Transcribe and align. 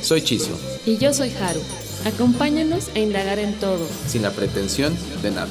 Soy 0.00 0.22
Chiso. 0.22 0.58
Y 0.86 0.96
yo 0.96 1.12
soy 1.12 1.30
Haru. 1.30 1.60
Acompáñanos 2.04 2.88
a 2.94 3.00
indagar 3.00 3.38
en 3.40 3.52
todo. 3.54 3.84
Sin 4.06 4.22
la 4.22 4.30
pretensión 4.30 4.96
de 5.22 5.32
nada. 5.32 5.50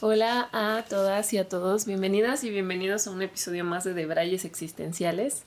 Hola 0.00 0.48
a 0.52 0.84
todas 0.88 1.32
y 1.32 1.38
a 1.38 1.48
todos, 1.48 1.86
bienvenidas 1.86 2.42
y 2.42 2.50
bienvenidos 2.50 3.06
a 3.06 3.12
un 3.12 3.22
episodio 3.22 3.64
más 3.64 3.84
de 3.84 3.94
Debrayes 3.94 4.44
Existenciales. 4.44 5.44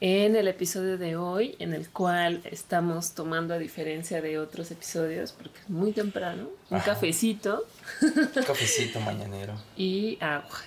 En 0.00 0.36
el 0.36 0.46
episodio 0.46 0.96
de 0.96 1.16
hoy, 1.16 1.56
en 1.58 1.74
el 1.74 1.88
cual 1.88 2.42
estamos 2.44 3.14
tomando 3.14 3.54
a 3.54 3.58
diferencia 3.58 4.20
de 4.20 4.38
otros 4.38 4.70
episodios, 4.70 5.32
porque 5.32 5.58
es 5.58 5.68
muy 5.68 5.90
temprano, 5.90 6.50
un 6.70 6.80
cafecito. 6.80 7.64
Un 8.02 8.44
cafecito 8.44 9.00
mañanero. 9.00 9.54
y 9.76 10.18
agua. 10.20 10.60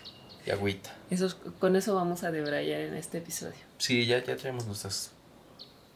Y 0.45 0.49
agüita. 0.49 0.93
Eso, 1.09 1.33
con 1.59 1.75
eso 1.75 1.95
vamos 1.95 2.23
a 2.23 2.31
debrayar 2.31 2.81
en 2.81 2.95
este 2.95 3.19
episodio. 3.19 3.68
Sí, 3.79 4.05
ya, 4.05 4.23
ya 4.23 4.37
tenemos 4.37 4.67
nuestras 4.67 5.11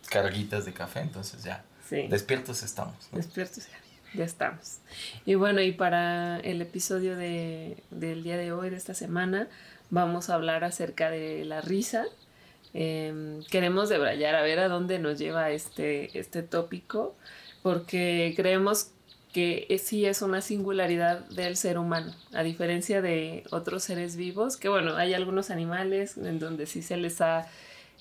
carguitas 0.10 0.66
de 0.66 0.74
café, 0.74 1.02
entonces 1.02 1.44
ya. 1.44 1.64
Sí. 1.88 2.08
Despiertos 2.08 2.64
estamos. 2.64 2.96
Despiertos 3.12 3.68
ya 3.70 3.84
ya 4.14 4.26
estamos. 4.26 4.80
Y 5.26 5.36
bueno, 5.36 5.62
y 5.62 5.72
para 5.72 6.40
el 6.40 6.62
episodio 6.62 7.16
de, 7.16 7.78
del 7.92 8.24
día 8.24 8.38
de 8.38 8.52
hoy, 8.52 8.70
de 8.70 8.78
esta 8.78 8.94
semana, 8.94 9.48
vamos 9.90 10.30
a 10.30 10.36
hablar 10.36 10.64
acerca 10.64 11.10
de 11.10 11.46
la 11.46 11.62
risa. 11.62 12.06
Em, 12.74 13.44
queremos 13.46 13.90
debrayar 13.90 14.36
a 14.36 14.42
ver 14.42 14.60
a 14.60 14.68
dónde 14.68 15.00
nos 15.00 15.20
lleva 15.20 15.52
este, 15.52 16.18
este 16.18 16.44
tópico, 16.44 17.16
porque 17.62 18.34
creemos 18.36 18.90
que 19.32 19.80
sí 19.84 20.06
es 20.06 20.22
una 20.22 20.42
singularidad 20.42 21.28
del 21.30 21.58
ser 21.58 21.80
humano, 21.80 22.14
a 22.34 22.44
diferencia 22.44 23.02
de 23.02 23.44
otros 23.50 23.84
seres 23.84 24.16
vivos, 24.16 24.58
que 24.58 24.70
bueno, 24.70 24.96
hay 24.96 25.16
algunos 25.16 25.50
animales 25.50 26.18
en 26.18 26.38
donde 26.38 26.68
sí 26.68 26.84
se 26.84 26.98
les 26.98 27.20
ha, 27.22 27.48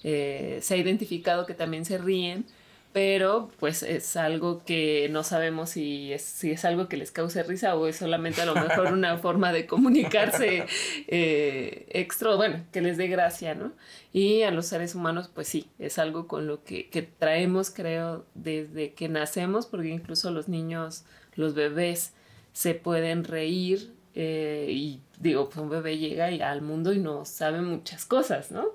eh, 0.04 0.58
se 0.62 0.74
ha 0.74 0.76
identificado 0.76 1.46
que 1.46 1.54
también 1.54 1.84
se 1.84 1.98
ríen, 1.98 2.46
pero 2.92 3.50
pues 3.58 3.82
es 3.82 4.16
algo 4.16 4.62
que 4.64 5.08
no 5.10 5.24
sabemos 5.24 5.70
si 5.70 6.12
es, 6.12 6.22
si 6.22 6.50
es 6.50 6.64
algo 6.64 6.88
que 6.88 6.98
les 6.98 7.10
cause 7.10 7.42
risa 7.42 7.74
o 7.74 7.86
es 7.86 7.96
solamente 7.96 8.42
a 8.42 8.46
lo 8.46 8.54
mejor 8.54 8.92
una 8.92 9.16
forma 9.18 9.52
de 9.52 9.66
comunicarse 9.66 10.66
eh, 11.08 11.86
extra, 11.88 12.34
bueno, 12.36 12.64
que 12.70 12.82
les 12.82 12.98
dé 12.98 13.08
gracia, 13.08 13.54
¿no? 13.54 13.72
Y 14.12 14.42
a 14.42 14.50
los 14.50 14.66
seres 14.66 14.94
humanos, 14.94 15.30
pues 15.34 15.48
sí, 15.48 15.70
es 15.78 15.98
algo 15.98 16.28
con 16.28 16.46
lo 16.46 16.64
que, 16.64 16.90
que 16.90 17.02
traemos, 17.02 17.70
creo, 17.70 18.26
desde 18.34 18.92
que 18.92 19.08
nacemos, 19.08 19.66
porque 19.66 19.88
incluso 19.88 20.30
los 20.30 20.48
niños, 20.48 21.04
los 21.34 21.54
bebés, 21.54 22.12
se 22.52 22.74
pueden 22.74 23.24
reír 23.24 23.94
eh, 24.14 24.66
y 24.70 25.00
digo, 25.22 25.48
pues 25.48 25.58
un 25.58 25.70
bebé 25.70 25.98
llega 25.98 26.30
y, 26.30 26.42
al 26.42 26.62
mundo 26.62 26.92
y 26.92 26.98
no 26.98 27.24
sabe 27.24 27.62
muchas 27.62 28.04
cosas, 28.04 28.50
¿no? 28.50 28.66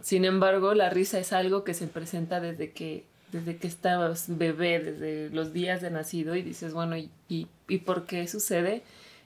Sin 0.00 0.24
embargo, 0.24 0.74
la 0.74 0.88
risa 0.88 1.18
es 1.18 1.32
algo 1.32 1.62
que 1.62 1.74
se 1.74 1.86
presenta 1.86 2.40
desde 2.40 2.72
que 2.72 3.04
desde 3.30 3.58
que 3.58 3.66
estabas 3.66 4.24
bebé, 4.38 4.80
desde 4.80 5.28
los 5.28 5.52
días 5.52 5.82
de 5.82 5.90
nacido 5.90 6.34
y 6.34 6.40
dices, 6.40 6.72
bueno, 6.72 6.96
¿y, 6.96 7.10
y, 7.28 7.78
por 7.78 8.06
qué 8.06 8.26
sucede 8.26 8.82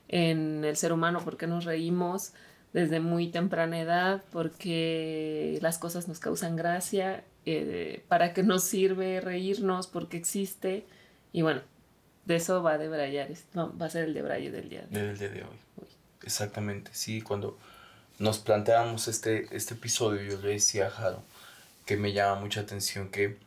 en 0.08 0.64
el 0.64 0.76
ser 0.76 0.92
humano? 0.92 1.20
¿Por 1.20 1.36
qué 1.36 1.46
nos 1.46 1.64
reímos 1.64 2.32
desde 2.72 2.98
muy 2.98 3.28
temprana 3.28 3.80
edad? 3.80 4.24
¿Por 4.32 4.50
qué 4.50 5.56
las 5.62 5.78
cosas 5.78 6.08
nos 6.08 6.18
causan 6.18 6.56
gracia? 6.56 7.22
Eh, 7.46 8.02
¿Para 8.08 8.32
qué 8.32 8.42
nos 8.42 8.64
sirve 8.64 9.20
reírnos? 9.20 9.86
¿Por 9.86 10.08
qué 10.08 10.16
existe? 10.16 10.84
Y 11.32 11.42
bueno, 11.42 11.60
de 12.24 12.36
eso 12.36 12.60
va 12.60 12.78
no, 13.54 13.78
va 13.78 13.86
a 13.86 13.90
ser 13.90 14.04
el 14.04 14.14
debraye 14.14 14.50
del 14.50 14.68
día 14.68 14.84
de 14.90 15.00
hoy. 15.00 15.06
Del 15.06 15.18
día 15.18 15.28
de 15.28 15.42
hoy. 15.42 15.56
Exactamente, 16.24 16.90
sí, 16.94 17.22
cuando 17.22 17.58
nos 18.18 18.38
planteamos 18.38 19.08
este, 19.08 19.54
este 19.54 19.74
episodio, 19.74 20.22
yo 20.22 20.40
le 20.40 20.50
decía 20.50 20.86
a 20.86 20.90
Jaro 20.90 21.22
que 21.86 21.96
me 21.96 22.12
llama 22.12 22.40
mucha 22.40 22.60
atención 22.60 23.10
que 23.10 23.38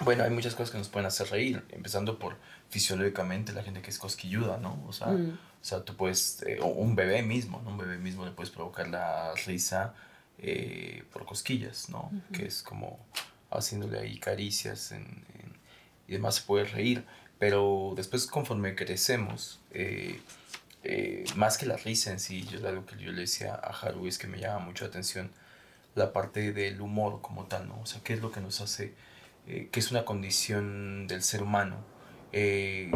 bueno, 0.00 0.24
hay 0.24 0.30
muchas 0.30 0.54
cosas 0.54 0.72
que 0.72 0.78
nos 0.78 0.88
pueden 0.88 1.06
hacer 1.06 1.28
reír, 1.28 1.62
empezando 1.70 2.18
por 2.18 2.36
fisiológicamente 2.68 3.52
la 3.52 3.62
gente 3.62 3.80
que 3.80 3.90
es 3.90 3.98
cosquilluda, 3.98 4.56
¿no? 4.56 4.82
O 4.88 4.92
sea, 4.92 5.08
mm. 5.08 5.30
o 5.30 5.64
sea 5.64 5.84
tú 5.84 5.96
puedes, 5.96 6.42
eh, 6.46 6.58
un 6.60 6.96
bebé 6.96 7.22
mismo, 7.22 7.60
¿no? 7.62 7.70
Un 7.70 7.78
bebé 7.78 7.98
mismo 7.98 8.24
le 8.24 8.32
puedes 8.32 8.50
provocar 8.50 8.88
la 8.88 9.32
risa 9.46 9.94
eh, 10.38 11.04
por 11.12 11.24
cosquillas, 11.24 11.88
¿no? 11.90 12.10
Que 12.32 12.46
es 12.46 12.62
como 12.62 12.98
haciéndole 13.50 14.00
ahí 14.00 14.18
caricias 14.18 14.92
y 16.08 16.12
demás 16.12 16.36
se 16.36 16.42
puede 16.42 16.64
reír. 16.64 17.04
Pero 17.38 17.92
después 17.94 18.26
conforme 18.26 18.74
crecemos, 18.74 19.60
eh, 19.70 20.20
más 21.36 21.58
que 21.58 21.66
la 21.66 21.76
risa 21.76 22.10
en 22.10 22.20
sí, 22.20 22.44
yo 22.44 22.66
algo 22.68 22.84
que 22.84 22.96
yo 22.96 23.10
le 23.12 23.22
decía 23.22 23.54
a 23.54 23.70
Haru 23.70 24.06
es 24.06 24.18
que 24.18 24.26
me 24.26 24.38
llama 24.38 24.64
mucho 24.66 24.84
la 24.84 24.90
atención 24.90 25.30
la 25.94 26.12
parte 26.12 26.52
del 26.52 26.80
humor 26.80 27.20
como 27.22 27.46
tal, 27.46 27.68
¿no? 27.68 27.80
O 27.80 27.86
sea, 27.86 28.00
qué 28.02 28.14
es 28.14 28.20
lo 28.20 28.30
que 28.32 28.40
nos 28.40 28.60
hace 28.60 28.94
eh, 29.46 29.68
que 29.70 29.80
es 29.80 29.90
una 29.90 30.04
condición 30.04 31.06
del 31.06 31.22
ser 31.22 31.42
humano. 31.42 31.76
Eh, 32.32 32.90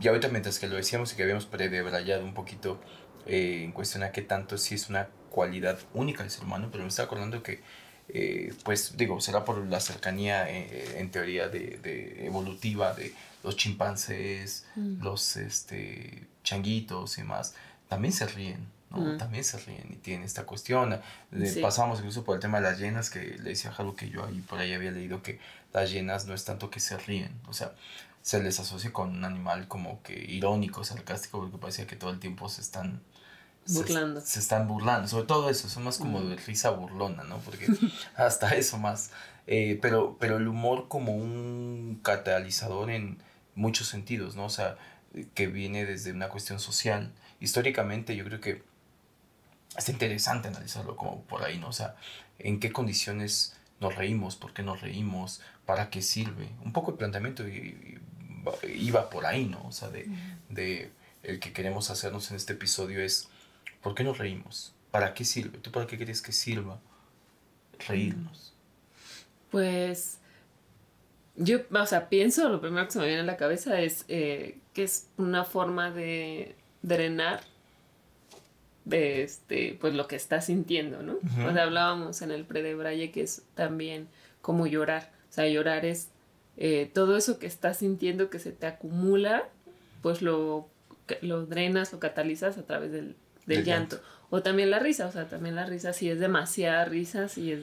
y 0.00 0.08
ahorita 0.08 0.28
mientras 0.28 0.58
que 0.58 0.68
lo 0.68 0.76
decíamos 0.76 1.12
y 1.12 1.16
que 1.16 1.22
habíamos 1.22 1.46
predebrayado 1.46 2.24
un 2.24 2.32
poquito 2.32 2.80
eh, 3.26 3.62
en 3.64 3.72
cuestión 3.72 4.02
a 4.04 4.12
qué 4.12 4.22
tanto 4.22 4.56
si 4.56 4.74
es 4.74 4.88
una 4.88 5.08
cualidad 5.30 5.78
única 5.92 6.22
del 6.22 6.30
ser 6.30 6.44
humano, 6.44 6.68
pero 6.70 6.84
me 6.84 6.88
está 6.88 7.02
acordando 7.02 7.42
que, 7.42 7.60
eh, 8.08 8.54
pues 8.64 8.96
digo, 8.96 9.20
será 9.20 9.44
por 9.44 9.58
la 9.66 9.80
cercanía 9.80 10.48
en 10.48 11.10
teoría 11.10 11.48
de, 11.48 11.78
de, 11.82 12.24
evolutiva 12.24 12.94
de 12.94 13.12
los 13.44 13.56
chimpancés, 13.56 14.64
mm. 14.76 15.02
los 15.02 15.36
este, 15.36 16.26
changuitos 16.42 17.18
y 17.18 17.22
más, 17.22 17.54
también 17.88 18.12
se 18.12 18.26
ríen. 18.26 18.66
¿no? 18.90 19.16
También 19.16 19.44
se 19.44 19.56
ríen 19.56 19.86
y 19.92 19.96
tienen 19.96 20.24
esta 20.24 20.44
cuestión. 20.44 21.00
Pasamos 21.62 22.00
incluso 22.00 22.24
por 22.24 22.34
el 22.34 22.40
tema 22.40 22.58
de 22.58 22.64
las 22.64 22.78
llenas, 22.80 23.08
que 23.08 23.20
le 23.20 23.50
decía 23.50 23.72
algo 23.78 23.94
que 23.94 24.10
yo 24.10 24.26
ahí 24.26 24.40
por 24.40 24.58
ahí 24.58 24.72
había 24.72 24.90
leído 24.90 25.22
que 25.22 25.38
las 25.72 25.92
llenas 25.92 26.26
no 26.26 26.34
es 26.34 26.44
tanto 26.44 26.70
que 26.70 26.80
se 26.80 26.98
ríen, 26.98 27.32
o 27.46 27.52
sea, 27.52 27.72
se 28.22 28.42
les 28.42 28.58
asocia 28.60 28.92
con 28.92 29.10
un 29.10 29.24
animal 29.24 29.68
como 29.68 30.02
que 30.02 30.12
irónico, 30.12 30.84
sarcástico, 30.84 31.38
porque 31.38 31.58
parecía 31.58 31.86
que 31.86 31.96
todo 31.96 32.10
el 32.10 32.18
tiempo 32.18 32.48
se 32.48 32.60
están 32.60 33.00
burlando. 33.66 34.20
Se, 34.20 34.38
están 34.38 34.68
burlando, 34.68 35.08
sobre 35.08 35.26
todo 35.26 35.48
eso, 35.48 35.68
son 35.68 35.84
más 35.84 35.98
como 35.98 36.20
de 36.22 36.36
risa 36.36 36.70
burlona, 36.70 37.24
¿no? 37.24 37.38
Porque 37.38 37.66
hasta 38.16 38.54
eso 38.54 38.78
más. 38.78 39.10
Eh, 39.46 39.78
pero, 39.80 40.16
pero 40.20 40.36
el 40.36 40.48
humor 40.48 40.86
como 40.88 41.16
un 41.16 42.00
catalizador 42.02 42.90
en 42.90 43.22
muchos 43.54 43.88
sentidos, 43.88 44.36
¿no? 44.36 44.44
O 44.44 44.50
sea, 44.50 44.76
que 45.34 45.46
viene 45.46 45.84
desde 45.84 46.12
una 46.12 46.28
cuestión 46.28 46.60
social. 46.60 47.12
Históricamente 47.40 48.16
yo 48.16 48.24
creo 48.24 48.40
que 48.40 48.62
es 49.76 49.88
interesante 49.88 50.48
analizarlo 50.48 50.96
como 50.96 51.22
por 51.22 51.44
ahí, 51.44 51.58
¿no? 51.58 51.68
O 51.68 51.72
sea, 51.72 51.96
en 52.38 52.60
qué 52.60 52.72
condiciones 52.72 53.56
nos 53.80 53.96
reímos, 53.96 54.36
por 54.36 54.52
qué 54.52 54.62
nos 54.62 54.80
reímos, 54.80 55.40
para 55.66 55.90
qué 55.90 56.02
sirve. 56.02 56.50
Un 56.64 56.72
poco 56.72 56.92
el 56.92 56.98
planteamiento 56.98 57.44
iba 57.48 59.10
por 59.10 59.26
ahí, 59.26 59.46
¿no? 59.46 59.66
O 59.66 59.72
sea, 59.72 59.88
de, 59.88 60.90
el 61.22 61.40
que 61.40 61.52
queremos 61.52 61.90
hacernos 61.90 62.30
en 62.30 62.36
este 62.36 62.54
episodio 62.54 63.00
es, 63.00 63.28
¿por 63.82 63.94
qué 63.94 64.04
nos 64.04 64.18
reímos? 64.18 64.74
¿Para 64.90 65.14
qué 65.14 65.24
sirve? 65.24 65.58
¿Tú 65.58 65.70
para 65.70 65.86
qué 65.86 65.96
quieres 65.96 66.22
que 66.22 66.32
sirva 66.32 66.80
reírnos? 67.86 68.54
Pues 69.50 70.18
yo, 71.36 71.58
o 71.70 71.86
sea, 71.86 72.08
pienso, 72.08 72.48
lo 72.48 72.60
primero 72.60 72.86
que 72.86 72.92
se 72.92 72.98
me 72.98 73.06
viene 73.06 73.20
a 73.20 73.24
la 73.24 73.36
cabeza 73.36 73.80
es 73.80 74.04
eh, 74.08 74.58
que 74.74 74.84
es 74.84 75.08
una 75.16 75.44
forma 75.44 75.90
de 75.90 76.54
drenar 76.82 77.40
de 78.84 79.22
este, 79.22 79.76
pues 79.80 79.94
lo 79.94 80.06
que 80.06 80.16
estás 80.16 80.46
sintiendo, 80.46 81.02
¿no? 81.02 81.18
O 81.46 81.52
sea, 81.52 81.62
hablábamos 81.62 82.22
en 82.22 82.30
el 82.30 82.44
pre 82.44 82.62
de 82.62 82.74
Braille 82.74 83.10
que 83.10 83.22
es 83.22 83.42
también 83.54 84.08
como 84.42 84.66
llorar. 84.66 85.12
O 85.30 85.32
sea, 85.32 85.46
llorar 85.46 85.84
es 85.84 86.08
eh, 86.56 86.90
todo 86.92 87.16
eso 87.16 87.38
que 87.38 87.46
estás 87.46 87.78
sintiendo 87.78 88.30
que 88.30 88.38
se 88.38 88.52
te 88.52 88.66
acumula, 88.66 89.48
pues 90.02 90.22
lo, 90.22 90.68
lo 91.20 91.46
drenas, 91.46 91.92
lo 91.92 92.00
catalizas 92.00 92.58
a 92.58 92.62
través 92.64 92.90
del, 92.90 93.16
llanto. 93.46 94.00
O 94.30 94.42
también 94.42 94.70
la 94.70 94.78
risa, 94.78 95.06
o 95.06 95.12
sea, 95.12 95.28
también 95.28 95.56
la 95.56 95.66
risa, 95.66 95.92
si 95.92 96.08
es 96.08 96.20
demasiada 96.20 96.84
risa, 96.84 97.28
si 97.28 97.52
es 97.52 97.60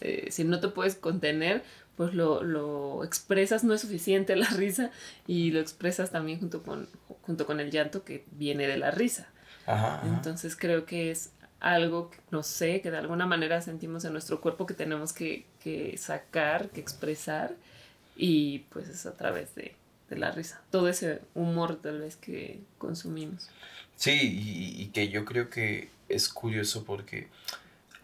eh, 0.00 0.28
si 0.30 0.44
no 0.44 0.60
te 0.60 0.68
puedes 0.68 0.94
contener, 0.94 1.62
pues 1.98 2.14
lo, 2.14 2.44
lo, 2.44 3.02
expresas, 3.04 3.64
no 3.64 3.74
es 3.74 3.80
suficiente 3.80 4.36
la 4.36 4.48
risa, 4.50 4.92
y 5.26 5.50
lo 5.50 5.58
expresas 5.58 6.12
también 6.12 6.38
junto 6.38 6.62
con, 6.62 6.88
junto 7.22 7.44
con 7.44 7.58
el 7.58 7.72
llanto 7.72 8.04
que 8.04 8.24
viene 8.30 8.68
de 8.68 8.78
la 8.78 8.92
risa. 8.92 9.26
Entonces 10.04 10.56
creo 10.56 10.86
que 10.86 11.10
es 11.10 11.32
algo, 11.60 12.10
no 12.30 12.42
sé, 12.44 12.80
que 12.80 12.92
de 12.92 12.96
alguna 12.96 13.26
manera 13.26 13.60
sentimos 13.60 14.04
en 14.04 14.12
nuestro 14.12 14.40
cuerpo 14.40 14.64
que 14.64 14.72
tenemos 14.72 15.12
que, 15.12 15.44
que 15.60 15.98
sacar, 15.98 16.70
que 16.70 16.80
expresar, 16.80 17.56
y 18.16 18.60
pues 18.70 18.88
es 18.88 19.04
a 19.04 19.16
través 19.16 19.54
de, 19.56 19.74
de, 20.08 20.16
la 20.16 20.30
risa, 20.30 20.62
todo 20.70 20.88
ese 20.88 21.20
humor 21.34 21.80
tal 21.82 21.98
vez 21.98 22.14
que 22.14 22.60
consumimos. 22.78 23.50
Sí, 23.96 24.12
y, 24.12 24.82
y 24.82 24.86
que 24.90 25.08
yo 25.08 25.24
creo 25.24 25.50
que 25.50 25.90
es 26.08 26.28
curioso 26.28 26.84
porque 26.84 27.26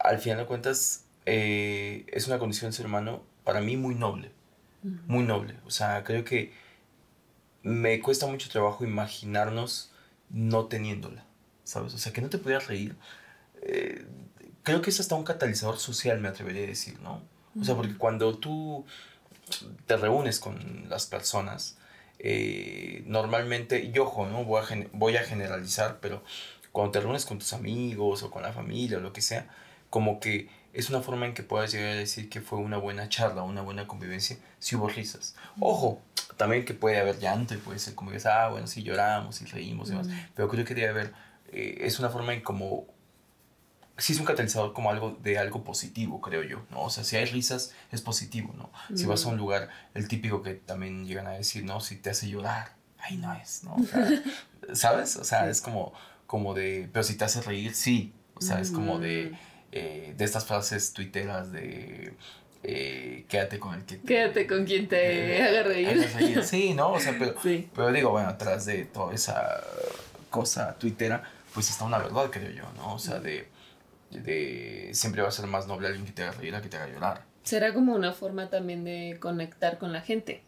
al 0.00 0.18
final 0.18 0.38
de 0.38 0.46
cuentas 0.46 1.04
eh, 1.26 2.04
es 2.08 2.26
una 2.26 2.40
condición 2.40 2.70
del 2.70 2.76
ser 2.76 2.86
humano 2.86 3.22
para 3.44 3.60
mí 3.60 3.76
muy 3.76 3.94
noble, 3.94 4.32
muy 5.06 5.22
noble, 5.22 5.56
o 5.64 5.70
sea, 5.70 6.02
creo 6.04 6.24
que 6.24 6.52
me 7.62 8.00
cuesta 8.00 8.26
mucho 8.26 8.50
trabajo 8.50 8.84
imaginarnos 8.84 9.92
no 10.30 10.66
teniéndola, 10.66 11.24
¿sabes? 11.64 11.94
O 11.94 11.98
sea, 11.98 12.12
que 12.12 12.20
no 12.20 12.28
te 12.28 12.38
pudieras 12.38 12.66
reír. 12.66 12.96
Eh, 13.62 14.04
creo 14.62 14.82
que 14.82 14.90
es 14.90 15.00
hasta 15.00 15.14
un 15.14 15.24
catalizador 15.24 15.78
social, 15.78 16.20
me 16.20 16.28
atrevería 16.28 16.64
a 16.64 16.66
decir, 16.66 17.00
¿no? 17.00 17.22
O 17.58 17.64
sea, 17.64 17.74
porque 17.76 17.96
cuando 17.96 18.36
tú 18.36 18.84
te 19.86 19.96
reúnes 19.96 20.40
con 20.40 20.88
las 20.88 21.06
personas, 21.06 21.78
eh, 22.18 23.04
normalmente, 23.06 23.84
y 23.84 23.98
ojo, 23.98 24.26
¿no? 24.26 24.44
Voy 24.44 24.62
a, 24.62 24.88
voy 24.92 25.16
a 25.16 25.22
generalizar, 25.22 25.98
pero 26.00 26.24
cuando 26.72 26.92
te 26.92 27.00
reúnes 27.00 27.24
con 27.24 27.38
tus 27.38 27.52
amigos 27.52 28.22
o 28.22 28.30
con 28.30 28.42
la 28.42 28.52
familia 28.52 28.98
o 28.98 29.00
lo 29.00 29.12
que 29.12 29.22
sea, 29.22 29.48
como 29.90 30.18
que 30.18 30.48
es 30.74 30.90
una 30.90 31.00
forma 31.00 31.26
en 31.26 31.34
que 31.34 31.44
puedas 31.44 31.72
llegar 31.72 31.90
a 31.90 31.94
decir 31.94 32.28
que 32.28 32.40
fue 32.40 32.58
una 32.58 32.76
buena 32.76 33.08
charla, 33.08 33.42
una 33.42 33.62
buena 33.62 33.86
convivencia, 33.86 34.36
si 34.58 34.74
hubo 34.74 34.88
risas. 34.88 35.36
Ojo, 35.60 36.02
también 36.36 36.64
que 36.64 36.74
puede 36.74 36.98
haber 36.98 37.18
llanto 37.20 37.54
y 37.54 37.58
puede 37.58 37.78
ser 37.78 37.94
como 37.94 38.10
que, 38.10 38.18
ah, 38.28 38.48
bueno, 38.48 38.66
sí 38.66 38.82
lloramos 38.82 39.40
y 39.40 39.46
reímos 39.46 39.88
y 39.88 39.92
demás, 39.92 40.08
pero 40.34 40.48
creo 40.48 40.64
que 40.64 40.74
debe 40.74 40.88
haber, 40.88 41.14
eh, 41.52 41.78
es 41.82 42.00
una 42.00 42.10
forma 42.10 42.34
en 42.34 42.42
como, 42.42 42.86
sí 43.96 44.14
es 44.14 44.18
un 44.18 44.26
catalizador 44.26 44.72
como 44.72 44.90
algo 44.90 45.16
de 45.22 45.38
algo 45.38 45.62
positivo, 45.62 46.20
creo 46.20 46.42
yo, 46.42 46.66
¿no? 46.70 46.82
O 46.82 46.90
sea, 46.90 47.04
si 47.04 47.16
hay 47.16 47.26
risas, 47.26 47.72
es 47.92 48.00
positivo, 48.00 48.52
¿no? 48.56 48.70
Si 48.96 49.06
vas 49.06 49.24
a 49.24 49.28
un 49.28 49.36
lugar, 49.36 49.68
el 49.94 50.08
típico 50.08 50.42
que 50.42 50.54
también 50.54 51.06
llegan 51.06 51.28
a 51.28 51.32
decir, 51.32 51.64
¿no? 51.64 51.80
Si 51.80 51.96
te 51.96 52.10
hace 52.10 52.28
llorar, 52.28 52.74
ahí 52.98 53.16
no 53.16 53.32
es, 53.32 53.62
¿no? 53.62 53.76
¿Sabes? 54.74 55.14
O 55.16 55.24
sea, 55.24 55.48
es 55.48 55.60
como, 55.60 55.92
como 56.26 56.52
de, 56.52 56.88
pero 56.92 57.04
si 57.04 57.16
te 57.16 57.24
hace 57.24 57.40
reír, 57.42 57.74
sí. 57.74 58.12
O 58.36 58.40
sea, 58.40 58.58
es 58.58 58.72
como 58.72 58.98
de 58.98 59.38
eh, 59.76 60.14
de 60.16 60.24
estas 60.24 60.46
frases 60.46 60.92
tuiteras 60.92 61.50
de 61.50 62.14
eh, 62.62 63.24
quédate 63.28 63.58
con 63.58 63.74
el 63.74 63.84
que 63.84 63.96
te, 63.96 64.06
quédate 64.06 64.46
con 64.46 64.64
quien 64.64 64.86
te 64.86 65.42
haga 65.42 65.64
reír. 65.64 66.44
Sí, 66.44 66.74
¿no? 66.74 66.92
O 66.92 67.00
sea, 67.00 67.16
pero, 67.18 67.34
pero 67.74 67.90
digo, 67.90 68.10
bueno, 68.10 68.28
atrás 68.28 68.66
de 68.66 68.84
toda 68.84 69.12
esa 69.12 69.60
cosa 70.30 70.76
tuitera, 70.78 71.24
pues 71.52 71.70
está 71.70 71.84
una 71.84 71.98
verdad, 71.98 72.30
creo 72.30 72.52
yo, 72.52 72.62
¿no? 72.76 72.94
O 72.94 73.00
sea, 73.00 73.18
de, 73.18 73.48
de 74.10 74.90
siempre 74.92 75.22
va 75.22 75.28
a 75.28 75.32
ser 75.32 75.48
más 75.48 75.66
noble 75.66 75.88
alguien 75.88 76.06
que 76.06 76.12
te 76.12 76.22
haga 76.22 76.32
reír 76.32 76.54
a 76.54 76.62
que 76.62 76.68
te 76.68 76.76
haga 76.76 76.92
llorar. 76.92 77.22
Será 77.42 77.74
como 77.74 77.96
una 77.96 78.12
forma 78.12 78.50
también 78.50 78.84
de 78.84 79.16
conectar 79.18 79.78
con 79.78 79.92
la 79.92 80.02
gente. 80.02 80.44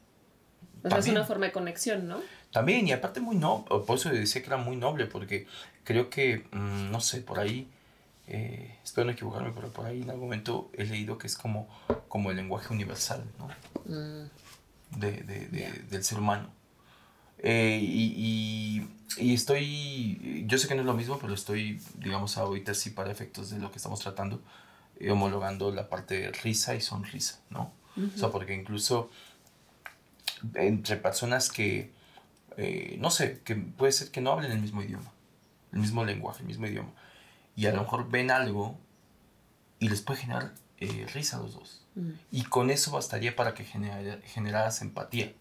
O 0.84 0.88
sea, 0.88 0.98
es 0.98 1.08
una 1.08 1.24
forma 1.24 1.46
de 1.46 1.52
conexión, 1.52 2.06
¿no? 2.06 2.20
También, 2.52 2.86
y 2.86 2.92
aparte 2.92 3.18
muy 3.18 3.34
noble, 3.34 3.66
por 3.84 3.98
eso 3.98 4.08
decía 4.08 4.40
que 4.40 4.46
era 4.46 4.56
muy 4.56 4.76
noble, 4.76 5.06
porque 5.06 5.48
creo 5.82 6.10
que, 6.10 6.44
mm, 6.52 6.92
no 6.92 7.00
sé, 7.00 7.22
por 7.22 7.40
ahí 7.40 7.68
eh, 8.28 8.78
espero 8.82 9.04
no 9.04 9.12
equivocarme, 9.12 9.52
pero 9.54 9.72
por 9.72 9.86
ahí 9.86 10.02
en 10.02 10.10
algún 10.10 10.24
momento 10.24 10.70
he 10.74 10.84
leído 10.84 11.16
que 11.16 11.28
es 11.28 11.36
como, 11.36 11.68
como 12.08 12.30
el 12.30 12.36
lenguaje 12.36 12.72
universal 12.72 13.24
¿no? 13.38 13.46
Mm. 13.84 14.28
de, 14.98 15.12
de, 15.22 15.46
de, 15.48 15.72
del 15.90 16.02
ser 16.02 16.18
humano. 16.18 16.50
Eh, 17.38 17.78
y, 17.80 18.84
y, 19.18 19.24
y, 19.24 19.34
estoy, 19.34 20.44
yo 20.48 20.58
sé 20.58 20.66
que 20.66 20.74
no 20.74 20.80
es 20.80 20.86
lo 20.86 20.94
mismo, 20.94 21.18
pero 21.18 21.34
estoy, 21.34 21.80
digamos, 21.98 22.36
ahorita 22.38 22.74
sí 22.74 22.90
para 22.90 23.12
efectos 23.12 23.50
de 23.50 23.60
lo 23.60 23.70
que 23.70 23.76
estamos 23.76 24.00
tratando, 24.00 24.42
eh, 24.98 25.10
homologando 25.10 25.70
la 25.70 25.88
parte 25.88 26.18
de 26.20 26.32
risa 26.32 26.74
y 26.74 26.80
sonrisa, 26.80 27.40
¿no? 27.50 27.72
O 28.14 28.18
sea, 28.18 28.28
porque 28.28 28.54
incluso 28.54 29.10
entre 30.54 30.96
personas 30.98 31.50
que, 31.50 31.92
no 32.98 33.10
sé, 33.10 33.40
que 33.42 33.54
puede 33.54 33.90
ser 33.90 34.10
que 34.10 34.20
no 34.20 34.32
hablen 34.32 34.52
el 34.52 34.60
mismo 34.60 34.82
idioma, 34.82 35.10
el 35.72 35.78
mismo 35.78 36.04
lenguaje, 36.04 36.40
el 36.40 36.46
mismo 36.46 36.66
idioma, 36.66 36.90
y 37.56 37.66
a 37.66 37.72
lo 37.72 37.80
mejor 37.82 38.08
ven 38.08 38.30
algo 38.30 38.78
y 39.78 39.88
les 39.88 40.02
puede 40.02 40.20
generar 40.20 40.52
eh, 40.78 41.06
risa 41.12 41.38
a 41.38 41.40
los 41.40 41.54
dos. 41.54 41.86
Mm. 41.94 42.10
Y 42.30 42.44
con 42.44 42.70
eso 42.70 42.92
bastaría 42.92 43.34
para 43.34 43.54
que 43.54 43.64
generara, 43.64 44.20
generaras 44.26 44.82
empatía, 44.82 45.32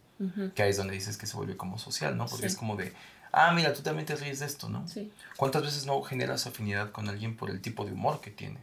que 0.55 0.63
ahí 0.63 0.69
es 0.69 0.77
donde 0.77 0.93
dices 0.93 1.17
que 1.17 1.25
se 1.25 1.35
vuelve 1.35 1.57
como 1.57 1.77
social, 1.77 2.15
¿no? 2.15 2.25
Porque 2.25 2.45
es 2.45 2.55
como 2.55 2.77
de, 2.77 2.93
ah, 3.33 3.51
mira, 3.53 3.73
tú 3.73 3.81
también 3.81 4.05
te 4.05 4.15
ríes 4.15 4.39
de 4.39 4.45
esto, 4.45 4.69
¿no? 4.69 4.87
Sí. 4.87 5.11
¿Cuántas 5.35 5.61
veces 5.61 5.85
no 5.85 6.01
generas 6.03 6.47
afinidad 6.47 6.91
con 6.93 7.09
alguien 7.09 7.35
por 7.35 7.49
el 7.49 7.59
tipo 7.59 7.83
de 7.83 7.91
humor 7.91 8.21
que 8.21 8.31
tiene? 8.31 8.59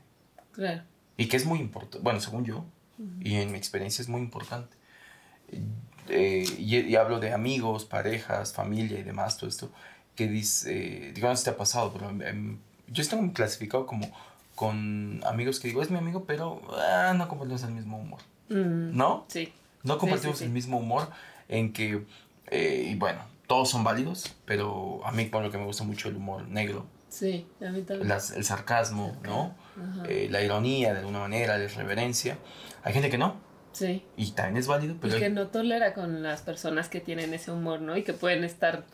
Claro. 0.52 0.82
Y 1.18 1.28
que 1.28 1.36
es 1.36 1.44
muy 1.44 1.58
importante, 1.58 1.98
bueno, 1.98 2.20
según 2.20 2.46
yo, 2.46 2.64
y 3.20 3.34
en 3.34 3.52
mi 3.52 3.58
experiencia 3.58 4.00
es 4.00 4.08
muy 4.08 4.22
importante. 4.22 4.74
Eh, 6.08 6.46
y, 6.58 6.96
hablo 6.96 7.20
de 7.20 7.32
amigos, 7.32 7.84
parejas, 7.84 8.54
familia 8.54 8.98
y 8.98 9.02
demás, 9.02 9.36
todo 9.36 9.50
esto, 9.50 9.70
que 10.16 10.26
dice, 10.26 11.08
eh, 11.08 11.12
digamos, 11.12 11.44
te 11.44 11.50
ha 11.50 11.56
pasado, 11.56 11.92
pero 11.92 12.10
yo 12.88 13.02
estoy 13.02 13.30
clasificado 13.30 13.86
como 13.86 14.10
con 14.54 15.20
amigos 15.24 15.60
que 15.60 15.68
digo, 15.68 15.82
es 15.82 15.90
mi 15.90 15.98
amigo, 15.98 16.24
pero 16.24 16.60
ah, 16.76 17.14
no 17.16 17.28
compartimos 17.28 17.62
el 17.64 17.72
mismo 17.72 17.98
humor. 17.98 18.20
Mm, 18.48 18.96
¿No? 18.96 19.24
Sí. 19.28 19.52
No 19.82 19.98
compartimos 19.98 20.40
el 20.42 20.50
mismo 20.50 20.78
humor 20.78 21.08
en 21.48 21.72
que, 21.72 22.04
eh, 22.50 22.88
y 22.90 22.94
bueno, 22.94 23.20
todos 23.46 23.70
son 23.70 23.82
válidos, 23.82 24.34
pero 24.44 25.00
a 25.04 25.12
mí 25.12 25.24
por 25.26 25.42
lo 25.42 25.50
que 25.50 25.58
me 25.58 25.64
gusta 25.64 25.84
mucho 25.84 26.08
el 26.08 26.16
humor 26.16 26.46
negro. 26.48 26.86
Sí, 27.08 27.46
a 27.60 27.70
mí 27.70 27.82
también. 27.82 28.10
el 28.10 28.44
sarcasmo, 28.44 29.16
¿no? 29.22 29.54
Eh, 30.08 30.28
la 30.30 30.42
ironía 30.42 30.94
de 30.94 31.00
alguna 31.00 31.18
manera, 31.18 31.58
la 31.58 31.64
irreverencia. 31.64 32.38
Hay 32.84 32.94
gente 32.94 33.10
que 33.10 33.18
no. 33.18 33.36
Sí. 33.72 34.04
Y 34.16 34.30
también 34.32 34.56
es 34.58 34.66
válido, 34.66 34.96
pero... 35.00 35.16
Y 35.16 35.20
que 35.20 35.28
no 35.28 35.48
tolera 35.48 35.92
con 35.92 36.22
las 36.22 36.40
personas 36.42 36.88
que 36.88 37.00
tienen 37.00 37.34
ese 37.34 37.50
humor, 37.50 37.80
¿no? 37.80 37.96
Y 37.96 38.02
que 38.02 38.12
pueden 38.12 38.44
estar 38.44 38.84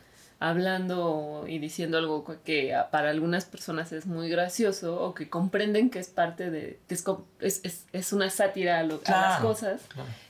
hablando 0.40 1.44
y 1.48 1.58
diciendo 1.58 1.98
algo 1.98 2.24
que 2.44 2.72
para 2.92 3.10
algunas 3.10 3.44
personas 3.44 3.90
es 3.92 4.06
muy 4.06 4.28
gracioso 4.28 5.00
o 5.00 5.12
que 5.12 5.28
comprenden 5.28 5.90
que 5.90 5.98
es 5.98 6.08
parte 6.08 6.50
de, 6.50 6.78
que 6.86 6.94
es, 6.94 7.60
es, 7.64 7.86
es 7.92 8.12
una 8.12 8.30
sátira 8.30 8.78
a, 8.78 8.82
las 8.84 9.40
cosas. 9.40 9.82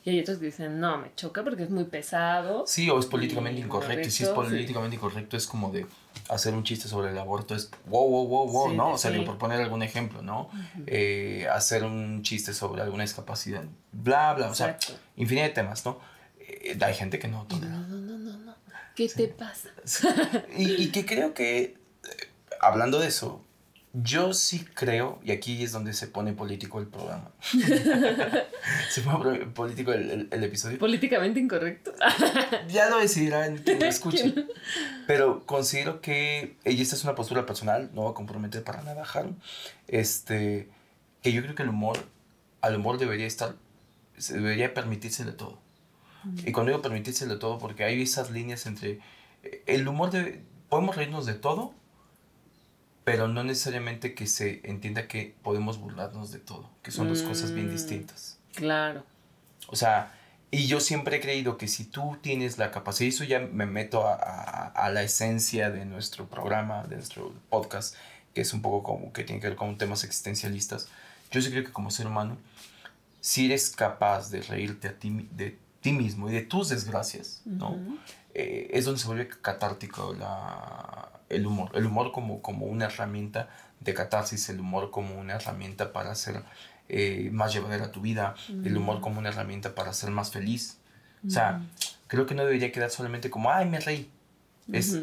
Y 0.05 0.11
hay 0.11 0.21
otros 0.21 0.39
que 0.39 0.47
dicen, 0.47 0.81
no, 0.81 0.97
me 0.97 1.15
choca 1.15 1.45
porque 1.45 1.65
es 1.65 1.71
muy 1.71 1.85
pesado. 1.85 2.65
Sí, 2.67 2.89
o 2.89 2.99
es 2.99 3.05
políticamente 3.05 3.61
incorrecto. 3.61 4.09
Y 4.09 4.11
si 4.11 4.25
es 4.25 4.31
políticamente 4.31 4.97
incorrecto 4.97 5.37
es 5.37 5.47
como 5.47 5.71
de 5.71 5.87
hacer 6.31 6.55
un 6.55 6.65
chiste 6.65 6.89
sobre 6.89 7.11
el 7.11 7.19
aborto, 7.19 7.55
es 7.55 7.71
wow, 7.87 8.09
wow, 8.09 8.27
wow, 8.27 8.49
wow, 8.51 8.73
¿no? 8.73 8.93
O 8.93 8.99
sea, 8.99 9.13
por 9.25 9.37
poner 9.37 9.61
algún 9.61 9.83
ejemplo, 9.83 10.23
¿no? 10.23 10.49
Eh, 10.87 11.47
hacer 11.53 11.85
un 11.85 12.23
chiste 12.23 12.55
sobre 12.55 12.81
alguna 12.81 13.03
discapacidad, 13.03 13.65
bla, 13.93 14.33
bla, 14.33 14.49
o 14.49 14.55
sea, 14.55 14.79
infinidad 15.17 15.49
de 15.49 15.53
temas, 15.53 15.85
¿no? 15.85 16.01
Eh, 16.41 16.79
hay 16.81 16.95
gente 16.95 17.19
que 17.19 17.29
no 17.29 17.45
tolera. 17.45 17.73
No, 17.73 17.87
no, 17.87 17.97
no, 17.99 18.08
¿Qué 18.99 19.09
te 19.09 19.29
pasa? 19.29 19.71
Y, 20.57 20.89
que 20.89 21.07
creo 21.07 21.33
que, 21.33 21.61
eh, 21.61 21.77
hablando 22.61 22.99
de 22.99 23.07
eso, 23.07 23.45
yo 23.93 24.35
sí 24.35 24.67
creo, 24.75 25.21
y 25.23 25.31
aquí 25.31 25.63
es 25.63 25.71
donde 25.71 25.93
se 25.93 26.09
pone 26.09 26.33
político 26.33 26.81
el 26.81 26.89
programa. 26.89 27.31
se 28.91 29.01
pone 29.03 29.47
político 29.47 29.93
el, 29.93 30.27
el, 30.29 30.43
episodio. 30.43 30.81
Políticamente 30.81 31.39
incorrecto. 31.39 31.93
ya 32.69 32.91
lo 32.91 32.99
decidirán 32.99 33.59
quien 33.59 33.79
lo 33.79 33.87
escuche. 33.87 34.35
Pero 35.07 35.47
considero 35.47 36.01
que, 36.01 36.57
y 36.65 36.83
esta 36.83 36.97
es 36.97 37.05
una 37.05 37.15
postura 37.15 37.47
personal, 37.47 37.91
no 37.95 38.03
va 38.03 38.11
a 38.11 38.15
comprometer 38.15 38.65
para 38.65 38.83
nada 38.83 39.05
a 39.05 39.27
este, 39.87 40.69
que 41.23 41.31
yo 41.31 41.41
creo 41.43 41.55
que 41.55 41.63
el 41.63 41.69
humor, 41.69 41.99
al 42.63 42.75
humor 42.75 42.99
debería 42.99 43.29
estar, 43.29 43.55
debería 44.29 44.75
permitirse 44.75 45.25
de 45.25 45.31
todo. 45.31 45.68
Y 46.45 46.53
cuando 46.53 46.73
digo 46.73 46.83
permitírselo 46.83 47.39
todo, 47.39 47.59
porque 47.59 47.85
hay 47.85 48.03
esas 48.03 48.31
líneas 48.31 48.67
entre 48.67 49.01
eh, 49.43 49.63
el 49.67 49.87
humor 49.87 50.11
de... 50.11 50.43
Podemos 50.69 50.97
reírnos 50.97 51.25
de 51.27 51.35
todo, 51.35 51.73
pero 53.05 53.27
no 53.29 53.43
necesariamente 53.43 54.15
que 54.15 54.27
se 54.27 54.61
entienda 54.65 55.09
que 55.09 55.35
podemos 55.43 55.79
burlarnos 55.79 56.31
de 56.31 56.41
todo, 56.41 56.69
que 56.83 56.91
son 56.91 57.09
dos 57.09 57.23
cosas 57.23 57.53
bien 57.53 57.69
mm, 57.69 57.71
distintas. 57.71 58.39
Claro. 58.55 59.03
O 59.69 59.77
sea, 59.77 60.13
y 60.51 60.67
yo 60.67 60.81
siempre 60.81 61.17
he 61.17 61.21
creído 61.21 61.57
que 61.57 61.69
si 61.69 61.85
tú 61.85 62.19
tienes 62.21 62.59
la 62.59 62.71
capacidad, 62.71 63.07
y 63.07 63.09
eso 63.09 63.25
ya 63.25 63.41
me 63.41 63.65
meto 63.65 64.07
a, 64.07 64.15
a, 64.67 64.91
la 64.91 65.03
esencia 65.03 65.71
de 65.71 65.87
nuestro 65.87 66.27
programa, 66.27 66.85
de 66.85 66.97
nuestro 66.97 67.33
podcast, 67.49 67.95
que 68.35 68.43
es 68.43 68.53
un 68.53 68.61
poco 68.61 68.83
como 68.83 69.13
que 69.13 69.25
tiene 69.25 69.41
que 69.41 69.49
ver 69.49 69.57
con 69.57 69.79
temas 69.79 70.05
existencialistas, 70.05 70.89
yo 71.31 71.41
sí 71.41 71.51
creo 71.51 71.65
que 71.65 71.73
como 71.73 71.91
ser 71.91 72.07
humano, 72.07 72.37
si 73.21 73.47
eres 73.47 73.71
capaz 73.71 74.31
de 74.31 74.43
reírte 74.43 74.89
a 74.89 74.99
ti, 74.99 75.29
de 75.33 75.59
ti 75.81 75.93
mismo 75.93 76.29
y 76.29 76.33
de 76.33 76.43
tus 76.43 76.69
desgracias, 76.69 77.43
¿no? 77.45 77.79
Eh, 78.35 78.71
es 78.73 78.85
donde 78.85 79.01
se 79.01 79.07
vuelve 79.07 79.29
catártico 79.29 80.15
la, 80.15 81.09
el 81.29 81.47
humor. 81.47 81.71
El 81.75 81.87
humor 81.87 82.13
como, 82.13 82.43
como 82.43 82.67
una 82.67 82.87
herramienta 82.87 83.49
de 83.81 83.95
catarsis, 83.95 84.49
el 84.49 84.61
humor 84.61 84.91
como 84.91 85.19
una 85.19 85.35
herramienta 85.35 85.93
para 85.93 86.13
hacer 86.13 86.43
eh, 86.89 87.31
más 87.33 87.53
llevadera 87.53 87.93
tu 87.93 88.01
vida, 88.01 88.35
el 88.49 88.77
humor 88.77 89.01
como 89.01 89.19
una 89.19 89.29
herramienta 89.29 89.75
para 89.75 89.93
ser 89.93 90.11
más 90.11 90.31
feliz. 90.31 90.79
O 91.27 91.31
sea, 91.31 91.63
creo 92.07 92.27
que 92.27 92.35
no 92.35 92.45
debería 92.45 92.73
quedar 92.73 92.91
solamente 92.91 93.31
como, 93.31 93.51
ay, 93.51 93.67
me 93.69 93.81
reí. 93.81 94.11
Es, 94.73 94.99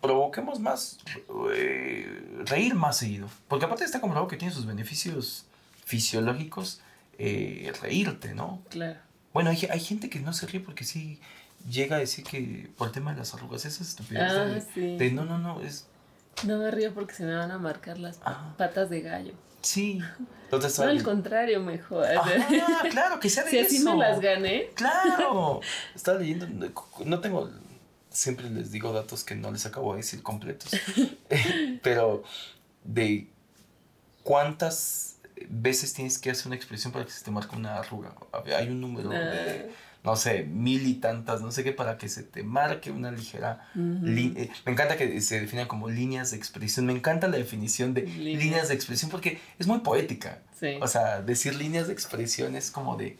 provoquemos 0.00 0.60
más, 0.60 0.98
eh, 1.54 2.42
reír 2.44 2.74
más 2.74 2.98
seguido. 2.98 3.28
Porque 3.48 3.66
aparte 3.66 3.84
está 3.84 4.00
comprobado 4.00 4.28
que 4.28 4.36
tiene 4.36 4.54
sus 4.54 4.66
beneficios 4.66 5.46
fisiológicos 5.84 6.80
eh, 7.18 7.72
reírte, 7.80 8.34
¿no? 8.34 8.62
Claro. 8.68 8.98
Bueno, 9.32 9.50
hay, 9.50 9.68
hay, 9.70 9.80
gente 9.80 10.08
que 10.08 10.20
no 10.20 10.32
se 10.32 10.46
ríe 10.46 10.60
porque 10.60 10.84
sí 10.84 11.20
llega 11.68 11.96
a 11.96 11.98
decir 11.98 12.24
que 12.24 12.70
por 12.76 12.88
el 12.88 12.94
tema 12.94 13.12
de 13.12 13.18
las 13.18 13.34
arrugas, 13.34 13.64
esa 13.64 13.82
estupidez 13.82 14.32
ah, 14.32 14.44
de, 14.46 14.60
sí. 14.60 14.96
de, 14.96 15.10
no, 15.12 15.24
no, 15.24 15.38
no, 15.38 15.60
es... 15.60 15.86
No 16.44 16.58
me 16.58 16.70
río 16.70 16.92
porque 16.94 17.14
se 17.14 17.24
me 17.24 17.34
van 17.34 17.50
a 17.50 17.58
marcar 17.58 17.98
las 17.98 18.18
Ajá. 18.22 18.54
patas 18.56 18.90
de 18.90 19.00
gallo. 19.00 19.32
Sí. 19.62 20.00
Entonces, 20.44 20.78
No, 20.78 20.84
al 20.84 21.02
contrario, 21.02 21.60
mejor. 21.60 22.06
Ah, 22.06 22.82
claro, 22.90 23.18
que 23.18 23.28
sea 23.28 23.44
de 23.44 23.50
si 23.50 23.58
así 23.58 23.76
eso. 23.76 23.92
me 23.92 23.98
las 23.98 24.20
gané. 24.20 24.70
Claro. 24.74 25.60
Estaba 25.94 26.18
leyendo, 26.18 26.46
no 27.04 27.20
tengo, 27.20 27.50
siempre 28.10 28.48
les 28.48 28.70
digo 28.70 28.92
datos 28.92 29.24
que 29.24 29.34
no 29.34 29.50
les 29.50 29.66
acabo 29.66 29.92
de 29.92 29.98
decir 29.98 30.22
completos, 30.22 30.70
pero 31.82 32.22
de 32.84 33.28
cuántas 34.22 35.15
veces 35.48 35.92
tienes 35.94 36.18
que 36.18 36.30
hacer 36.30 36.46
una 36.46 36.56
expresión 36.56 36.92
para 36.92 37.04
que 37.04 37.10
se 37.12 37.24
te 37.24 37.30
marque 37.30 37.56
una 37.56 37.76
arruga. 37.78 38.14
Hay 38.56 38.68
un 38.68 38.80
número 38.80 39.10
de, 39.10 39.70
no 40.04 40.16
sé, 40.16 40.44
mil 40.44 40.86
y 40.86 40.94
tantas, 40.94 41.42
no 41.42 41.50
sé 41.52 41.62
qué, 41.64 41.72
para 41.72 41.98
que 41.98 42.08
se 42.08 42.22
te 42.22 42.42
marque 42.42 42.90
una 42.90 43.10
ligera... 43.10 43.68
Uh 43.74 43.78
-huh. 43.80 44.36
eh, 44.36 44.50
me 44.64 44.72
encanta 44.72 44.96
que 44.96 45.20
se 45.20 45.40
definan 45.40 45.66
como 45.68 45.88
líneas 45.88 46.30
de 46.30 46.36
expresión. 46.36 46.86
Me 46.86 46.92
encanta 46.92 47.28
la 47.28 47.36
definición 47.36 47.92
de 47.94 48.02
Líneas. 48.02 48.42
líneas 48.44 48.68
de 48.68 48.74
expresión 48.74 49.10
porque 49.10 49.38
es 49.58 49.66
muy 49.66 49.80
poética. 49.80 50.42
Sí. 50.58 50.78
O 50.80 50.86
sea, 50.88 51.20
decir 51.22 51.54
líneas 51.54 51.86
de 51.88 51.92
expresión 51.92 52.56
es 52.56 52.70
como 52.70 52.96
de, 52.96 53.18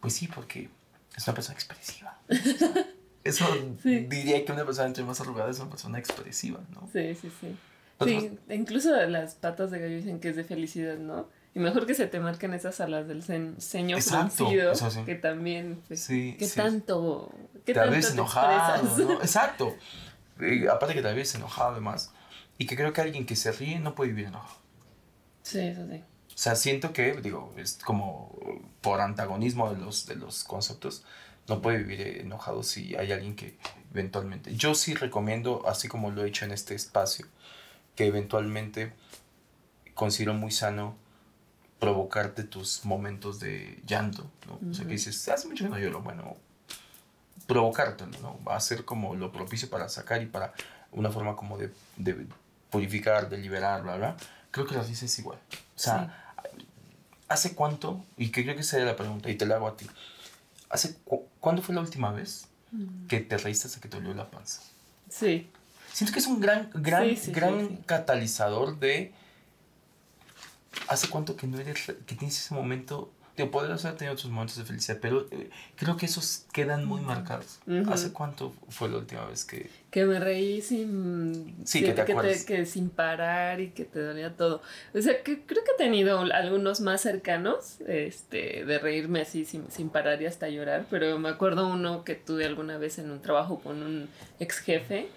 pues 0.00 0.14
sí, 0.14 0.28
porque 0.28 0.68
es 1.16 1.26
una 1.26 1.34
persona 1.34 1.54
expresiva. 1.54 2.18
Eso 3.24 3.46
Sí. 3.82 4.00
diría 4.08 4.44
que 4.44 4.50
una 4.52 4.64
persona 4.64 4.88
entre 4.88 5.04
más 5.04 5.20
arrugada 5.20 5.50
es 5.50 5.58
una 5.60 5.70
persona 5.70 5.98
expresiva, 5.98 6.60
¿no? 6.70 6.88
Sí, 6.92 7.14
sí, 7.14 7.30
sí. 7.40 7.56
Sí, 8.04 8.38
incluso 8.50 8.94
las 9.06 9.34
patas 9.34 9.70
de 9.70 9.78
gallo 9.80 9.96
dicen 9.96 10.20
que 10.20 10.30
es 10.30 10.36
de 10.36 10.44
felicidad, 10.44 10.96
¿no? 10.96 11.28
Y 11.54 11.58
mejor 11.58 11.86
que 11.86 11.94
se 11.94 12.06
te 12.06 12.18
marquen 12.18 12.54
esas 12.54 12.80
alas 12.80 13.06
del 13.08 13.22
ce- 13.22 13.52
ceño 13.58 13.98
fruncido, 14.00 14.72
eso 14.72 14.90
sí. 14.90 15.00
que 15.04 15.14
también, 15.16 15.82
pues, 15.86 16.00
Sí, 16.02 16.34
¿qué 16.38 16.46
sí. 16.46 16.56
tanto, 16.56 17.30
qué 17.66 17.74
te 17.74 17.80
tanto 17.80 18.00
te 18.00 18.12
enojado, 18.12 18.74
expresas? 18.82 18.98
¿no? 18.98 19.12
Exacto. 19.22 19.74
Eh, 20.40 20.66
aparte 20.70 20.94
que 20.94 21.02
te 21.02 21.12
ves 21.12 21.34
enojado 21.34 21.72
además. 21.72 22.10
Y 22.58 22.66
que 22.66 22.74
creo 22.76 22.92
que 22.92 23.00
alguien 23.02 23.26
que 23.26 23.36
se 23.36 23.52
ríe 23.52 23.78
no 23.80 23.94
puede 23.94 24.10
vivir 24.10 24.26
enojado. 24.28 24.60
Sí, 25.42 25.58
eso 25.60 25.86
sí. 25.90 25.96
O 26.34 26.38
sea, 26.38 26.54
siento 26.56 26.92
que, 26.94 27.12
digo, 27.20 27.52
es 27.58 27.78
como 27.84 28.34
por 28.80 29.00
antagonismo 29.02 29.70
de 29.72 29.78
los, 29.78 30.06
de 30.06 30.16
los 30.16 30.44
conceptos, 30.44 31.04
no 31.48 31.60
puede 31.60 31.78
vivir 31.78 32.00
enojado 32.20 32.62
si 32.62 32.94
hay 32.96 33.12
alguien 33.12 33.36
que 33.36 33.58
eventualmente... 33.92 34.54
Yo 34.56 34.74
sí 34.74 34.94
recomiendo, 34.94 35.68
así 35.68 35.88
como 35.88 36.10
lo 36.10 36.24
he 36.24 36.28
hecho 36.28 36.44
en 36.46 36.52
este 36.52 36.74
espacio, 36.74 37.26
que 37.94 38.06
eventualmente 38.06 38.92
considero 39.94 40.34
muy 40.34 40.50
sano 40.50 40.96
provocarte 41.78 42.44
tus 42.44 42.84
momentos 42.84 43.40
de 43.40 43.82
llanto, 43.86 44.30
¿no? 44.46 44.70
O 44.70 44.74
sea, 44.74 44.84
que 44.84 44.92
dices, 44.92 45.28
hace 45.28 45.48
mucho 45.48 45.64
que 45.64 45.70
no 45.70 45.78
lloro, 45.78 46.00
bueno, 46.00 46.36
provocártelo, 47.46 48.18
¿no? 48.20 48.38
Va 48.44 48.56
a 48.56 48.60
ser 48.60 48.84
como 48.84 49.14
lo 49.14 49.32
propicio 49.32 49.68
para 49.68 49.88
sacar 49.88 50.22
y 50.22 50.26
para 50.26 50.52
una 50.92 51.10
forma 51.10 51.34
como 51.36 51.58
de, 51.58 51.72
de 51.96 52.26
purificar, 52.70 53.28
de 53.28 53.38
liberar, 53.38 53.82
bla, 53.82 53.96
bla. 53.96 54.16
Creo 54.50 54.66
que 54.66 54.74
la 54.74 54.82
risa 54.82 55.06
es 55.06 55.18
igual. 55.18 55.38
O 55.74 55.78
sea, 55.78 56.34
¿hace 57.28 57.54
cuánto? 57.54 58.04
Y 58.16 58.30
que 58.30 58.44
creo 58.44 58.54
que 58.56 58.62
sería 58.62 58.86
la 58.86 58.96
pregunta, 58.96 59.28
y 59.30 59.34
te 59.36 59.46
la 59.46 59.56
hago 59.56 59.68
a 59.68 59.76
ti. 59.76 59.86
¿Hace 60.70 60.94
cu- 61.04 61.26
cuándo 61.40 61.62
fue 61.62 61.74
la 61.74 61.80
última 61.80 62.12
vez 62.12 62.46
Mm. 62.70 63.06
que 63.06 63.20
te 63.20 63.36
reíste 63.36 63.66
hasta 63.66 63.80
que 63.80 63.88
te 63.88 63.98
dolió 63.98 64.14
la 64.14 64.30
panza? 64.30 64.62
Sí, 65.10 65.50
Siento 65.92 66.12
que 66.12 66.20
es 66.20 66.26
un 66.26 66.40
gran, 66.40 66.70
gran, 66.74 67.08
Sí, 67.10 67.16
sí, 67.16 67.32
gran 67.32 67.68
sí, 67.68 67.78
catalizador 67.86 68.78
de 68.78 69.12
hace 70.88 71.08
cuánto 71.08 71.36
que 71.36 71.46
no 71.46 71.58
eres, 71.58 71.86
re- 71.86 71.96
que 72.06 72.14
tienes 72.14 72.38
ese 72.38 72.54
momento, 72.54 73.10
te 73.36 73.46
podrás 73.46 73.84
haber 73.86 73.96
tenido 73.98 74.12
otros 74.14 74.30
momentos 74.30 74.56
de 74.58 74.64
felicidad, 74.64 74.98
pero 75.00 75.26
eh, 75.30 75.48
creo 75.76 75.96
que 75.96 76.04
esos 76.04 76.44
quedan 76.52 76.84
muy 76.84 77.00
marcados. 77.00 77.60
¿Hace 77.90 78.12
cuánto 78.12 78.52
fue 78.68 78.90
la 78.90 78.98
última 78.98 79.24
vez 79.24 79.46
que... 79.46 79.70
que 79.90 80.04
me 80.04 80.18
reí 80.20 80.60
sin, 80.60 81.56
Sí, 81.64 81.82
que 81.82 81.92
te 81.94 82.02
acuerdas. 82.02 82.44
que 82.44 82.66
sin 82.66 82.90
parar 82.90 83.60
y 83.60 83.70
que 83.70 83.84
te 83.86 84.00
dolía 84.00 84.36
todo. 84.36 84.60
O 84.94 85.00
sea, 85.00 85.22
que 85.22 85.40
creo 85.46 85.64
que 85.64 85.70
he 85.72 85.76
tenido 85.78 86.18
algunos 86.20 86.80
más 86.82 87.00
cercanos, 87.00 87.80
este, 87.88 88.64
de 88.66 88.78
reírme 88.78 89.22
así 89.22 89.46
sin, 89.46 89.70
sin 89.70 89.88
parar 89.88 90.20
y 90.20 90.26
hasta 90.26 90.48
llorar, 90.50 90.84
pero 90.90 91.18
me 91.18 91.30
acuerdo 91.30 91.68
uno 91.68 92.04
que 92.04 92.14
tuve 92.14 92.44
alguna 92.44 92.76
vez 92.76 92.98
en 92.98 93.10
un 93.10 93.22
trabajo 93.22 93.60
con 93.60 93.82
un 93.82 94.10
ex 94.40 94.58
jefe, 94.58 95.08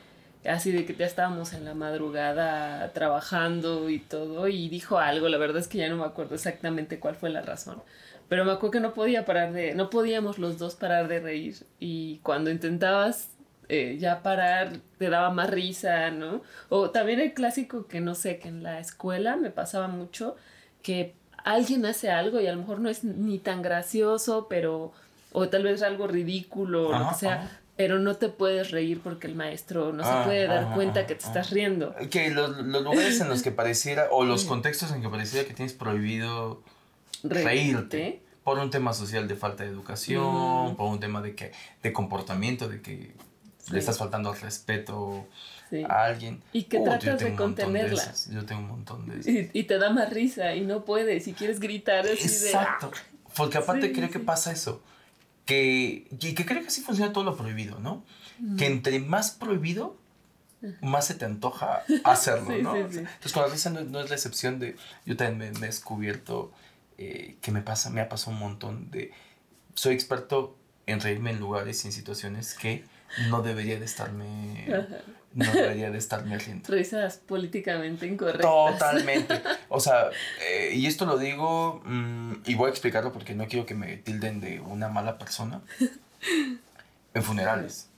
así 0.47 0.71
de 0.71 0.85
que 0.85 0.95
ya 0.95 1.05
estábamos 1.05 1.53
en 1.53 1.65
la 1.65 1.73
madrugada 1.73 2.91
trabajando 2.93 3.89
y 3.89 3.99
todo, 3.99 4.47
y 4.47 4.69
dijo 4.69 4.99
algo, 4.99 5.29
la 5.29 5.37
verdad 5.37 5.57
es 5.57 5.67
que 5.67 5.77
ya 5.79 5.89
no 5.89 5.97
me 5.97 6.05
acuerdo 6.05 6.35
exactamente 6.35 6.99
cuál 6.99 7.15
fue 7.15 7.29
la 7.29 7.41
razón. 7.41 7.81
Pero 8.27 8.43
me 8.43 8.51
acuerdo 8.51 8.71
que 8.71 8.79
no 8.79 8.93
podía 8.93 9.25
parar 9.25 9.53
de, 9.53 9.75
no 9.75 9.89
podíamos 9.89 10.39
los 10.39 10.57
dos 10.57 10.75
parar 10.75 11.07
de 11.07 11.19
reír. 11.19 11.55
Y 11.79 12.17
cuando 12.23 12.49
intentabas 12.49 13.29
eh, 13.69 13.97
ya 13.99 14.23
parar, 14.23 14.79
te 14.97 15.09
daba 15.09 15.29
más 15.31 15.49
risa, 15.49 16.09
¿no? 16.11 16.41
O 16.69 16.89
también 16.89 17.19
el 17.19 17.33
clásico 17.33 17.87
que 17.87 18.01
no 18.01 18.15
sé, 18.15 18.39
que 18.39 18.47
en 18.47 18.63
la 18.63 18.79
escuela 18.79 19.35
me 19.35 19.51
pasaba 19.51 19.87
mucho, 19.87 20.35
que 20.81 21.13
alguien 21.43 21.85
hace 21.85 22.09
algo 22.11 22.39
y 22.41 22.47
a 22.47 22.51
lo 22.51 22.59
mejor 22.59 22.79
no 22.79 22.89
es 22.89 23.03
ni 23.03 23.39
tan 23.39 23.61
gracioso, 23.61 24.47
pero, 24.49 24.91
o 25.31 25.49
tal 25.49 25.63
vez 25.63 25.81
algo 25.83 26.07
ridículo, 26.07 26.89
o 26.89 26.99
lo 26.99 27.09
que 27.09 27.15
sea. 27.15 27.61
Pero 27.75 27.99
no 27.99 28.15
te 28.15 28.29
puedes 28.29 28.71
reír 28.71 29.01
porque 29.03 29.27
el 29.27 29.35
maestro 29.35 29.91
no 29.93 30.03
Ah, 30.05 30.21
se 30.21 30.25
puede 30.27 30.47
dar 30.47 30.63
ajá, 30.65 30.75
cuenta 30.75 30.99
ajá, 31.01 31.07
que 31.07 31.15
te 31.15 31.25
estás 31.25 31.49
riendo. 31.51 31.93
Que 32.09 32.29
los, 32.31 32.57
los 32.57 32.83
lugares 32.83 33.19
en 33.19 33.27
los 33.29 33.41
que 33.43 33.51
pareciera, 33.51 34.07
o 34.11 34.23
los 34.23 34.41
Sí. 34.41 34.47
contextos 34.47 34.91
en 34.91 35.01
que 35.01 35.09
pareciera 35.09 35.47
que 35.47 35.53
tienes 35.53 35.73
prohibido 35.73 36.61
reírte. 37.23 37.43
Reírte. 37.43 38.21
Por 38.43 38.59
un 38.59 38.69
tema 38.69 38.93
social 38.93 39.27
de 39.27 39.35
falta 39.35 39.63
de 39.63 39.69
educación, 39.69 40.73
Mm. 40.73 40.75
por 40.75 40.87
un 40.91 40.99
tema 40.99 41.21
de 41.21 41.35
que 41.35 41.51
de 41.81 41.91
comportamiento, 41.93 42.69
de 42.69 42.81
que 42.81 43.13
Sí. 43.57 43.73
le 43.73 43.79
estás 43.79 43.97
faltando 43.97 44.29
al 44.31 44.39
respeto 44.39 45.25
Sí. 45.71 45.83
a 45.83 46.05
alguien. 46.05 46.41
Y 46.53 46.63
que 46.63 46.79
tratas 46.79 47.19
de 47.19 47.35
contenerla. 47.35 48.13
yo 48.31 48.45
tengo 48.45 48.61
un 48.61 48.67
montón 48.67 49.07
de. 49.09 49.49
Y, 49.53 49.59
y 49.59 49.63
te 49.63 49.79
da 49.79 49.89
más 49.89 50.11
risa 50.13 50.53
y 50.55 50.61
no 50.61 50.85
puedes. 50.85 51.27
Y 51.27 51.33
quieres 51.33 51.59
gritar 51.59 52.05
así 52.05 52.23
Exacto. 52.23 52.91
Porque 53.35 53.57
aparte 53.57 53.87
Sí, 53.87 53.93
creo 53.93 54.09
que 54.11 54.19
pasa 54.19 54.51
eso. 54.51 54.81
Que, 55.45 56.07
y 56.19 56.33
que 56.33 56.45
creo 56.45 56.61
que 56.61 56.67
así 56.67 56.81
funciona 56.81 57.13
todo 57.13 57.23
lo 57.23 57.37
prohibido, 57.37 57.79
¿no? 57.79 58.03
Que 58.57 58.65
entre 58.65 58.99
más 58.99 59.31
prohibido, 59.31 59.95
más 60.81 61.05
se 61.07 61.13
te 61.15 61.25
antoja 61.25 61.83
hacerlo, 62.03 62.55
Sí, 62.55 62.61
¿no? 62.61 62.73
sí, 62.73 62.79
O 62.79 62.83
sea, 62.83 62.91
sí. 62.91 62.97
Entonces 62.99 63.31
con 63.33 63.43
la 63.43 63.49
risa 63.49 63.69
no, 63.69 63.81
no 63.81 63.99
es 64.01 64.09
la 64.09 64.15
excepción 64.15 64.59
de... 64.59 64.75
Yo 65.05 65.15
también 65.15 65.53
me, 65.53 65.59
me 65.59 65.65
he 65.67 65.69
descubierto 65.69 66.51
eh, 66.97 67.37
que 67.41 67.51
me 67.51 67.61
pasa, 67.61 67.89
me 67.91 68.01
ha 68.01 68.09
pasado 68.09 68.31
un 68.31 68.39
montón 68.39 68.89
de... 68.91 69.11
Soy 69.75 69.93
experto 69.93 70.57
en 70.87 70.99
reírme 70.99 71.31
en 71.31 71.39
lugares 71.39 71.83
y 71.85 71.87
en 71.89 71.93
situaciones 71.93 72.55
que 72.55 72.83
no 73.29 73.41
debería 73.41 73.77
de 73.79 73.85
estarme... 73.85 74.65
Ajá. 74.73 74.97
No 75.35 75.51
debería 75.51 75.91
de 75.91 75.97
estarme 75.97 76.37
riendo. 76.39 76.71
Risas 76.73 77.17
políticamente 77.17 78.07
incorrectas. 78.07 78.41
Totalmente. 78.79 79.41
O 79.69 79.79
sea, 79.81 80.09
eh, 80.49 80.71
y 80.73 80.85
esto 80.87 81.05
lo 81.05 81.17
digo 81.17 81.81
mm, 81.85 82.33
y 82.45 82.55
voy 82.55 82.67
a 82.67 82.71
explicarlo 82.71 83.11
porque 83.11 83.35
no 83.35 83.45
quiero 83.47 83.65
que 83.65 83.75
me 83.75 83.97
tilden 83.97 84.39
de 84.39 84.61
una 84.61 84.87
mala 84.87 85.17
persona. 85.17 85.61
En 87.13 87.21
funerales. 87.23 87.89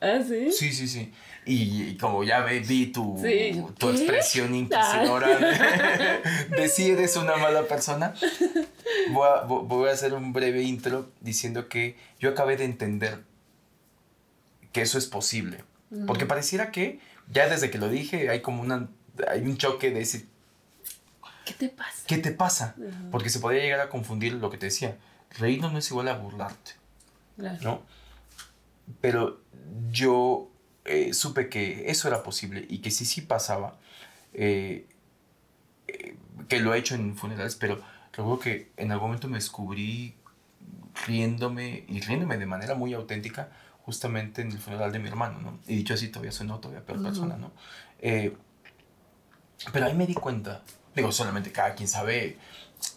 ¿Ah, 0.00 0.20
sí? 0.26 0.50
Sí, 0.52 0.72
sí, 0.72 0.88
sí. 0.88 1.12
Y, 1.44 1.82
y 1.90 1.96
como 1.98 2.24
ya 2.24 2.40
vi 2.44 2.86
tu, 2.86 3.18
Sí. 3.22 3.62
tu 3.78 3.90
expresión 3.90 4.54
inquisidora 4.54 5.38
de, 5.38 6.56
de 6.56 6.68
si 6.68 6.90
eres 6.90 7.16
una 7.16 7.36
mala 7.36 7.62
persona, 7.64 8.14
voy 9.12 9.28
a, 9.28 9.46
vo- 9.46 9.66
voy 9.66 9.88
a 9.88 9.92
hacer 9.92 10.12
un 10.14 10.32
breve 10.32 10.62
intro 10.62 11.10
diciendo 11.20 11.68
que 11.68 11.96
yo 12.18 12.30
acabé 12.30 12.56
de 12.56 12.64
entender 12.64 13.20
que 14.72 14.82
eso 14.82 14.98
es 14.98 15.06
posible. 15.06 15.62
Porque 16.06 16.26
pareciera 16.26 16.72
que 16.72 17.00
ya 17.30 17.48
desde 17.48 17.70
que 17.70 17.78
lo 17.78 17.88
dije 17.88 18.28
hay 18.28 18.42
como 18.42 18.62
una, 18.62 18.88
hay 19.28 19.42
un 19.42 19.56
choque 19.56 19.90
de 19.90 20.00
decir, 20.00 20.28
¿Qué 21.44 21.54
te 21.54 21.68
pasa? 21.68 22.02
¿qué 22.08 22.18
te 22.18 22.32
pasa? 22.32 22.74
Porque 23.12 23.30
se 23.30 23.38
podría 23.38 23.62
llegar 23.62 23.80
a 23.80 23.88
confundir 23.88 24.34
lo 24.34 24.50
que 24.50 24.58
te 24.58 24.66
decía. 24.66 24.96
Reírnos 25.38 25.72
no 25.72 25.78
es 25.78 25.88
igual 25.90 26.08
a 26.08 26.16
burlarte. 26.16 26.72
Claro. 27.36 27.58
¿no? 27.62 27.82
Pero 29.00 29.40
yo 29.90 30.50
eh, 30.84 31.14
supe 31.14 31.48
que 31.48 31.90
eso 31.90 32.08
era 32.08 32.22
posible 32.22 32.66
y 32.68 32.78
que 32.78 32.90
sí, 32.90 33.04
sí 33.04 33.20
pasaba, 33.20 33.76
eh, 34.34 34.86
eh, 35.88 36.16
que 36.48 36.60
lo 36.60 36.74
he 36.74 36.78
hecho 36.78 36.94
en 36.94 37.16
funerales, 37.16 37.56
pero 37.56 37.80
recuerdo 38.12 38.38
que 38.38 38.70
en 38.76 38.92
algún 38.92 39.08
momento 39.08 39.28
me 39.28 39.38
descubrí 39.38 40.14
riéndome 41.06 41.84
y 41.88 42.00
riéndome 42.00 42.38
de 42.38 42.46
manera 42.46 42.74
muy 42.74 42.94
auténtica 42.94 43.50
justamente 43.86 44.42
en 44.42 44.50
el 44.50 44.58
funeral 44.58 44.92
de 44.92 44.98
mi 44.98 45.08
hermano, 45.08 45.40
¿no? 45.40 45.58
Y 45.66 45.76
dicho 45.76 45.94
así, 45.94 46.08
todavía 46.08 46.32
soy 46.32 46.46
no, 46.46 46.58
todavía 46.58 46.84
peor 46.84 46.98
Ujú. 46.98 47.06
persona, 47.08 47.36
¿no? 47.36 47.52
Eh, 48.00 48.36
pero 49.72 49.86
ahí 49.86 49.94
me 49.94 50.06
di 50.06 50.14
cuenta, 50.14 50.62
digo, 50.94 51.12
solamente 51.12 51.52
cada 51.52 51.74
quien 51.74 51.88
sabe 51.88 52.36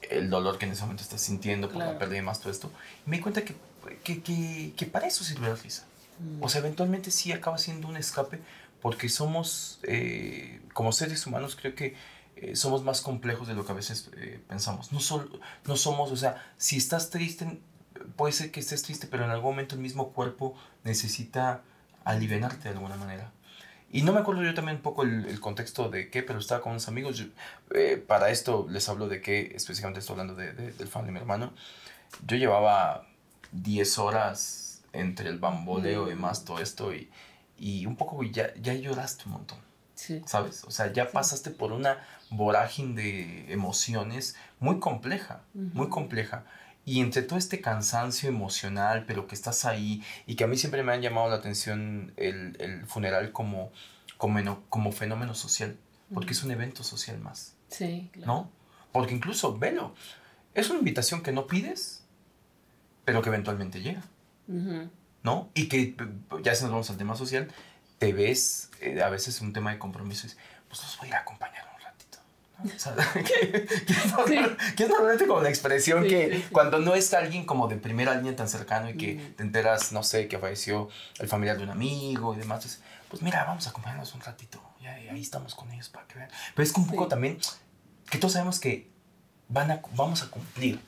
el 0.10 0.29
dolor 0.29 0.58
que 0.58 0.65
en 0.65 0.72
ese 0.72 0.81
momento 0.81 1.03
estás 1.03 1.22
sintiendo 1.22 1.67
por 1.69 1.77
la 1.77 1.84
Claro. 1.84 2.00
pérdida 2.00 2.17
y 2.17 2.22
más 2.24 2.39
todo 2.39 2.51
esto. 2.51 2.72
Y 3.05 3.10
me 3.10 3.17
di 3.17 3.24
cuenta 3.24 3.43
que, 3.43 3.55
que, 4.03 4.22
que, 4.22 4.74
que 4.75 4.86
para 4.88 5.08
eso 5.08 5.24
sirve 5.24 5.48
la 5.48 5.55
risa. 5.55 5.86
Mm. 6.19 6.43
O 6.43 6.50
sea, 6.50 6.60
eventualmente 6.60 7.12
sí 7.12 7.31
acaba 7.31 7.58
siendo 7.58 7.88
un 7.88 7.96
escape 7.96 8.39
porque 8.81 9.10
somos, 9.10 9.79
eh, 9.84 10.62
como 10.74 10.91
seres 10.91 11.25
humanos, 11.27 11.55
creo 11.55 11.75
que 11.75 11.96
eh, 12.36 12.55
somos 12.55 12.84
más 12.84 13.01
complejos 13.01 13.48
de 13.48 13.53
lo 13.53 13.65
que 13.65 13.72
a 13.74 13.75
veces 13.75 14.10
eh, 14.17 14.41
pensamos. 14.48 14.91
No, 14.91 15.00
no 15.65 15.75
somos, 15.77 16.12
o 16.12 16.17
sea, 16.17 16.53
si 16.58 16.77
estás 16.77 17.10
triste, 17.10 17.62
puede 18.15 18.33
ser 18.33 18.51
que 18.51 18.59
estés 18.59 18.83
triste, 18.83 19.07
pero 19.07 19.25
en 19.25 19.31
algún 19.31 19.51
momento 19.51 19.75
el 19.75 19.81
mismo 19.81 20.13
cuerpo 20.13 20.55
necesita 20.83 21.61
aliviarte 22.03 22.69
de 22.69 22.69
alguna 22.69 22.95
manera. 22.95 23.31
Y 23.91 24.03
no 24.03 24.13
me 24.13 24.19
acuerdo 24.19 24.43
yo 24.43 24.53
también 24.53 24.77
un 24.77 24.83
poco 24.83 25.03
el, 25.03 25.39
contexto 25.39 25.89
de 25.89 26.09
qué, 26.09 26.21
pero 26.21 26.39
estaba 26.39 26.61
con 26.61 26.71
unos 26.71 26.87
amigos. 26.87 27.23
para 28.07 28.29
esto 28.29 28.67
les 28.69 28.87
hablo 28.87 29.07
de 29.07 29.21
qué, 29.21 29.53
específicamente 29.55 29.99
estoy 29.99 30.13
hablando 30.13 30.35
de, 30.35 30.53
del 30.53 30.87
fan 30.87 31.05
de 31.05 31.11
mi 31.11 31.19
hermano. 31.19 31.53
Yo 32.27 32.37
llevaba 32.37 33.07
10 33.51 33.97
horas 33.97 34.83
entre 34.93 35.29
el 35.29 35.39
bamboleo 35.39 36.11
y 36.11 36.15
más 36.15 36.45
todo 36.45 36.59
esto 36.59 36.93
y, 36.93 37.09
y 37.57 37.85
un 37.85 37.95
poco 37.95 38.23
ya, 38.23 38.53
ya 38.55 38.73
lloraste 38.73 39.23
un 39.25 39.33
montón. 39.33 39.57
Sí. 39.95 40.21
¿Sabes? 40.25 40.63
O 40.63 40.71
sea, 40.71 40.93
ya 40.93 41.11
pasaste 41.11 41.49
por 41.49 41.71
una 41.71 41.97
vorágine 42.29 43.01
de 43.01 43.51
emociones 43.51 44.35
muy 44.59 44.79
compleja, 44.79 45.41
muy 45.53 45.89
compleja. 45.89 46.45
Y 46.89 47.01
entre 47.01 47.22
todo 47.22 47.38
este 47.38 47.62
cansancio 47.62 48.27
emocional, 48.29 49.03
pero 49.05 49.27
que 49.27 49.36
estás 49.36 49.65
ahí, 49.65 50.03
y 50.25 50.34
que 50.36 50.43
a 50.43 50.48
mí 50.48 50.58
siempre 50.58 50.81
me 50.81 50.91
han 50.91 51.03
llamado 51.03 51.29
la 51.29 51.36
atención 51.36 52.13
el, 52.17 52.58
el 52.60 52.88
funeral 52.88 53.31
como, 53.31 53.72
como, 54.17 54.63
como 54.69 54.91
fenómeno 54.91 55.36
social, 55.36 55.77
porque 56.12 56.34
es 56.34 56.43
un 56.43 56.50
evento 56.50 56.84
social 56.84 57.19
más. 57.19 57.53
Sí, 57.67 58.10
claro. 58.12 58.27
¿No? 58.27 58.51
Porque 58.91 59.13
incluso, 59.13 59.55
velo, 59.55 59.93
es 60.55 60.72
una 60.72 60.79
invitación 60.79 61.22
que 61.22 61.31
no 61.31 61.46
pides, 61.46 62.05
pero 63.05 63.22
que 63.22 63.29
eventualmente 63.29 63.81
llega. 63.81 64.01
¿No? 64.48 65.51
Y 65.53 65.69
que, 65.69 65.96
ya 66.41 66.55
si 66.55 66.63
nos 66.63 66.72
vamos 66.72 66.89
al 66.89 66.98
tema 66.98 67.15
social, 67.15 67.50
te 68.00 68.13
ves 68.13 68.72
eh, 68.81 69.03
a 69.03 69.10
veces 69.10 69.41
un 69.41 69.53
tema 69.53 69.69
de 69.72 69.77
compromiso 69.77 70.25
y 70.25 70.31
pues 70.67 70.81
los 70.81 70.98
voy 70.98 71.05
a 71.05 71.10
ir 71.10 71.15
a 71.17 71.19
acompañar. 71.19 71.68
O 72.63 72.79
sea, 72.79 72.93
que, 73.13 73.67
es 74.77 74.89
normalmente 74.89 75.27
como 75.27 75.41
la 75.41 75.49
expresión 75.49 76.03
que 76.03 76.43
cuando 76.51 76.79
no 76.79 76.95
está 76.95 77.19
alguien 77.19 77.45
como 77.45 77.67
de 77.67 77.77
primera 77.77 78.15
línea 78.15 78.35
tan 78.35 78.49
cercano 78.49 78.89
y 78.89 78.97
que 78.97 79.33
te 79.37 79.43
enteras, 79.43 79.91
no 79.91 80.03
sé, 80.03 80.27
que 80.27 80.37
falleció 80.37 80.89
el 81.19 81.27
familiar 81.27 81.57
de 81.57 81.63
un 81.63 81.69
amigo 81.69 82.33
y 82.33 82.37
demás, 82.37 82.79
pues 83.09 83.21
mira, 83.21 83.45
vamos 83.45 83.65
a 83.67 83.69
acompañarnos 83.69 84.13
un 84.13 84.21
ratito. 84.21 84.61
Y 84.81 84.87
ahí, 84.87 85.21
estamos 85.21 85.55
con 85.55 85.71
ellos 85.71 85.89
para 85.89 86.07
que 86.07 86.15
vean. 86.15 86.29
Pero 86.55 86.63
es 86.63 86.73
que 86.73 86.79
un 86.79 86.87
poco 86.87 87.07
también 87.07 87.37
que 88.09 88.17
todos 88.17 88.33
sabemos 88.33 88.59
que 88.59 88.89
van 89.47 89.71
a, 89.71 89.81
vamos 89.95 90.23
a 90.23 90.29
cumplir. 90.29 90.79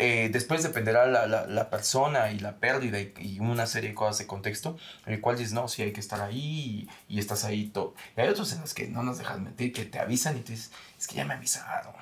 Eh, 0.00 0.30
después 0.32 0.62
dependerá 0.62 1.06
la, 1.06 1.26
la, 1.26 1.46
la, 1.46 1.68
persona 1.68 2.32
y 2.32 2.38
la 2.38 2.56
pérdida 2.56 2.98
y, 2.98 3.38
una 3.38 3.66
serie 3.66 3.90
de 3.90 3.94
cosas 3.94 4.18
de 4.18 4.26
contexto, 4.26 4.78
en 5.04 5.12
el 5.12 5.20
cual 5.20 5.36
dices, 5.36 5.52
no, 5.52 5.68
sí 5.68 5.82
hay 5.82 5.92
que 5.92 6.00
estar 6.00 6.20
ahí 6.22 6.88
y, 7.06 7.18
estás 7.18 7.44
ahí 7.44 7.66
todo. 7.66 7.94
Y 8.16 8.20
hay 8.20 8.28
otros 8.28 8.52
en 8.52 8.62
los 8.62 8.72
que 8.72 8.88
no 8.88 9.02
nos 9.02 9.18
dejas 9.18 9.38
mentir, 9.40 9.72
que 9.72 9.84
te 9.84 9.98
avisan 9.98 10.38
y 10.38 10.40
te 10.40 10.52
dices, 10.52 10.72
es 10.98 11.06
que 11.06 11.16
ya 11.16 11.24
me 11.24 11.34
avisaron. 11.34 11.92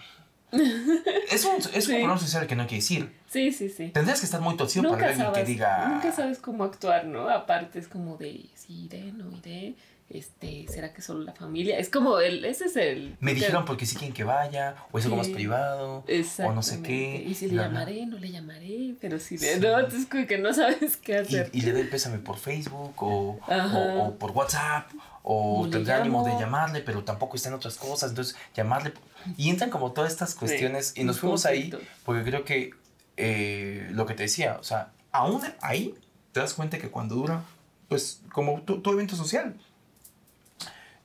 es 0.53 1.45
un, 1.45 1.57
es 1.75 1.89
un 1.89 2.19
social 2.21 2.47
que 2.47 2.57
no 2.57 2.67
quiere 2.67 2.83
decir. 2.83 3.13
Sí, 3.29 3.53
sí, 3.53 3.69
sí. 3.69 3.89
Tendrías 3.89 4.21
que 4.21 4.27
estar 4.27 4.41
muy 4.41 4.57
torcido 4.57 4.91
para 4.91 5.09
alguien 5.09 5.33
que 5.33 5.45
diga. 5.45 5.89
Nunca 5.89 6.13
sabes 6.13 6.39
cómo 6.39 6.65
actuar, 6.65 7.05
¿no? 7.05 7.29
Aparte 7.29 7.81
es 7.81 7.89
como 7.89 8.17
de, 8.17 8.47
sí, 8.55 8.85
iré, 8.85 9.13
no 9.13 9.31
iré 9.37 9.75
este, 10.11 10.65
¿será 10.69 10.95
que 10.95 11.03
solo 11.03 11.23
la 11.23 11.35
familia? 11.35 11.79
Es 11.79 11.91
como 11.91 12.19
el, 12.19 12.43
ese 12.47 12.65
es 12.65 12.77
el... 12.77 13.17
Me 13.21 13.35
dijeron 13.35 13.67
porque 13.67 13.85
sí 13.85 13.95
quieren 13.95 14.15
que 14.15 14.25
vaya, 14.25 14.77
o 14.91 14.99
es 14.99 15.05
algo 15.05 15.19
más 15.19 15.29
privado, 15.29 16.03
o 16.45 16.53
no 16.53 16.63
sé 16.63 16.83
qué. 16.83 17.23
Y 17.27 17.35
si 17.35 17.49
le 17.49 17.57
llamaré, 17.57 18.07
no 18.07 18.19
le 18.19 18.31
llamaré, 18.31 18.95
pero 19.01 19.19
si 19.19 19.37
le... 19.37 19.59
No, 19.59 19.79
entonces 19.79 20.07
como 20.07 20.27
que 20.27 20.39
no 20.39 20.55
sabes 20.55 20.97
qué 20.97 21.19
hacer. 21.19 21.51
Y, 21.53 21.61
le 21.61 21.73
doy 21.73 21.85
pésame 21.85 22.19
por 22.19 22.39
Facebook, 22.39 22.95
o, 23.03 23.39
o, 23.49 24.15
por 24.19 24.31
WhatsApp, 24.31 24.91
o 25.23 25.69
tendré 25.71 25.93
ánimo 25.93 26.25
de 26.25 26.33
llamarle, 26.41 26.81
pero 26.81 27.05
tampoco 27.05 27.37
está 27.37 27.51
en 27.51 27.57
otras 27.57 27.77
cosas, 27.77 28.11
entonces 28.11 28.35
llamarle... 28.55 28.95
Y 29.37 29.51
entran 29.51 29.69
como 29.69 29.93
todas 29.93 30.11
estas 30.11 30.35
cuestiones, 30.35 30.95
y 30.97 31.05
nos 31.05 31.21
fuimos 31.21 31.45
ahí, 31.45 31.71
porque 32.05 32.25
creo 32.25 32.47
que 32.47 32.71
eh, 33.19 33.89
lo 33.91 34.07
que 34.07 34.15
te 34.15 34.23
decía, 34.23 34.57
o 34.59 34.65
sea, 34.65 34.93
aún 35.13 35.43
ahí 35.61 35.95
te 36.33 36.41
das 36.41 36.55
cuenta 36.55 36.79
que 36.79 36.89
cuando 36.89 37.15
dura, 37.15 37.43
pues 37.89 38.23
como 38.33 38.63
tu 38.63 38.91
evento 38.91 39.15
social, 39.17 39.55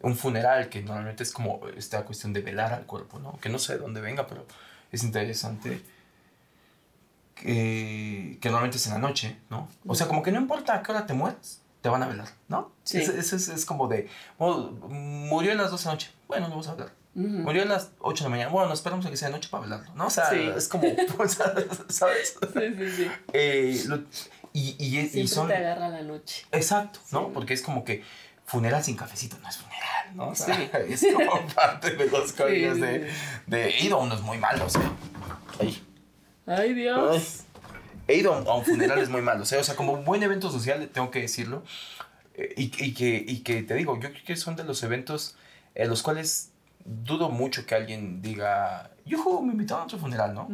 un 0.03 0.15
funeral, 0.17 0.69
que 0.69 0.81
normalmente 0.81 1.23
es 1.23 1.31
como 1.31 1.61
esta 1.77 2.03
cuestión 2.03 2.33
de 2.33 2.41
velar 2.41 2.73
al 2.73 2.85
cuerpo, 2.85 3.19
¿no? 3.19 3.39
Que 3.39 3.49
no 3.49 3.57
sé 3.57 3.73
de 3.73 3.79
dónde 3.79 4.01
venga, 4.01 4.27
pero 4.27 4.45
es 4.91 5.03
interesante 5.03 5.81
que, 7.35 8.37
que 8.41 8.49
normalmente 8.49 8.77
es 8.77 8.85
en 8.87 8.93
la 8.93 8.99
noche, 8.99 9.37
¿no? 9.49 9.69
O 9.87 9.95
sea, 9.95 10.07
como 10.07 10.21
que 10.21 10.31
no 10.31 10.39
importa 10.39 10.75
a 10.75 10.83
qué 10.83 10.91
hora 10.91 11.05
te 11.05 11.13
mueres, 11.13 11.61
te 11.81 11.87
van 11.87 12.03
a 12.03 12.07
velar, 12.07 12.27
¿no? 12.49 12.73
Sí. 12.83 12.97
Es, 12.97 13.31
es, 13.31 13.47
es, 13.47 13.65
como 13.65 13.87
de, 13.87 14.09
murió 14.37 15.53
a 15.53 15.55
las 15.55 15.71
12 15.71 15.83
de 15.83 15.87
la 15.87 15.93
noche, 15.93 16.11
bueno, 16.27 16.47
no 16.47 16.51
vamos 16.51 16.67
a 16.67 16.71
hablar. 16.71 16.91
Murió 17.15 17.61
a 17.61 17.65
las 17.65 17.91
8 17.99 18.23
de 18.23 18.29
la 18.29 18.29
mañana. 18.29 18.51
Bueno, 18.51 18.73
esperamos 18.73 19.05
a 19.05 19.11
que 19.11 19.17
sea 19.17 19.29
de 19.29 19.35
noche 19.35 19.47
para 19.49 19.63
velarlo, 19.63 19.93
¿no? 19.93 20.07
O 20.07 20.09
sea, 20.09 20.31
es 20.33 20.67
como, 20.67 20.83
¿sabes? 21.87 22.37
Sí, 22.53 22.75
sí, 22.77 22.91
sí. 22.91 23.11
Eh, 23.31 23.77
y, 24.51 24.75
y, 24.79 25.19
y 25.21 25.27
son... 25.27 25.47
te 25.47 25.55
agarra 25.55 25.89
la 25.89 26.01
noche. 26.01 26.45
Exacto, 26.51 26.99
¿no? 27.11 27.31
Porque 27.31 27.53
es 27.53 27.61
como 27.61 27.85
que 27.85 28.03
funeral 28.53 28.83
sin 28.83 28.95
cafecito 28.95 29.35
no 29.41 29.49
es 29.49 29.57
funeral. 29.57 30.15
¿no? 30.15 30.29
O 30.29 30.35
sea, 30.35 30.55
es 30.87 31.05
como 31.13 31.47
parte 31.55 31.95
de 31.95 32.05
los 32.05 32.33
códigos 32.33 32.79
de, 32.79 33.09
de, 33.47 33.69
He 33.69 33.85
ido 33.85 33.97
a 33.97 34.03
unos 34.03 34.21
muy 34.21 34.37
malos, 34.37 34.75
¿eh? 34.75 35.81
Ay, 36.45 36.73
Dios. 36.73 37.45
He 38.07 38.17
ido 38.17 38.33
a 38.33 38.55
un 38.55 38.63
funeral 38.63 38.99
es 38.99 39.09
muy 39.09 39.21
malo, 39.21 39.43
¿eh? 39.43 39.57
o 39.57 39.63
sea, 39.63 39.75
como 39.75 39.93
un 39.93 40.05
buen 40.05 40.21
evento 40.21 40.51
social, 40.51 40.87
tengo 40.93 41.09
que 41.09 41.21
decirlo. 41.21 41.63
Eh, 42.35 42.53
y, 42.55 42.63
y, 42.83 42.93
que, 42.93 43.25
y 43.27 43.39
que 43.39 43.63
te 43.63 43.73
digo, 43.73 43.99
yo 43.99 44.11
creo 44.11 44.23
que 44.23 44.35
son 44.35 44.55
de 44.55 44.63
los 44.63 44.83
eventos 44.83 45.35
en 45.73 45.89
los 45.89 46.03
cuales 46.03 46.51
dudo 46.85 47.29
mucho 47.29 47.65
que 47.65 47.73
alguien 47.73 48.21
diga, 48.21 48.91
yo 49.05 49.41
me 49.41 49.53
invitaron 49.53 49.83
a 49.83 49.85
otro 49.85 49.97
funeral, 49.97 50.33
¿no? 50.35 50.47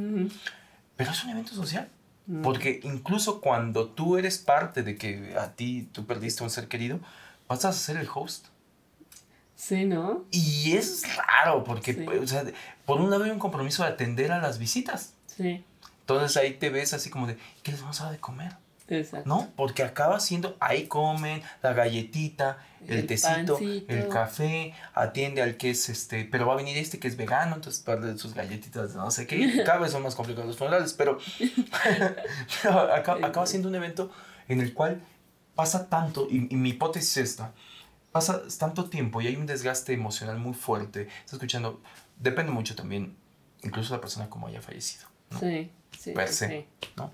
Pero 0.96 1.12
es 1.12 1.24
un 1.26 1.32
evento 1.32 1.54
social. 1.54 1.90
Porque 2.44 2.80
incluso 2.84 3.42
cuando 3.42 3.90
tú 3.90 4.16
eres 4.16 4.38
parte 4.38 4.84
de 4.84 4.96
que 4.96 5.36
a 5.36 5.54
ti 5.54 5.90
tú 5.92 6.06
perdiste 6.06 6.44
un 6.44 6.52
ser 6.52 6.68
querido, 6.68 7.00
vas 7.50 7.66
a 7.66 7.74
ser 7.74 7.98
el 7.98 8.08
host. 8.14 8.48
Sí, 9.56 9.84
¿no? 9.84 10.24
Y 10.32 10.78
es 10.78 11.04
raro, 11.18 11.66
porque, 11.66 12.08
o 12.08 12.26
sea, 12.26 12.46
por 12.86 13.02
un 13.02 13.10
lado 13.10 13.26
hay 13.26 13.32
un 13.32 13.40
compromiso 13.40 13.84
de 13.84 13.90
atender 13.90 14.32
a 14.32 14.40
las 14.40 14.58
visitas. 14.58 15.16
Sí. 15.26 15.66
Entonces 16.00 16.38
ahí 16.38 16.54
te 16.54 16.70
ves 16.70 16.94
así 16.94 17.10
como 17.10 17.28
de, 17.28 17.38
¿qué 17.62 17.72
les 17.72 17.82
vamos 17.82 18.00
a 18.00 18.06
dar 18.06 18.14
de 18.14 18.20
comer? 18.20 18.54
Exacto. 18.88 19.28
¿No? 19.28 19.50
Porque 19.56 19.84
acaba 19.84 20.20
siendo, 20.20 20.56
ahí 20.60 20.88
comen, 20.88 21.44
la 21.62 21.74
galletita, 21.74 22.58
el, 22.88 23.06
tecito, 23.06 23.60
el 23.60 24.08
café, 24.08 24.74
atiende 24.94 25.42
al 25.42 25.58
que 25.58 25.72
es 25.72 25.90
este, 25.90 26.26
pero 26.26 26.48
va 26.48 26.54
a 26.54 26.56
venir 26.56 26.78
este 26.78 26.98
que 26.98 27.08
es 27.08 27.18
vegano, 27.18 27.56
entonces 27.56 27.86
de 27.86 28.18
sus 28.18 28.34
galletitas, 28.34 28.96
no 28.96 29.12
sé 29.12 29.28
qué, 29.28 29.62
cada 29.66 29.80
vez 29.80 29.92
son 29.92 30.02
más 30.02 30.16
complicados 30.16 30.48
los 30.48 30.58
funerales, 30.58 30.94
pero, 30.94 31.20
acaba, 32.94 33.46
siendo 33.46 33.68
un 33.68 33.76
evento 33.76 34.12
en 34.48 34.62
el 34.62 34.74
cual 34.74 35.02
pasa 35.60 35.90
tanto, 35.90 36.26
y, 36.32 36.48
y 36.50 36.56
mi 36.56 36.70
hipótesis 36.70 37.18
es 37.18 37.32
esta, 37.32 37.54
pasa 38.14 38.44
tanto 38.58 38.90
tiempo 38.90 39.20
y 39.20 39.28
hay 39.28 39.36
un 39.36 39.46
desgaste 39.46 39.92
emocional 39.92 40.38
muy 40.40 40.54
fuerte. 40.54 41.10
Estás 41.20 41.34
escuchando, 41.34 41.82
depende 42.18 42.50
mucho 42.50 42.78
también, 42.78 43.18
incluso 43.62 43.90
de 43.90 43.98
la 43.98 44.02
persona 44.02 44.30
como 44.30 44.48
haya 44.48 44.62
fallecido. 44.62 45.06
¿no? 45.32 45.40
Sí, 45.42 45.70
sí. 46.00 46.14
Per 46.14 46.30
se, 46.30 46.66
¿no? 46.96 47.12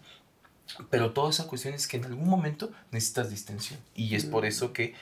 Pero 0.91 1.11
toda 1.11 1.31
esa 1.31 1.47
cuestión 1.47 1.73
es 1.73 1.87
que 1.87 1.97
en 1.97 2.05
algún 2.05 2.29
momento 2.29 2.71
necesitas 2.91 3.31
distensión. 3.31 3.79
Y 3.95 4.13
es 4.13 4.25
por 4.25 4.45
eso 4.45 4.73
que 4.73 4.93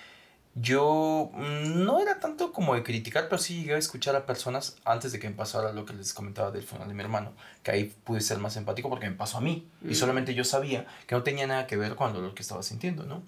yo 0.55 1.31
mm, 1.33 1.83
no 1.83 1.99
era 1.99 2.19
tanto 2.19 2.51
como 2.51 2.75
de 2.75 2.83
criticar, 2.83 3.27
pero 3.27 3.41
sí 3.41 3.61
llegué 3.61 3.75
a 3.75 3.77
escuchar 3.77 4.15
a 4.15 4.25
personas 4.25 4.77
antes 4.85 5.11
de 5.11 5.19
que 5.19 5.29
me 5.29 5.35
pasara 5.35 5.73
lo 5.73 5.85
que 5.85 5.93
les 5.93 6.13
comentaba 6.13 6.51
del 6.51 6.63
final 6.63 6.87
de 6.87 6.93
mi 6.93 7.01
hermano, 7.01 7.33
que 7.63 7.71
ahí 7.71 7.95
pude 8.03 8.21
ser 8.21 8.37
más 8.37 8.55
empático 8.57 8.89
porque 8.89 9.09
me 9.09 9.15
pasó 9.15 9.37
a 9.37 9.41
mí 9.41 9.67
y 9.87 9.95
solamente 9.95 10.35
yo 10.35 10.43
sabía 10.43 10.85
que 11.07 11.15
no 11.15 11.23
tenía 11.23 11.47
nada 11.47 11.65
que 11.65 11.75
ver 11.75 11.95
con 11.95 12.13
lo 12.13 12.35
que 12.35 12.41
estaba 12.41 12.61
sintiendo, 12.61 13.03
¿no? 13.03 13.23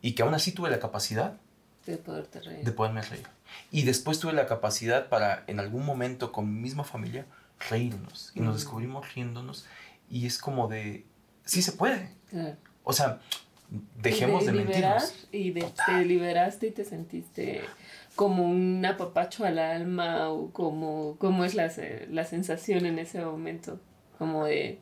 Y 0.00 0.12
que 0.12 0.22
aún 0.22 0.34
así 0.34 0.52
tuve 0.52 0.70
la 0.70 0.78
capacidad 0.78 1.38
de 1.86 1.96
poderte 1.96 2.40
reír. 2.40 2.64
De 2.64 2.72
poderme 2.72 3.02
reír. 3.02 3.26
Y 3.70 3.82
después 3.82 4.20
tuve 4.20 4.32
la 4.32 4.46
capacidad 4.46 5.08
para, 5.08 5.44
en 5.46 5.60
algún 5.60 5.84
momento, 5.84 6.30
con 6.30 6.52
mi 6.52 6.60
misma 6.60 6.84
familia, 6.84 7.26
reírnos. 7.68 8.32
Y 8.34 8.40
nos 8.40 8.54
descubrimos 8.54 9.12
riéndonos. 9.14 9.66
Y 10.08 10.26
es 10.26 10.38
como 10.38 10.68
de, 10.68 11.06
sí 11.44 11.62
se 11.62 11.72
puede. 11.72 12.14
O 12.84 12.92
sea, 12.92 13.20
dejemos 14.02 14.46
de, 14.46 14.52
mentirnos. 14.52 15.26
Y 15.32 15.50
de, 15.50 15.66
te 15.86 16.04
liberaste 16.04 16.68
y 16.68 16.70
te 16.70 16.84
sentiste 16.84 17.62
como 18.16 18.44
un 18.44 18.84
apapacho 18.84 19.44
al 19.44 19.58
alma 19.58 20.28
o 20.30 20.50
como, 20.50 21.16
como 21.18 21.44
es 21.44 21.54
la, 21.54 21.70
la 22.10 22.24
sensación 22.24 22.86
en 22.86 22.98
ese 22.98 23.20
momento. 23.20 23.80
Como 24.18 24.44
de 24.44 24.78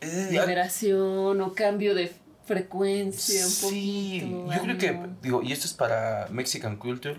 eh, 0.00 0.28
liberación 0.30 1.40
o 1.40 1.52
cambio 1.54 1.94
de 1.94 2.12
frecuencia, 2.44 3.44
un 3.44 3.50
sí, 3.50 4.20
yo 4.20 4.62
creo 4.62 4.78
que, 4.78 5.00
digo, 5.22 5.42
y 5.42 5.52
esto 5.52 5.66
es 5.66 5.72
para 5.72 6.28
Mexican 6.30 6.76
Culture, 6.76 7.16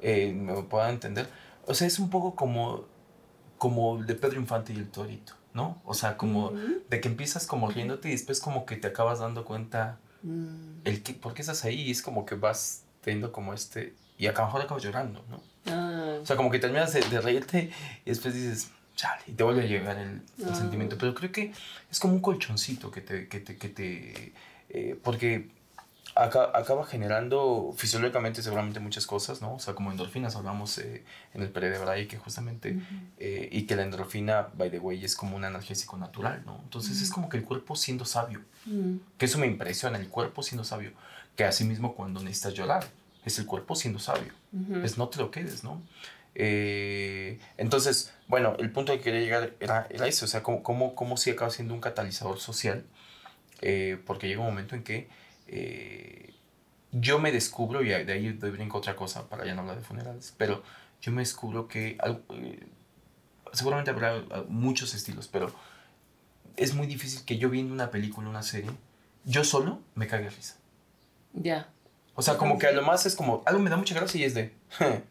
eh, 0.00 0.32
me 0.32 0.62
puedan 0.62 0.94
entender, 0.94 1.28
o 1.66 1.74
sea, 1.74 1.86
es 1.86 1.98
un 1.98 2.08
poco 2.08 2.34
como, 2.34 2.86
como 3.58 4.02
de 4.02 4.14
Pedro 4.14 4.40
Infante 4.40 4.72
y 4.72 4.76
el 4.76 4.88
Torito, 4.88 5.34
¿no? 5.54 5.80
O 5.84 5.94
sea, 5.94 6.16
como 6.18 6.50
de 6.90 7.00
que 7.00 7.08
empiezas 7.08 7.46
como 7.46 7.70
riéndote 7.70 8.08
y 8.08 8.12
después 8.12 8.40
como 8.40 8.66
que 8.66 8.76
te 8.76 8.88
acabas 8.88 9.20
dando 9.20 9.44
cuenta 9.44 9.98
mm. 10.22 10.80
el 10.84 11.02
que, 11.02 11.14
por 11.14 11.32
qué 11.32 11.40
estás 11.42 11.64
ahí 11.64 11.80
y 11.80 11.90
es 11.90 12.02
como 12.02 12.26
que 12.26 12.34
vas 12.34 12.82
teniendo 13.02 13.32
como 13.32 13.54
este, 13.54 13.94
y 14.18 14.26
a 14.26 14.32
lo 14.32 14.44
mejor 14.44 14.62
acabas 14.62 14.82
llorando, 14.82 15.24
¿no? 15.30 15.40
Ah, 15.66 16.18
O 16.20 16.26
sea, 16.26 16.36
como 16.36 16.50
que 16.50 16.58
terminas 16.58 16.92
de, 16.92 17.00
de 17.02 17.20
reírte 17.20 17.70
y 18.04 18.10
después 18.10 18.34
dices, 18.34 18.70
chale, 18.96 19.22
y 19.26 19.32
te 19.32 19.42
vuelve 19.44 19.62
a 19.62 19.66
llegar 19.66 19.96
el, 19.98 20.22
el 20.38 20.48
Ah. 20.50 20.54
sentimiento. 20.54 20.96
Pero 20.98 21.14
creo 21.14 21.32
que 21.32 21.52
es 21.90 21.98
como 22.00 22.14
un 22.14 22.20
colchoncito 22.20 22.90
que 22.90 23.00
te, 23.00 23.28
que 23.28 23.40
te, 23.40 23.56
que 23.56 23.68
te 23.68 24.32
eh, 24.70 24.98
porque 25.02 25.50
aca- 26.14 26.50
acaba 26.54 26.84
generando 26.86 27.74
fisiológicamente 27.76 28.42
seguramente 28.42 28.80
muchas 28.80 29.06
cosas, 29.06 29.40
¿no? 29.42 29.54
O 29.54 29.58
sea, 29.58 29.74
como 29.74 29.90
endorfinas 29.90 30.36
hablamos 30.36 30.78
eh, 30.78 31.04
en 31.34 31.42
el 31.42 31.50
pre 31.50 31.70
de 31.70 31.78
Braille 31.78 32.06
que 32.08 32.16
justamente, 32.18 32.78
eh, 33.18 33.48
y 33.52 33.62
que 33.66 33.76
la 33.76 33.82
endorfina, 33.82 34.48
by 34.54 34.70
the 34.70 34.78
way, 34.78 35.04
es 35.04 35.16
como 35.16 35.36
un 35.36 35.44
analgésico 35.44 35.96
natural, 35.96 36.42
¿no? 36.46 36.60
Entonces 36.64 37.00
es 37.02 37.10
como 37.10 37.28
que 37.28 37.36
el 37.36 37.44
cuerpo 37.44 37.76
siendo 37.76 38.04
sabio, 38.04 38.40
mm, 38.66 38.96
que 39.18 39.26
eso 39.26 39.38
me 39.38 39.46
impresiona, 39.46 39.98
el 39.98 40.08
cuerpo 40.08 40.42
siendo 40.42 40.64
sabio, 40.64 40.92
que 41.36 41.44
así 41.44 41.64
mismo 41.64 41.94
cuando 41.94 42.20
necesitas 42.20 42.54
llorar, 42.54 42.84
es 43.24 43.38
el 43.38 43.46
cuerpo 43.46 43.74
siendo 43.74 43.98
sabio. 43.98 44.32
Pues 44.80 44.98
no 44.98 45.08
te 45.08 45.18
lo 45.18 45.30
quedes, 45.30 45.64
¿no? 45.64 45.82
Eh, 46.36 47.38
entonces, 47.56 48.12
bueno, 48.28 48.56
el 48.58 48.70
punto 48.70 48.92
que 48.92 49.00
quería 49.00 49.20
llegar 49.20 49.54
era, 49.60 49.86
era 49.90 50.06
ese, 50.06 50.24
o 50.24 50.28
sea, 50.28 50.42
cómo, 50.42 50.62
cómo, 50.62 50.94
cómo 50.94 51.16
sí 51.16 51.30
acaba 51.30 51.50
siendo 51.50 51.74
un 51.74 51.80
catalizador 51.80 52.38
social, 52.38 52.84
eh, 53.62 53.98
porque 54.06 54.28
llega 54.28 54.40
un 54.40 54.46
momento 54.48 54.74
en 54.74 54.82
que 54.82 55.08
eh, 55.46 56.34
yo 56.92 57.18
me 57.18 57.32
descubro, 57.32 57.82
y 57.82 57.88
de 57.88 58.12
ahí 58.12 58.32
doy 58.32 58.50
brinco 58.50 58.78
otra 58.78 58.96
cosa, 58.96 59.28
para 59.28 59.44
ya 59.44 59.54
no 59.54 59.62
hablar 59.62 59.76
de 59.76 59.84
funerales, 59.84 60.34
pero 60.36 60.62
yo 61.00 61.12
me 61.12 61.22
descubro 61.22 61.68
que, 61.68 61.98
eh, 62.30 62.66
seguramente 63.52 63.90
habrá 63.90 64.22
muchos 64.48 64.94
estilos, 64.94 65.28
pero 65.28 65.52
es 66.56 66.74
muy 66.74 66.86
difícil 66.86 67.24
que 67.24 67.36
yo 67.38 67.50
viendo 67.50 67.72
una 67.74 67.90
película, 67.90 68.28
una 68.28 68.42
serie, 68.42 68.70
yo 69.24 69.44
solo 69.44 69.80
me 69.94 70.06
cague 70.06 70.30
risa. 70.30 70.56
Ya. 71.32 71.68
O 72.14 72.22
sea, 72.22 72.36
como 72.36 72.58
que 72.58 72.68
a 72.68 72.72
lo 72.72 72.82
más 72.82 73.06
es 73.06 73.16
como, 73.16 73.42
algo 73.44 73.60
me 73.60 73.70
da 73.70 73.76
mucha 73.76 73.94
gracia 73.94 74.20
y 74.20 74.24
es 74.24 74.34
de... 74.34 74.52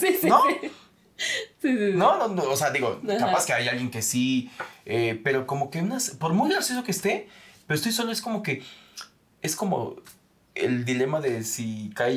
Sí, 0.00 0.16
sí, 0.20 0.28
¿No? 0.28 0.42
sí. 0.48 0.70
Sí, 1.16 1.28
sí, 1.60 1.76
sí. 1.76 1.92
No, 1.94 2.16
no, 2.18 2.28
no, 2.28 2.42
o 2.44 2.56
sea, 2.56 2.70
digo, 2.70 3.00
Ajá. 3.04 3.18
capaz 3.18 3.46
que 3.46 3.52
hay 3.52 3.68
alguien 3.68 3.90
que 3.90 4.02
sí, 4.02 4.50
eh, 4.86 5.20
pero 5.22 5.46
como 5.46 5.70
que 5.70 5.80
unas, 5.80 6.10
por 6.10 6.32
muy 6.32 6.50
gracioso 6.50 6.82
que 6.82 6.90
esté, 6.90 7.28
pero 7.66 7.76
estoy 7.76 7.92
solo, 7.92 8.10
es 8.10 8.20
como 8.22 8.42
que, 8.42 8.62
es 9.42 9.56
como 9.56 9.96
el 10.54 10.84
dilema 10.84 11.20
de 11.20 11.44
si 11.44 11.90
cae 11.94 12.14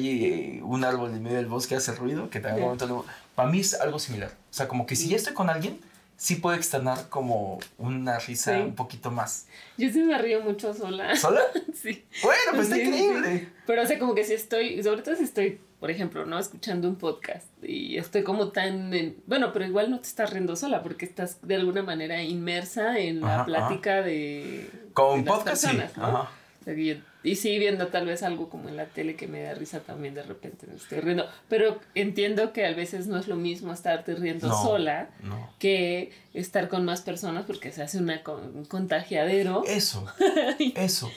eh, 0.58 0.62
un 0.64 0.84
árbol 0.84 1.12
en 1.12 1.24
medio 1.24 1.38
del 1.38 1.46
bosque 1.48 1.76
hace 1.76 1.94
ruido, 1.94 2.30
que 2.30 2.40
también 2.40 2.60
Ya. 2.60 2.66
momento 2.66 3.06
para 3.36 3.50
mí 3.50 3.60
es 3.60 3.74
algo 3.80 4.00
similar, 4.00 4.32
o 4.32 4.54
sea, 4.54 4.68
como 4.68 4.86
que 4.86 4.96
si 4.96 5.10
ya 5.10 5.16
estoy 5.18 5.34
con 5.34 5.50
alguien, 5.50 5.80
sí 6.18 6.36
puedo 6.36 6.56
externar 6.56 7.10
como 7.10 7.60
una 7.78 8.20
risa 8.20 8.56
Sí. 8.56 8.62
un 8.62 8.76
poquito 8.76 9.12
más. 9.12 9.48
Yo 9.78 9.90
sí 9.92 10.00
me 10.02 10.18
río 10.18 10.42
mucho 10.42 10.74
sola. 10.74 11.16
¿Sola? 11.16 11.42
Sí. 11.82 12.04
Bueno, 12.24 12.42
pues 12.54 12.64
está 12.64 12.76
Sí, 12.78 12.86
sí, 12.86 12.92
sí. 12.94 13.04
increíble. 13.04 13.50
Pero, 13.68 13.84
o 13.84 13.86
sea, 13.86 14.00
como 14.00 14.16
que 14.16 14.24
si 14.24 14.34
estoy, 14.34 14.82
sobre 14.82 15.02
todo 15.04 15.16
si 15.16 15.24
estoy, 15.24 15.60
por 15.80 15.92
ejemplo, 15.92 16.26
¿no? 16.26 16.40
Escuchando 16.40 16.88
un 16.88 16.96
podcast 16.96 17.46
y 17.64 17.98
estoy 17.98 18.24
como 18.24 18.48
tan, 18.50 18.94
en- 18.94 19.18
bueno, 19.28 19.52
pero 19.54 19.66
igual 19.66 19.92
no 19.92 20.00
te 20.00 20.08
estás 20.08 20.32
riendo 20.32 20.56
sola 20.56 20.82
porque 20.82 21.06
estás 21.06 21.38
de 21.42 21.56
alguna 21.56 21.84
manera 21.84 22.24
inmersa 22.24 22.98
en 22.98 23.20
la 23.22 23.36
Ajá, 23.36 23.46
plática 23.46 24.02
de, 24.02 24.70
Con 24.94 25.24
de 25.26 25.30
las 25.30 25.38
podcast 25.40 25.64
personas, 25.66 25.92
sí. 25.94 26.00
¿no? 26.00 26.06
Ajá. 26.08 26.30
O 26.62 26.64
sea, 26.64 26.76
que 26.76 26.86
yo- 26.86 26.96
y 27.26 27.36
sí, 27.36 27.60
viendo 27.60 27.88
tal 27.88 28.06
vez 28.06 28.24
algo 28.24 28.50
como 28.50 28.70
en 28.70 28.78
la 28.78 28.86
tele 28.86 29.16
que 29.16 29.28
me 29.28 29.42
da 29.42 29.54
risa 29.54 29.80
también 29.82 30.14
de 30.14 30.24
repente 30.24 30.68
me 30.68 30.76
estoy 30.76 31.00
riendo. 31.00 31.28
Pero 31.50 31.80
entiendo 31.96 32.54
que 32.54 32.66
a 32.66 32.74
veces 32.74 33.08
no 33.08 33.18
es 33.18 33.28
lo 33.28 33.36
mismo 33.36 33.74
estarte 33.74 34.16
riendo 34.16 34.48
No. 34.48 34.62
sola 34.64 35.10
No. 35.24 35.52
que 35.60 36.12
estar 36.34 36.70
con 36.70 36.86
más 36.86 37.02
personas 37.02 37.46
porque 37.46 37.72
se 37.72 37.82
hace 37.84 37.98
una 37.98 38.24
con- 38.24 38.56
un 38.56 38.66
contagiadero 38.66 39.64
Eso, 39.66 40.06
eso. 40.76 41.12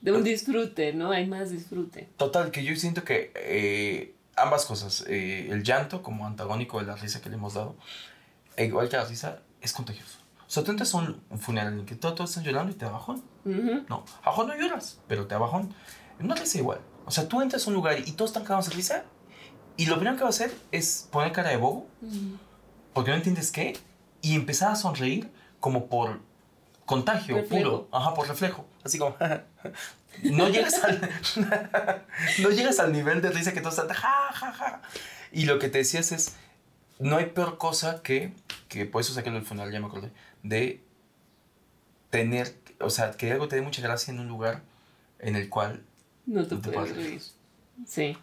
de 0.00 0.12
un 0.12 0.24
disfrute, 0.24 0.92
¿no? 0.92 1.12
Hay 1.12 1.26
más 1.26 1.50
disfrute. 1.50 2.08
Total, 2.16 2.50
que 2.50 2.64
yo 2.64 2.74
siento 2.74 3.04
que 3.04 3.30
eh, 3.36 4.14
ambas 4.36 4.64
cosas, 4.66 5.04
eh, 5.08 5.48
el 5.50 5.62
llanto 5.62 6.02
como 6.02 6.26
antagónico 6.26 6.80
de 6.80 6.86
la 6.86 6.96
risa 6.96 7.20
que 7.20 7.28
le 7.28 7.36
hemos 7.36 7.54
dado, 7.54 7.76
e 8.56 8.64
igual 8.64 8.88
que 8.88 8.96
la 8.96 9.04
risa, 9.04 9.40
es 9.60 9.72
contagioso. 9.72 10.18
O 10.52 10.54
sea, 10.54 10.62
tú 10.64 10.70
entras 10.70 10.92
a 10.94 10.98
un 10.98 11.22
un 11.30 11.38
funeral 11.38 11.72
en 11.72 11.78
el 11.80 11.84
que 11.86 11.94
todos, 11.94 12.14
todos 12.14 12.28
están 12.30 12.44
llorando 12.44 12.70
y 12.72 12.74
te 12.74 12.84
da 12.84 12.90
bajón. 12.90 13.22
Ujú. 13.46 13.84
No, 13.88 14.04
a 14.22 14.26
bajón 14.26 14.48
no 14.48 14.54
lloras, 14.54 15.00
pero 15.08 15.26
te 15.26 15.34
da 15.34 15.38
bajón. 15.40 15.74
En 16.18 16.26
una 16.26 16.34
risa 16.34 16.58
igual. 16.58 16.78
O 17.06 17.10
sea, 17.10 17.26
tú 17.26 17.40
entras 17.40 17.66
a 17.66 17.70
un 17.70 17.74
lugar 17.74 17.98
y 17.98 18.12
todos 18.12 18.30
están 18.32 18.44
cagados 18.44 18.68
de 18.68 18.74
risa 18.74 19.04
y 19.78 19.86
lo 19.86 19.94
primero 19.96 20.16
que 20.18 20.22
va 20.24 20.28
a 20.28 20.30
hacer 20.30 20.54
es 20.70 21.08
poner 21.10 21.32
cara 21.32 21.48
de 21.48 21.56
bobo 21.56 21.88
Ujú. 22.02 22.36
porque 22.92 23.10
no 23.12 23.16
entiendes 23.16 23.50
qué 23.50 23.78
y 24.20 24.34
empezar 24.36 24.72
a 24.72 24.76
sonreír 24.76 25.32
como 25.58 25.86
por 25.86 26.20
contagio 26.84 27.36
Reflejo. 27.36 27.88
puro, 27.88 27.88
ajá, 27.90 28.12
por 28.12 28.28
reflejo, 28.28 28.66
así 28.84 28.98
como 28.98 29.16
no 30.22 30.48
llegas 30.50 30.84
al 30.84 31.00
no 32.42 32.50
llegas 32.50 32.78
al 32.80 32.92
nivel 32.92 33.22
de 33.22 33.30
risa 33.30 33.52
que 33.54 33.62
todos 33.62 33.78
están 33.78 33.96
ja 33.96 34.28
ja 34.34 34.52
ja 34.52 34.82
y 35.32 35.46
lo 35.46 35.58
que 35.58 35.68
te 35.70 35.78
decías 35.78 36.12
es 36.12 36.34
no 36.98 37.16
hay 37.16 37.26
peor 37.26 37.56
cosa 37.56 38.02
que 38.02 38.34
que 38.68 38.84
por 38.84 39.00
eso 39.00 39.14
saqué 39.14 39.30
el 39.30 39.42
funeral 39.42 39.72
ya 39.72 39.80
me 39.80 39.86
acordé 39.86 40.12
de 40.42 40.80
tener, 42.10 42.54
o 42.80 42.90
sea, 42.90 43.12
que 43.12 43.32
algo 43.32 43.48
te 43.48 43.56
dé 43.56 43.62
mucha 43.62 43.82
gracia 43.82 44.12
en 44.12 44.20
un 44.20 44.28
lugar 44.28 44.62
en 45.18 45.36
el 45.36 45.48
cual 45.48 45.82
No 46.26 46.46
te 46.46 46.56
No 46.56 46.60
te 46.60 46.70
puedes 46.70 46.92
puedes 46.92 47.06
reír. 47.06 47.22
Sí. 47.86 48.16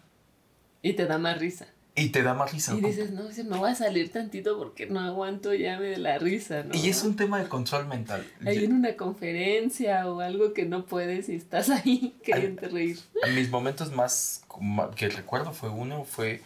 Y 0.82 0.92
te 0.94 1.06
da 1.06 1.18
más 1.18 1.38
risa. 1.38 1.66
y 1.94 2.08
te 2.10 2.22
da 2.22 2.32
más 2.34 2.52
risa. 2.52 2.74
Y 2.74 2.80
¿no? 2.80 2.88
dices, 2.88 3.10
no, 3.10 3.24
me 3.24 3.58
voy 3.58 3.70
a 3.70 3.74
salir 3.74 4.10
tantito 4.10 4.56
porque 4.56 4.86
no 4.86 5.00
aguanto 5.00 5.52
ya 5.52 5.78
de 5.78 5.98
la 5.98 6.18
risa, 6.18 6.62
¿no? 6.62 6.74
Y 6.74 6.88
es 6.88 7.02
un 7.02 7.16
tema 7.16 7.42
de 7.42 7.48
control 7.48 7.86
mental. 7.86 8.26
Hay 8.46 8.64
en 8.64 8.72
una 8.72 8.96
conferencia 8.96 10.06
o 10.10 10.20
algo 10.20 10.54
que 10.54 10.64
no 10.64 10.86
puedes 10.86 11.28
y 11.28 11.34
estás 11.34 11.68
ahí 11.70 12.14
queriendo 12.22 12.68
reír. 12.68 12.98
Mis 13.34 13.50
momentos 13.50 13.92
más 13.92 14.42
que 14.96 15.08
recuerdo 15.08 15.52
fue 15.52 15.68
uno, 15.68 16.04
fue 16.04 16.40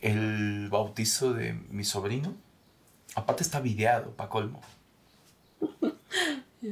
el 0.00 0.68
bautizo 0.70 1.32
de 1.34 1.54
mi 1.70 1.84
sobrino. 1.84 2.34
Aparte 3.14 3.42
está 3.42 3.60
videado, 3.60 4.10
pa' 4.16 4.28
colmo. 4.28 4.60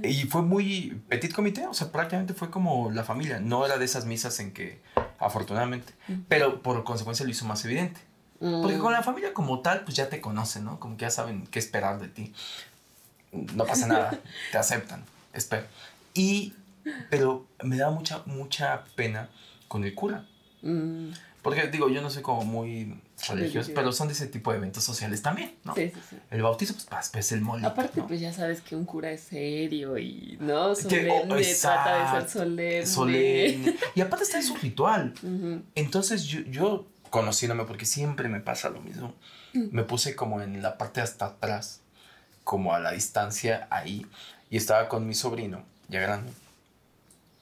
Y 0.05 0.23
fue 0.27 0.43
muy 0.43 1.03
petit 1.09 1.33
comité, 1.33 1.67
o 1.67 1.75
sea, 1.75 1.91
prácticamente 1.91 2.33
fue 2.33 2.49
como 2.49 2.93
la 2.93 3.03
familia. 3.03 3.41
No 3.41 3.67
era 3.67 3.77
de 3.77 3.85
esas 3.85 4.05
misas 4.07 4.39
en 4.39 4.53
que, 4.53 4.81
afortunadamente, 5.19 5.93
pero 6.29 6.63
por 6.63 6.85
consecuencia 6.85 7.25
lo 7.25 7.33
hizo 7.33 7.45
más 7.45 7.65
evidente. 7.65 8.01
Porque 8.39 8.77
Mm. 8.77 8.81
con 8.81 8.93
la 8.93 9.03
familia 9.03 9.35
como 9.35 9.61
tal, 9.63 9.83
pues 9.83 9.97
ya 9.97 10.09
te 10.09 10.21
conocen, 10.21 10.65
¿no? 10.65 10.79
Como 10.79 10.97
que 10.97 11.03
ya 11.03 11.11
saben 11.11 11.45
qué 11.49 11.59
esperar 11.59 11.99
de 12.01 12.07
ti. 12.07 12.33
No 13.33 13.67
pasa 13.67 13.89
nada, 13.89 14.17
te 14.53 14.59
aceptan, 14.59 15.05
espero. 15.33 15.67
Y, 16.15 16.55
pero 17.11 17.47
me 17.65 17.77
da 17.77 17.91
mucha, 17.91 18.23
mucha 18.27 18.85
pena 18.95 19.29
con 19.67 19.83
el 19.85 19.93
cura. 19.97 20.25
Mm, 20.63 21.11
Porque 21.43 21.67
digo, 21.67 21.89
yo 21.89 22.01
no 22.01 22.11
soy 22.11 22.23
como 22.23 22.45
muy 22.45 22.97
religioso, 23.29 23.35
Religioso. 23.35 23.73
pero 23.75 23.93
son 23.93 24.09
de 24.09 24.15
ese 24.15 24.27
tipo 24.27 24.51
de 24.53 24.59
eventos 24.59 24.83
sociales 24.85 25.23
también, 25.23 25.55
¿no? 25.65 25.75
Sí, 25.75 25.91
sí, 25.95 26.01
sí. 26.11 26.17
El 26.31 26.43
bautizo, 26.43 26.75
pues, 26.89 27.09
pues 27.11 27.33
el 27.33 27.41
mole. 27.41 27.67
Aparte, 27.67 28.01
¿no? 28.01 28.07
pues 28.07 28.21
ya 28.21 28.33
sabes 28.33 28.61
que 28.61 28.75
un 28.77 28.85
cura 28.85 29.11
es 29.13 29.21
serio 29.23 29.99
y, 29.99 30.37
¿no? 30.41 30.75
Que- 30.75 30.83
Solemne, 30.83 31.11
oh, 31.35 31.61
trata 31.61 32.15
de 32.15 32.21
ser 32.21 32.31
solemne. 32.31 32.87
solemne. 32.87 33.77
Y 33.95 34.01
aparte 34.01 34.25
está 34.25 34.39
en 34.39 34.45
su 34.45 34.55
ritual. 34.57 35.15
Entonces 35.75 36.25
yo, 36.25 36.41
yo 36.43 36.87
conociéndome, 37.11 37.65
porque 37.65 37.87
siempre 37.87 38.29
me 38.29 38.41
pasa 38.41 38.71
lo 38.71 38.81
mismo, 38.81 39.15
me 39.53 39.83
puse 39.83 40.15
como 40.15 40.41
en 40.43 40.63
la 40.63 40.79
parte 40.79 41.01
hasta 41.01 41.27
atrás, 41.27 41.81
como 42.45 42.75
a 42.75 42.81
la 42.81 42.93
distancia 42.93 43.67
ahí, 43.71 44.07
y 44.49 44.57
estaba 44.57 44.89
con 44.89 45.07
mi 45.07 45.15
sobrino, 45.15 45.65
ya 45.89 46.01
grande, 46.01 46.33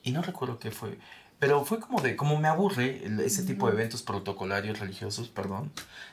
y 0.02 0.12
no 0.12 0.22
recuerdo 0.22 0.58
qué 0.58 0.70
fue, 0.70 0.98
pero 1.38 1.64
fue 1.64 1.78
como 1.80 2.00
de, 2.00 2.16
como 2.16 2.38
me 2.38 2.48
aburre 2.48 3.02
ese 3.24 3.44
tipo 3.44 3.66
de 3.68 3.74
eventos 3.74 4.02
protocolarios 4.02 4.78
religiosos, 4.80 5.28
perdón, 5.28 5.72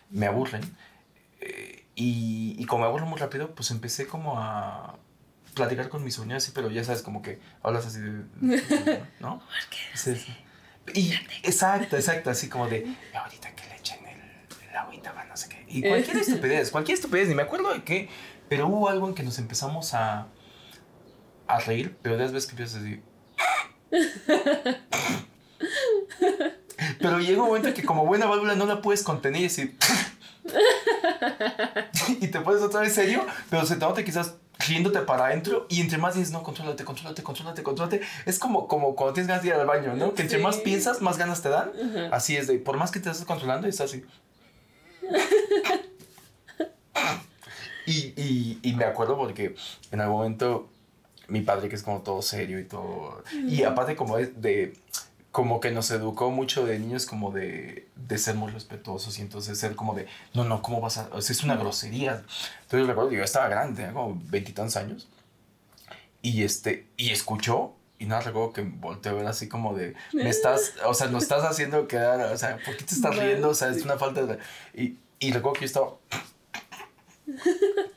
me 0.09 0.27
aburren, 0.27 0.61
eh, 1.41 1.85
y, 1.95 2.55
y 2.59 2.65
como 2.65 2.81
me 2.83 2.87
aburro 2.89 3.05
muy 3.05 3.17
rápido, 3.19 3.55
pues 3.55 3.71
empecé 3.71 4.05
como 4.07 4.39
a 4.39 4.97
platicar 5.53 5.87
con 5.89 6.03
mi 6.03 6.11
sobrino 6.11 6.35
así, 6.35 6.51
pero 6.53 6.69
ya 6.69 6.83
sabes, 6.83 7.01
como 7.01 7.21
que 7.21 7.39
hablas 7.63 7.85
así 7.85 7.99
de, 8.01 8.23
¿no? 9.19 9.41
Sí, 9.95 10.15
sí. 10.15 10.35
Y 10.93 11.13
exacto, 11.43 11.95
exacto, 11.95 12.29
así 12.29 12.47
como 12.49 12.67
de, 12.67 12.79
"Y 13.13 13.15
ahorita 13.15 13.55
que 13.55 13.65
le 13.67 13.77
echen 13.77 14.05
el, 14.05 14.19
el 14.69 14.75
agüita, 14.77 15.13
va, 15.13 15.23
no 15.25 15.35
sé 15.37 15.49
qué. 15.49 15.65
Y 15.67 15.81
cualquier 15.81 16.17
estupidez, 16.17 16.69
cualquier 16.71 16.95
estupidez, 16.97 17.27
ni 17.29 17.35
me 17.35 17.41
acuerdo 17.43 17.73
de 17.73 17.83
qué, 17.83 18.09
pero 18.49 18.67
hubo 18.67 18.89
algo 18.89 19.07
en 19.07 19.15
que 19.15 19.23
nos 19.23 19.39
empezamos 19.39 19.93
a, 19.95 20.27
a 21.47 21.59
reír, 21.61 21.97
pero 22.01 22.17
de 22.17 22.23
las 22.23 22.31
veces 22.33 22.47
que 22.47 22.51
empiezas 22.51 22.79
a 22.79 22.83
decir... 22.83 23.03
Pero 26.99 27.19
llega 27.19 27.41
un 27.41 27.47
momento 27.47 27.69
en 27.69 27.73
que 27.73 27.83
como 27.83 28.05
buena 28.05 28.25
válvula 28.25 28.55
no 28.55 28.65
la 28.65 28.81
puedes 28.81 29.03
contener 29.03 29.39
y 29.41 29.43
decir... 29.43 29.75
y 32.21 32.27
te 32.27 32.39
pones 32.41 32.61
otra 32.61 32.81
vez 32.81 32.93
serio, 32.93 33.25
pero 33.49 33.65
se 33.65 33.75
te 33.75 33.81
nota 33.85 34.03
quizás 34.03 34.35
riéndote 34.67 34.99
para 35.01 35.25
adentro 35.25 35.65
y 35.69 35.81
entre 35.81 35.97
más 35.97 36.15
dices, 36.15 36.31
no, 36.31 36.43
contrólate, 36.43 36.83
contrólate, 36.85 37.23
contrólate, 37.23 37.63
contrólate. 37.63 38.01
Es 38.25 38.39
como, 38.39 38.67
como 38.67 38.95
cuando 38.95 39.13
tienes 39.13 39.27
ganas 39.27 39.43
de 39.43 39.49
ir 39.49 39.53
al 39.55 39.65
baño, 39.65 39.95
¿no? 39.95 40.13
Que 40.13 40.21
entre 40.23 40.37
Sí. 40.37 40.43
más 40.43 40.57
piensas, 40.57 41.01
más 41.01 41.17
ganas 41.17 41.41
te 41.41 41.49
dan. 41.49 41.71
Así 42.11 42.35
es, 42.37 42.47
de 42.47 42.57
por 42.59 42.77
más 42.77 42.91
que 42.91 42.99
te 42.99 43.09
estés 43.09 43.25
controlando, 43.25 43.67
estás 43.67 43.91
así. 43.91 44.03
y, 47.85 48.13
y, 48.21 48.59
y 48.63 48.73
me 48.73 48.85
acuerdo 48.85 49.17
porque 49.17 49.55
en 49.91 50.01
algún 50.01 50.17
momento 50.17 50.69
mi 51.27 51.41
padre, 51.41 51.69
que 51.69 51.75
es 51.75 51.83
como 51.83 52.01
todo 52.01 52.21
serio 52.21 52.59
y 52.59 52.65
todo. 52.65 53.23
Y 53.47 53.63
aparte, 53.63 53.95
como 53.95 54.17
es 54.17 54.41
de. 54.41 54.73
como 55.31 55.59
que 55.59 55.71
nos 55.71 55.91
educó 55.91 56.31
mucho 56.31 56.65
de 56.65 56.79
niños 56.79 57.05
como 57.05 57.31
de, 57.31 57.87
de 57.95 58.17
ser 58.17 58.35
muy 58.35 58.51
respetuosos 58.51 59.17
y 59.19 59.21
entonces 59.21 59.57
ser 59.59 59.75
como 59.75 59.93
de, 59.93 60.07
no, 60.33 60.43
no, 60.43 60.61
¿cómo 60.61 60.81
vas 60.81 60.97
a...? 60.97 61.09
O 61.11 61.21
sea, 61.21 61.33
es 61.33 61.43
una 61.43 61.55
grosería. 61.57 62.23
Entonces 62.63 62.87
recuerdo 62.87 63.09
que 63.09 63.17
yo 63.17 63.23
estaba 63.23 63.47
grande, 63.49 63.77
tenía 63.77 63.93
como 63.93 64.21
veintitantos 64.29 64.77
años. 64.77 65.07
Y, 66.21 66.43
este, 66.43 66.87
y 66.97 67.11
escuchó 67.11 67.75
y 67.97 68.05
nada, 68.05 68.21
recuerdo 68.21 68.51
que 68.53 68.61
volteé 68.61 69.11
a 69.11 69.15
ver 69.15 69.25
así 69.25 69.47
como 69.47 69.73
de, 69.73 69.95
me 70.11 70.29
estás, 70.29 70.73
o 70.85 70.93
sea, 70.93 71.07
nos 71.07 71.23
estás 71.23 71.43
haciendo 71.43 71.87
quedar, 71.87 72.31
o 72.31 72.37
sea, 72.37 72.57
¿por 72.65 72.75
qué 72.75 72.83
te 72.83 72.93
estás 72.93 73.15
riendo? 73.15 73.49
O 73.49 73.53
sea, 73.53 73.69
es 73.69 73.83
una 73.83 73.97
falta 73.97 74.25
de... 74.25 74.39
Y, 74.73 74.97
y 75.19 75.31
recuerdo 75.31 75.53
que 75.53 75.61
yo 75.61 75.65
estaba... 75.65 75.95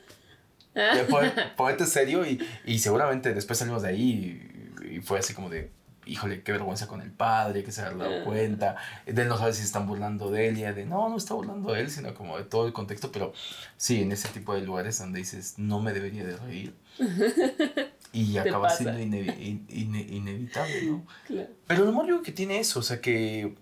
Ponete 1.55 1.85
serio 1.87 2.25
y, 2.25 2.39
y 2.65 2.79
seguramente 2.79 3.33
después 3.33 3.59
salimos 3.59 3.81
de 3.81 3.89
ahí 3.89 4.71
y, 4.81 4.95
y 4.95 5.01
fue 5.01 5.19
así 5.19 5.33
como 5.33 5.49
de, 5.49 5.71
híjole, 6.09 6.41
qué 6.41 6.51
vergüenza 6.51 6.87
con 6.87 7.01
el 7.01 7.11
padre, 7.11 7.63
que 7.63 7.71
se 7.71 7.81
haya 7.81 7.95
dado 7.95 8.23
cuenta, 8.23 8.75
de 9.05 9.21
él 9.21 9.27
no 9.27 9.37
sabe 9.37 9.53
si 9.53 9.63
están 9.63 9.87
burlando 9.87 10.31
de 10.31 10.49
él, 10.49 10.57
y 10.57 10.61
de 10.63 10.85
no, 10.85 11.07
no 11.09 11.17
está 11.17 11.35
burlando 11.35 11.71
de 11.73 11.81
él, 11.81 11.91
sino 11.91 12.13
como 12.13 12.37
de 12.37 12.43
todo 12.43 12.65
el 12.67 12.73
contexto, 12.73 13.11
pero 13.11 13.33
sí, 13.77 14.01
en 14.01 14.11
ese 14.11 14.27
tipo 14.29 14.53
de 14.53 14.61
lugares 14.61 14.97
donde 14.99 15.19
dices, 15.19 15.55
no 15.57 15.79
me 15.79 15.93
debería 15.93 16.25
de 16.25 16.37
reír. 16.37 16.73
y 18.11 18.37
acaba 18.37 18.69
siendo 18.71 18.99
inevitable, 18.99 20.81
¿no? 20.83 21.05
Claro. 21.27 21.49
Pero 21.67 21.85
lo 21.85 21.91
malo 21.91 22.21
que 22.23 22.31
tiene 22.31 22.59
eso, 22.59 22.79
o 22.79 22.83
sea, 22.83 22.99
que, 22.99 23.55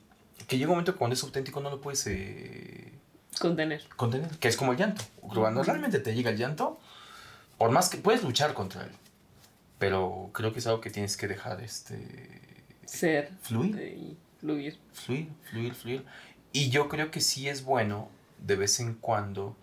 que 0.48 0.58
llega 0.58 0.70
un 0.70 0.76
momento 0.76 0.96
cuando 0.96 1.16
es 1.16 1.24
auténtico 1.24 1.60
no 1.60 1.70
lo 1.70 1.82
puedes... 1.82 2.08
Eh, 2.08 2.94
contener. 3.40 3.84
Contener, 3.96 4.30
que 4.40 4.48
es 4.48 4.58
como 4.58 4.72
el 4.72 4.78
llanto. 4.78 5.04
Cuando 5.22 5.62
realmente 5.64 6.00
te 6.00 6.16
llega 6.16 6.32
el 6.32 6.38
llanto, 6.38 6.80
por 7.58 7.72
más 7.72 7.90
que 7.90 7.98
puedes 7.98 8.24
luchar 8.24 8.54
contra 8.54 8.84
él, 8.84 8.92
pero 9.80 10.30
creo 10.34 10.54
que 10.54 10.60
es 10.60 10.68
algo 10.68 10.82
que 10.82 10.90
tienes 10.90 11.18
que 11.18 11.28
dejar 11.28 11.62
este 11.62 12.66
ser. 12.86 13.32
fluir. 13.42 14.18
Fluir. 14.40 14.80
Fluir 14.94 15.30
fluir 15.50 15.74
fluir. 15.74 16.06
Y 16.54 16.70
yo 16.70 16.90
creo 16.90 17.12
que 17.12 17.22
sí 17.22 17.50
es 17.50 17.64
bueno 17.64 18.10
de 18.40 18.56
vez 18.56 18.80
en 18.80 18.94
cuando 18.94 19.56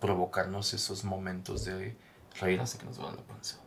provocarnos 0.00 0.74
esos 0.74 1.04
momentos 1.04 1.64
de 1.64 1.96
reír 2.40 2.60
hasta 2.60 2.78
que 2.78 2.86
nos 2.86 3.00
va 3.00 3.12
la 3.12 3.22
panza. 3.22 3.58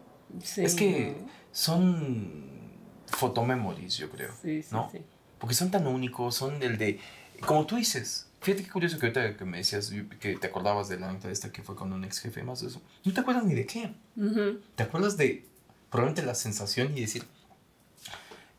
Sí. 0.44 0.66
es 0.66 0.76
que 0.76 1.16
son 1.52 2.74
fotomemories 3.06 3.96
yo 3.96 4.10
creo 4.10 4.34
sí, 4.42 4.64
sí, 4.64 4.70
¿no? 4.72 4.92
porque 5.38 5.54
son 5.54 5.70
tan 5.70 5.86
únicos 5.86 6.36
son 6.36 6.62
el 6.64 6.78
de 6.78 7.00
como 7.46 7.66
tú 7.66 7.76
dices 7.76 8.26
Fíjate 8.46 8.64
qué 8.64 8.70
curioso 8.70 9.00
que 9.00 9.08
ahorita 9.08 9.38
que 9.38 9.44
me 9.44 9.58
decías 9.58 9.92
que 10.20 10.38
te 10.38 10.46
acordabas 10.46 10.88
de 10.88 11.00
la 11.00 11.12
nota 11.12 11.32
esta 11.32 11.52
que 11.52 11.64
fue 11.64 11.76
con 11.76 11.92
un 11.92 12.04
ex 12.04 12.20
jefe 12.20 12.44
más 12.44 12.62
de 12.62 12.68
eso. 12.68 12.80
No 13.04 13.12
te 13.12 13.20
acuerdas 13.20 13.44
ni 13.44 13.56
de 13.56 13.66
qué. 13.66 13.92
Te 14.76 14.84
acuerdas 14.84 15.18
de 15.18 15.48
probablemente 15.90 16.22
la 16.22 16.36
sensación 16.36 16.96
y 16.96 17.02
decir, 17.02 17.24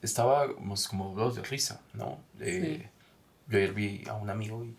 estábamos 0.03 0.89
como 0.89 1.15
dos 1.15 1.37
de 1.37 1.45
risa, 1.45 1.81
¿no? 1.95 2.19
Yo 2.37 3.59
ayer 3.59 3.73
vi 3.75 4.03
a 4.09 4.15
un 4.15 4.29
amigo 4.29 4.65
y 4.65 4.75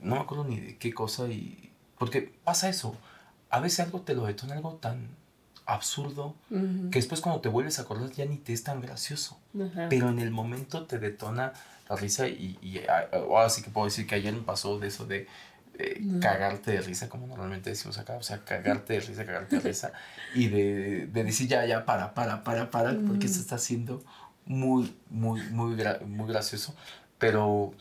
no 0.00 0.14
me 0.14 0.20
acuerdo 0.22 0.44
ni 0.44 0.60
de 0.60 0.78
qué 0.78 0.94
cosa 0.94 1.28
y... 1.28 1.70
Porque 1.98 2.22
pasa 2.42 2.70
eso, 2.70 2.96
a 3.50 3.60
veces 3.60 3.80
algo 3.80 4.00
te 4.00 4.14
lo 4.14 4.24
detona 4.24 4.54
algo 4.54 4.76
tan 4.76 5.10
absurdo 5.66 6.34
que 6.48 6.98
después 6.98 7.20
cuando 7.20 7.40
te 7.40 7.48
vuelves 7.48 7.78
a 7.78 7.82
acordar 7.82 8.10
ya 8.12 8.24
ni 8.24 8.36
te 8.36 8.52
es 8.52 8.62
tan 8.62 8.80
gracioso. 8.80 9.38
Pero 9.90 10.08
en 10.08 10.18
el 10.20 10.30
momento 10.30 10.86
te 10.86 10.98
detona 10.98 11.52
la 11.88 11.96
risa 11.96 12.28
y, 12.28 12.58
y 12.62 12.80
ahora 13.12 13.50
sí 13.50 13.62
que 13.62 13.70
puedo 13.70 13.86
decir 13.86 14.06
que 14.06 14.14
ayer 14.14 14.32
me 14.32 14.42
pasó 14.42 14.78
de 14.78 14.88
eso 14.88 15.06
de 15.06 15.26
eh, 15.78 16.02
cagarte 16.20 16.72
de 16.72 16.80
risa, 16.80 17.08
como 17.08 17.26
normalmente 17.26 17.68
decimos 17.68 17.98
acá, 17.98 18.14
o 18.16 18.22
sea, 18.22 18.38
cagarte 18.44 18.94
de 18.94 19.00
risa, 19.00 19.26
cagarte 19.26 19.56
de 19.56 19.62
risa, 19.68 19.92
y 20.34 20.48
de, 20.48 21.06
de 21.06 21.24
decir 21.24 21.48
ya, 21.48 21.66
ya, 21.66 21.84
para, 21.84 22.14
para, 22.14 22.44
para, 22.44 22.70
para, 22.70 22.96
porque 23.06 23.26
esto 23.26 23.40
está 23.40 23.58
siendo 23.58 24.02
muy, 24.46 24.96
muy, 25.10 25.42
muy, 25.50 25.76
muy 26.06 26.28
gracioso, 26.28 26.74
pero 27.18 27.74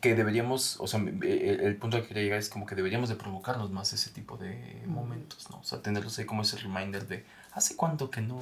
que 0.00 0.14
deberíamos, 0.14 0.78
o 0.80 0.86
sea, 0.86 1.00
el, 1.00 1.76
punto 1.76 1.96
al 1.96 2.02
que 2.02 2.08
quería 2.08 2.22
llegar 2.22 2.38
es 2.38 2.48
como 2.48 2.66
que 2.66 2.74
deberíamos 2.74 3.08
de 3.08 3.16
provocarnos 3.16 3.70
más 3.70 3.92
ese 3.92 4.10
tipo 4.10 4.36
de 4.36 4.82
momentos, 4.86 5.50
¿no? 5.50 5.58
O 5.58 5.64
sea, 5.64 5.82
tenerlos 5.82 6.18
ahí 6.18 6.24
como 6.24 6.42
ese 6.42 6.56
reminder 6.58 7.06
de, 7.06 7.24
¿hace 7.52 7.74
cuánto 7.76 8.10
que 8.10 8.20
no 8.20 8.40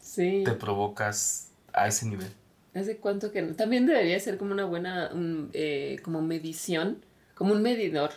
sí. 0.00 0.42
te 0.44 0.52
provocas 0.52 1.48
a 1.72 1.88
ese 1.88 2.06
nivel? 2.06 2.30
¿Hace 2.74 2.98
cuánto 2.98 3.32
que 3.32 3.40
no? 3.40 3.54
También 3.54 3.86
debería 3.86 4.20
ser 4.20 4.36
como 4.36 4.52
una 4.52 4.66
buena, 4.66 5.10
eh, 5.54 5.98
como 6.02 6.20
medición 6.20 6.98
como 7.36 7.52
un 7.52 7.62
medidor, 7.62 8.12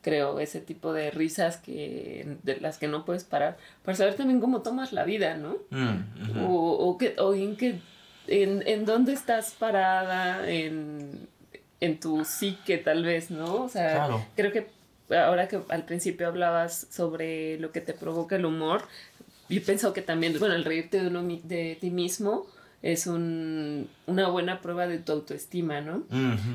creo, 0.00 0.40
ese 0.40 0.60
tipo 0.60 0.92
de 0.94 1.10
risas 1.10 1.58
que, 1.58 2.38
de 2.42 2.58
las 2.58 2.78
que 2.78 2.88
no 2.88 3.04
puedes 3.04 3.22
parar, 3.22 3.58
para 3.84 3.96
saber 3.96 4.14
también 4.14 4.40
cómo 4.40 4.62
tomas 4.62 4.92
la 4.92 5.04
vida, 5.04 5.36
¿no? 5.36 5.58
Mm, 5.70 6.46
o, 6.46 6.72
o, 6.72 6.98
que, 6.98 7.14
o 7.18 7.34
en 7.34 7.56
qué, 7.56 7.78
en, 8.26 8.66
en 8.66 8.86
dónde 8.86 9.12
estás 9.12 9.52
parada, 9.52 10.50
en, 10.50 11.28
en 11.82 11.98
tu 11.98 12.24
psique 12.24 12.78
tal 12.78 13.02
vez, 13.02 13.32
¿no? 13.32 13.64
O 13.64 13.68
sea, 13.68 14.08
creo 14.36 14.52
que 14.52 14.68
ahora 15.16 15.48
que 15.48 15.58
al 15.68 15.84
principio 15.84 16.28
hablabas 16.28 16.86
sobre 16.90 17.58
lo 17.58 17.72
que 17.72 17.80
te 17.80 17.92
provoca 17.92 18.36
el 18.36 18.44
humor, 18.44 18.84
yo 19.48 19.60
pienso 19.64 19.92
que 19.92 20.00
también, 20.00 20.38
bueno, 20.38 20.54
el 20.54 20.64
reírte 20.64 21.00
de, 21.00 21.08
uno, 21.08 21.22
de 21.24 21.76
ti 21.80 21.90
mismo, 21.90 22.46
es 22.82 23.08
un, 23.08 23.88
una 24.06 24.28
buena 24.28 24.60
prueba 24.60 24.86
de 24.86 24.98
tu 24.98 25.10
autoestima, 25.10 25.80
¿no? 25.80 26.04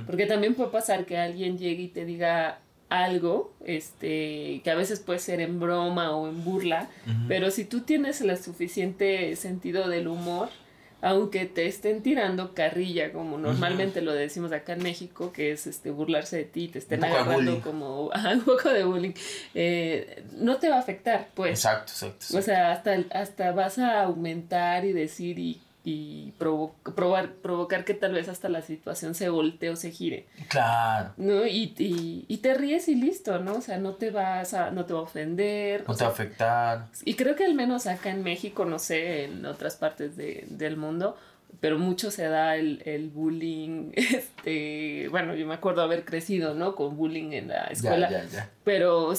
Porque 0.05 0.27
también 0.27 0.55
puede 0.55 0.71
pasar 0.71 1.05
que 1.05 1.17
alguien 1.17 1.57
llegue 1.57 1.83
y 1.83 1.87
te 1.89 2.05
diga 2.05 2.59
algo, 2.87 3.53
este, 3.65 4.61
que 4.63 4.71
a 4.71 4.75
veces 4.75 5.01
puede 5.01 5.19
ser 5.19 5.41
en 5.41 5.59
broma 5.59 6.15
o 6.15 6.29
en 6.29 6.45
burla, 6.45 6.89
pero 7.27 7.51
si 7.51 7.65
tú 7.65 7.81
tienes 7.81 8.21
el 8.21 8.35
suficiente 8.37 9.35
sentido 9.35 9.89
del 9.89 10.07
humor, 10.07 10.47
aunque 11.01 11.45
te 11.45 11.67
estén 11.67 12.01
tirando 12.01 12.53
carrilla, 12.53 13.11
como 13.11 13.37
normalmente 13.37 14.01
lo 14.01 14.13
decimos 14.13 14.51
acá 14.51 14.73
en 14.73 14.83
México, 14.83 15.31
que 15.31 15.51
es 15.51 15.67
este 15.67 15.91
burlarse 15.91 16.37
de 16.37 16.43
ti, 16.45 16.67
te 16.67 16.79
estén 16.79 17.03
agarrando 17.03 17.61
como 17.61 18.09
un 18.33 18.41
poco 18.41 18.69
de 18.69 18.83
bullying, 18.83 19.13
eh, 19.53 20.23
no 20.37 20.57
te 20.57 20.69
va 20.69 20.77
a 20.77 20.79
afectar, 20.79 21.29
pues. 21.33 21.51
Exacto, 21.51 21.91
exacto, 21.91 22.37
O 22.37 22.41
sea, 22.41 22.71
hasta, 22.71 22.97
hasta 23.11 23.51
vas 23.51 23.77
a 23.77 24.03
aumentar 24.03 24.85
y 24.85 24.93
decir 24.93 25.37
y 25.39 25.61
y 25.89 26.33
probar, 26.37 27.35
provocar 27.35 27.85
que 27.85 27.93
tal 27.93 28.11
vez 28.11 28.27
hasta 28.27 28.49
la 28.49 28.61
situación 28.61 29.15
se 29.15 29.29
voltee 29.29 29.69
o 29.69 29.77
se 29.77 29.91
gire. 29.91 30.27
Claro. 30.49 31.13
¿No? 31.15 31.47
Y, 31.47 31.73
y, 31.77 32.25
y, 32.27 32.37
te 32.39 32.55
ríes 32.55 32.89
y 32.89 32.95
listo, 32.95 33.39
¿no? 33.39 33.53
O 33.53 33.61
sea, 33.61 33.77
no 33.77 33.93
te 33.93 34.11
vas 34.11 34.53
a, 34.53 34.69
no 34.71 34.83
te 34.83 34.91
va 34.91 34.99
a 34.99 35.03
ofender. 35.03 35.85
No 35.87 35.95
te 35.95 36.03
va 36.03 36.09
a 36.09 36.11
afectar. 36.11 36.87
Y 37.05 37.13
creo 37.13 37.37
que 37.37 37.45
al 37.45 37.53
menos 37.53 37.87
acá 37.87 38.09
en 38.09 38.21
México, 38.21 38.65
no 38.65 38.79
sé, 38.79 39.23
en 39.23 39.45
otras 39.45 39.77
partes 39.77 40.17
de, 40.17 40.45
del 40.49 40.75
mundo, 40.75 41.15
pero 41.61 41.79
mucho 41.79 42.11
se 42.11 42.27
da 42.27 42.57
el, 42.57 42.81
el, 42.83 43.07
bullying, 43.07 43.91
este, 43.95 45.07
bueno, 45.07 45.35
yo 45.35 45.47
me 45.47 45.53
acuerdo 45.53 45.83
haber 45.83 46.03
crecido, 46.03 46.53
¿no? 46.53 46.75
Con 46.75 46.97
bullying 46.97 47.31
en 47.31 47.47
la 47.47 47.63
escuela. 47.67 48.09
Ya, 48.09 48.25
ya, 48.25 48.29
ya. 48.29 48.49
Pero 48.65 49.13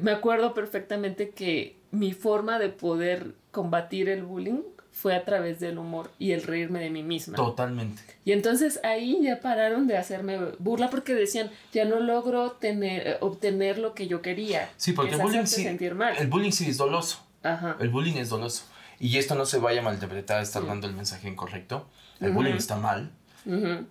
me 0.00 0.12
acuerdo 0.12 0.54
perfectamente 0.54 1.32
que 1.32 1.76
mi 1.90 2.14
forma 2.14 2.58
de 2.58 2.70
poder 2.70 3.34
combatir 3.50 4.08
el 4.08 4.22
bullying 4.22 4.62
fue 4.94 5.14
a 5.16 5.24
través 5.24 5.58
del 5.58 5.76
humor 5.76 6.10
y 6.20 6.30
el 6.32 6.44
reírme 6.44 6.78
de 6.78 6.88
mí 6.88 7.02
misma. 7.02 7.34
Totalmente. 7.36 8.00
Y 8.24 8.30
entonces 8.30 8.80
ahí 8.84 9.18
ya 9.20 9.40
pararon 9.40 9.88
de 9.88 9.98
hacerme 9.98 10.38
burla 10.60 10.88
porque 10.88 11.14
decían, 11.14 11.50
ya 11.72 11.84
no 11.84 11.98
logro 11.98 12.52
tener, 12.52 13.06
eh, 13.06 13.16
obtener 13.20 13.78
lo 13.78 13.92
que 13.92 14.06
yo 14.06 14.22
quería. 14.22 14.70
Sí, 14.76 14.92
porque 14.92 15.16
el 15.16 15.20
bullying, 15.20 15.46
sí, 15.46 15.66
el 15.66 16.28
bullying 16.28 16.52
sí 16.52 16.70
es 16.70 16.78
doloso. 16.78 17.26
Ajá. 17.42 17.76
El 17.80 17.90
bullying 17.90 18.14
es 18.14 18.28
doloso. 18.30 18.64
Y 19.00 19.18
esto 19.18 19.34
no 19.34 19.44
se 19.44 19.58
vaya 19.58 19.80
a 19.80 19.84
malinterpretar, 19.84 20.40
estar 20.40 20.64
dando 20.64 20.86
el 20.86 20.94
mensaje 20.94 21.28
incorrecto. 21.28 21.86
El 22.20 22.30
bullying 22.30 22.54
está 22.54 22.76
mal. 22.76 23.10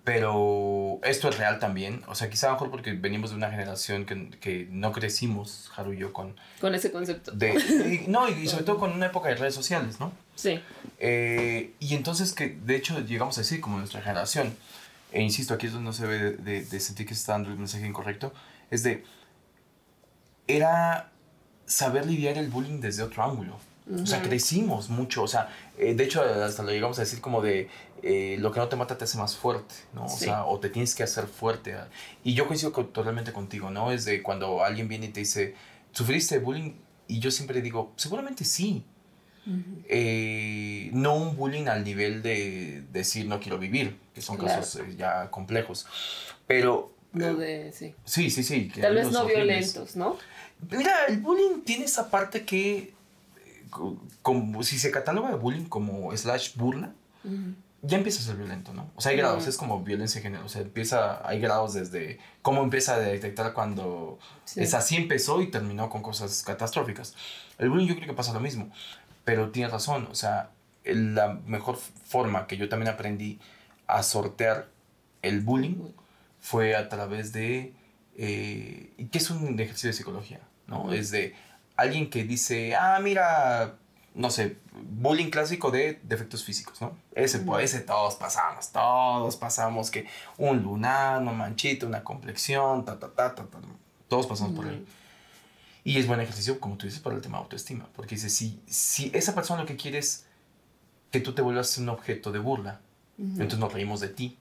Pero 0.03 0.99
esto 1.03 1.29
es 1.29 1.37
real 1.37 1.59
también. 1.59 2.03
O 2.07 2.15
sea, 2.15 2.29
quizá 2.29 2.51
mejor 2.51 2.71
porque 2.71 2.93
venimos 2.93 3.29
de 3.29 3.35
una 3.35 3.49
generación 3.49 4.05
que, 4.05 4.29
que 4.39 4.67
no 4.71 4.91
crecimos, 4.91 5.71
Haru 5.75 5.93
y 5.93 5.97
yo, 5.97 6.11
con... 6.11 6.35
Con 6.59 6.73
ese 6.73 6.91
concepto. 6.91 7.31
De, 7.31 8.05
no, 8.07 8.27
y 8.29 8.47
sobre 8.47 8.63
todo 8.63 8.77
con 8.77 8.91
una 8.91 9.07
época 9.07 9.29
de 9.29 9.35
redes 9.35 9.53
sociales, 9.53 9.99
¿no? 9.99 10.11
Sí. 10.35 10.59
Eh, 10.99 11.73
y 11.79 11.95
entonces 11.95 12.33
que, 12.33 12.49
de 12.49 12.75
hecho, 12.75 12.99
llegamos 13.01 13.37
a 13.37 13.41
decir 13.41 13.61
como 13.61 13.77
nuestra 13.77 14.01
generación, 14.01 14.55
e 15.11 15.21
insisto, 15.21 15.53
aquí 15.53 15.67
es 15.67 15.73
donde 15.73 15.85
no 15.85 15.93
se 15.93 16.07
ve 16.07 16.31
de, 16.31 16.65
de, 16.65 16.79
sentir 16.79 17.05
que 17.05 17.13
está 17.13 17.33
dando 17.33 17.49
el 17.49 17.57
mensaje 17.57 17.85
incorrecto, 17.85 18.33
es 18.71 18.83
de... 18.83 19.03
Era 20.47 21.11
saber 21.65 22.05
lidiar 22.05 22.37
el 22.37 22.49
bullying 22.49 22.81
desde 22.81 23.03
otro 23.03 23.23
ángulo. 23.23 23.57
O 23.91 24.05
sea, 24.05 24.21
crecimos 24.21 24.89
mucho. 24.89 25.23
O 25.23 25.27
sea, 25.27 25.49
eh, 25.77 25.93
de 25.93 26.03
hecho, 26.03 26.21
hasta 26.21 26.63
lo 26.63 26.71
llegamos 26.71 26.97
a 26.99 27.01
decir 27.01 27.19
como 27.19 27.41
de 27.41 27.69
eh, 28.01 28.37
lo 28.39 28.51
que 28.51 28.59
no 28.59 28.69
te 28.69 28.75
mata 28.75 28.97
te 28.97 29.03
hace 29.03 29.17
más 29.17 29.35
fuerte, 29.35 29.75
¿no? 29.93 30.05
O 30.05 30.09
sea, 30.09 30.45
o 30.45 30.59
te 30.59 30.69
tienes 30.69 30.95
que 30.95 31.03
hacer 31.03 31.27
fuerte. 31.27 31.75
Y 32.23 32.33
yo 32.33 32.47
coincido 32.47 32.71
totalmente 32.71 33.33
contigo, 33.33 33.69
¿no? 33.69 33.91
Es 33.91 34.05
de 34.05 34.21
cuando 34.21 34.63
alguien 34.63 34.87
viene 34.87 35.07
y 35.07 35.09
te 35.09 35.19
dice, 35.19 35.55
¿sufriste 35.91 36.39
bullying? 36.39 36.73
Y 37.07 37.19
yo 37.19 37.31
siempre 37.31 37.61
digo, 37.61 37.93
seguramente 37.95 38.45
sí. 38.45 38.85
Eh, 39.89 40.89
no 40.93 41.15
un 41.17 41.35
bullying 41.35 41.67
al 41.67 41.83
nivel 41.83 42.21
de 42.23 42.85
decir 42.93 43.25
no 43.25 43.41
quiero 43.41 43.59
vivir, 43.59 43.99
que 44.13 44.21
son 44.21 44.37
casos 44.37 44.79
ya 44.97 45.29
complejos. 45.29 45.85
Pero. 46.47 46.93
No 47.11 47.35
de, 47.35 47.71
sí. 47.73 47.93
Sí, 48.05 48.29
sí, 48.29 48.43
sí. 48.43 48.71
Tal 48.79 48.95
vez 48.95 49.11
no 49.11 49.25
violentos, 49.25 49.95
¿no? 49.95 50.17
Mira, 50.71 51.05
el 51.09 51.19
bullying 51.19 51.61
tiene 51.63 51.85
esa 51.85 52.09
parte 52.09 52.45
que 52.45 52.93
como 54.21 54.63
si 54.63 54.79
se 54.79 54.91
cataloga 54.91 55.29
de 55.29 55.35
bullying 55.35 55.65
como 55.65 56.15
slash 56.15 56.55
burla, 56.55 56.93
ya 57.81 57.97
empieza 57.97 58.21
a 58.21 58.25
ser 58.25 58.37
violento, 58.37 58.73
¿no? 58.73 58.89
O 58.95 59.01
sea, 59.01 59.11
hay 59.11 59.17
grados, 59.17 59.45
es 59.45 59.57
como 59.57 59.83
violencia 59.83 60.19
de 60.19 60.23
género, 60.23 60.45
o 60.45 60.49
sea, 60.49 60.61
empieza, 60.61 61.27
hay 61.27 61.39
grados 61.39 61.73
desde 61.73 62.19
cómo 62.41 62.63
empieza 62.63 62.95
a 62.95 62.99
detectar 62.99 63.53
cuando 63.53 64.19
es 64.55 64.73
así 64.73 64.95
empezó 64.95 65.41
y 65.41 65.51
terminó 65.51 65.89
con 65.89 66.01
cosas 66.01 66.43
catastróficas. 66.43 67.15
El 67.57 67.69
bullying 67.69 67.87
yo 67.87 67.95
creo 67.95 68.07
que 68.07 68.13
pasa 68.13 68.33
lo 68.33 68.39
mismo, 68.39 68.71
pero 69.25 69.51
tienes 69.51 69.71
razón, 69.71 70.07
o 70.09 70.15
sea, 70.15 70.51
la 70.85 71.39
mejor 71.45 71.77
forma 71.77 72.47
que 72.47 72.57
yo 72.57 72.69
también 72.69 72.93
aprendí 72.93 73.39
a 73.87 74.03
sortear 74.03 74.69
el 75.21 75.41
bullying 75.41 75.91
fue 76.39 76.75
a 76.75 76.89
través 76.89 77.33
de, 77.33 77.73
eh, 78.17 78.91
que 79.11 79.17
es 79.17 79.29
un 79.29 79.59
ejercicio 79.59 79.89
de 79.89 79.93
psicología, 79.93 80.41
¿no? 80.67 80.93
Es 80.93 81.11
de 81.11 81.35
alguien 81.75 82.09
que 82.09 82.23
dice, 82.23 82.75
ah, 82.75 82.99
mira, 83.01 83.75
no 84.15 84.29
sé, 84.29 84.57
bullying 84.71 85.29
clásico 85.29 85.71
de 85.71 85.99
defectos 86.03 86.43
físicos, 86.43 86.81
¿no? 86.81 86.95
Ese, 87.15 87.39
pues, 87.39 87.73
ese 87.73 87.83
todos 87.83 88.15
pasamos, 88.15 88.71
todos 88.71 89.35
pasamos 89.37 89.89
que 89.91 90.07
un 90.37 90.61
lunar, 90.61 91.21
una 91.21 91.31
manchita, 91.31 91.85
una 91.85 92.03
complexión, 92.03 92.85
ta, 92.85 92.99
ta, 92.99 93.09
ta, 93.09 93.35
ta, 93.35 93.43
ta 93.45 93.59
todos 94.07 94.27
pasamos 94.27 94.53
por 94.53 94.67
ahí. 94.67 94.85
Y 95.83 95.97
es 95.97 96.07
buen 96.07 96.21
ejercicio, 96.21 96.59
como 96.59 96.77
tú 96.77 96.85
dices, 96.85 97.01
para 97.01 97.15
el 97.15 97.21
tema 97.21 97.37
de 97.39 97.43
autoestima, 97.43 97.89
porque 97.95 98.15
dice, 98.15 98.29
si, 98.29 98.61
si 98.67 99.11
esa 99.13 99.35
persona 99.35 99.61
lo 99.61 99.67
que 99.67 99.75
quiere 99.75 99.97
es 99.97 100.25
que 101.11 101.19
tú 101.19 101.33
te 101.33 101.41
vuelvas 101.41 101.77
un 101.77 101.89
objeto 101.89 102.31
de 102.31 102.39
burla, 102.39 102.79
entonces 103.17 103.59
nos 103.59 103.73
reímos 103.73 103.99
de 103.99 104.09
ti. 104.09 104.37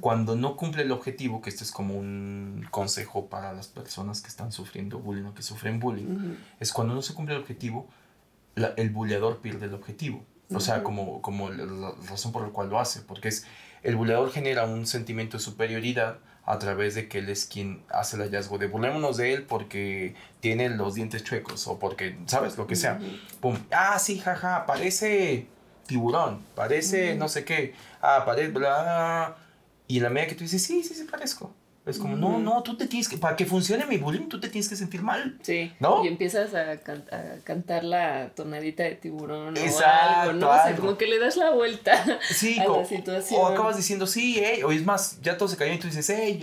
Cuando 0.00 0.34
no 0.34 0.56
cumple 0.56 0.82
el 0.82 0.92
objetivo, 0.92 1.42
que 1.42 1.50
este 1.50 1.64
es 1.64 1.70
como 1.70 1.94
un 1.94 2.66
consejo 2.70 3.26
para 3.26 3.52
las 3.52 3.68
personas 3.68 4.22
que 4.22 4.28
están 4.28 4.50
sufriendo 4.50 4.98
bullying 4.98 5.24
o 5.24 5.34
que 5.34 5.42
sufren 5.42 5.78
bullying, 5.78 6.36
es 6.58 6.72
cuando 6.72 6.94
no 6.94 7.02
se 7.02 7.14
cumple 7.14 7.34
el 7.34 7.42
objetivo, 7.42 7.88
el 8.76 8.90
bulleador 8.90 9.40
pierde 9.40 9.66
el 9.66 9.74
objetivo. 9.74 10.24
O 10.54 10.60
sea, 10.60 10.82
como, 10.82 11.22
como 11.22 11.50
la, 11.50 11.92
razón 12.08 12.32
por 12.32 12.42
la 12.42 12.48
cual 12.48 12.68
lo 12.68 12.78
hace, 12.78 13.00
porque 13.00 13.28
es 13.28 13.46
el 13.82 13.96
bulleador 13.96 14.30
genera 14.30 14.64
un 14.64 14.86
sentimiento 14.86 15.38
de 15.38 15.42
superioridad 15.42 16.18
a 16.44 16.58
través 16.58 16.94
de 16.94 17.08
que 17.08 17.18
él 17.18 17.28
es 17.28 17.46
quien 17.46 17.82
hace 17.88 18.16
el 18.16 18.22
hallazgo 18.22 18.58
de 18.58 18.66
burlémonos 18.66 19.16
de 19.16 19.32
él 19.32 19.44
porque 19.44 20.14
tiene 20.40 20.68
los 20.70 20.94
dientes 20.94 21.22
chuecos 21.24 21.66
o 21.68 21.78
porque, 21.78 22.16
¿sabes? 22.26 22.56
Lo 22.58 22.66
que 22.66 22.76
sea. 22.76 22.98
Pum. 23.40 23.56
Ah, 23.70 23.98
sí, 23.98 24.18
jaja, 24.18 24.66
parece 24.66 25.46
tiburón, 25.86 26.42
parece 26.54 27.14
no 27.14 27.28
sé 27.28 27.44
qué. 27.44 27.74
Ah, 28.00 28.22
parece 28.24 28.48
bla. 28.48 29.36
Y 29.88 29.98
en 29.98 30.04
la 30.04 30.10
medida 30.10 30.28
que 30.28 30.34
tú 30.34 30.44
dices, 30.44 30.62
sí, 30.62 30.82
sí, 30.82 30.94
sí, 30.94 31.04
parezco. 31.04 31.52
Es 31.84 31.98
como, 31.98 32.16
no, 32.16 32.38
no, 32.38 32.62
tú 32.62 32.76
te 32.76 32.86
tienes 32.86 33.08
que, 33.08 33.18
para 33.18 33.34
que 33.34 33.44
funcione 33.44 33.84
mi 33.86 33.96
bullying, 33.96 34.28
tú 34.28 34.38
te 34.38 34.48
tienes 34.48 34.68
que 34.68 34.76
sentir 34.76 35.02
mal. 35.02 35.36
Sí. 35.42 35.72
¿No? 35.80 36.04
Y 36.04 36.08
empiezas 36.08 36.54
a, 36.54 36.78
cantar 37.42 37.82
la 37.82 38.30
tonadita 38.36 38.84
de 38.84 38.94
tiburón 38.94 39.56
Exacto, 39.56 39.88
o 39.88 40.20
algo, 40.20 40.32
¿no? 40.34 40.50
O 40.50 40.54
sea, 40.54 40.76
como 40.76 40.96
que 40.96 41.08
le 41.08 41.18
das 41.18 41.36
la 41.36 41.50
vuelta 41.50 42.20
sí, 42.30 42.56
a 42.60 42.68
la 42.68 42.84
situación. 42.84 43.40
O 43.40 43.46
acabas 43.48 43.76
diciendo, 43.76 44.06
sí, 44.06 44.40
hey, 44.40 44.62
o 44.62 44.70
es 44.70 44.84
más, 44.84 45.20
ya 45.22 45.36
todo 45.36 45.48
se 45.48 45.56
cayó 45.56 45.72
y 45.72 45.78
tú 45.78 45.88
dices, 45.88 46.08
hey, 46.08 46.40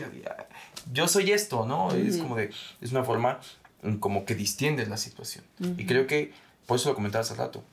yo, 0.92 1.08
soy 1.08 1.32
esto, 1.32 1.66
¿no? 1.66 1.90
Es 1.92 2.18
como 2.18 2.36
de, 2.36 2.52
es 2.82 2.92
una 2.92 3.06
forma 3.06 3.40
mm, 3.82 3.96
como 3.96 4.26
que 4.26 4.36
distiendes 4.36 4.90
la 4.90 4.98
situación. 4.98 5.46
Y 5.78 5.86
creo 5.86 6.06
que, 6.06 6.34
por 6.66 6.76
eso 6.76 6.90
lo 6.90 6.96
comentaba 6.96 7.22
hace 7.22 7.36
rato, 7.36 7.64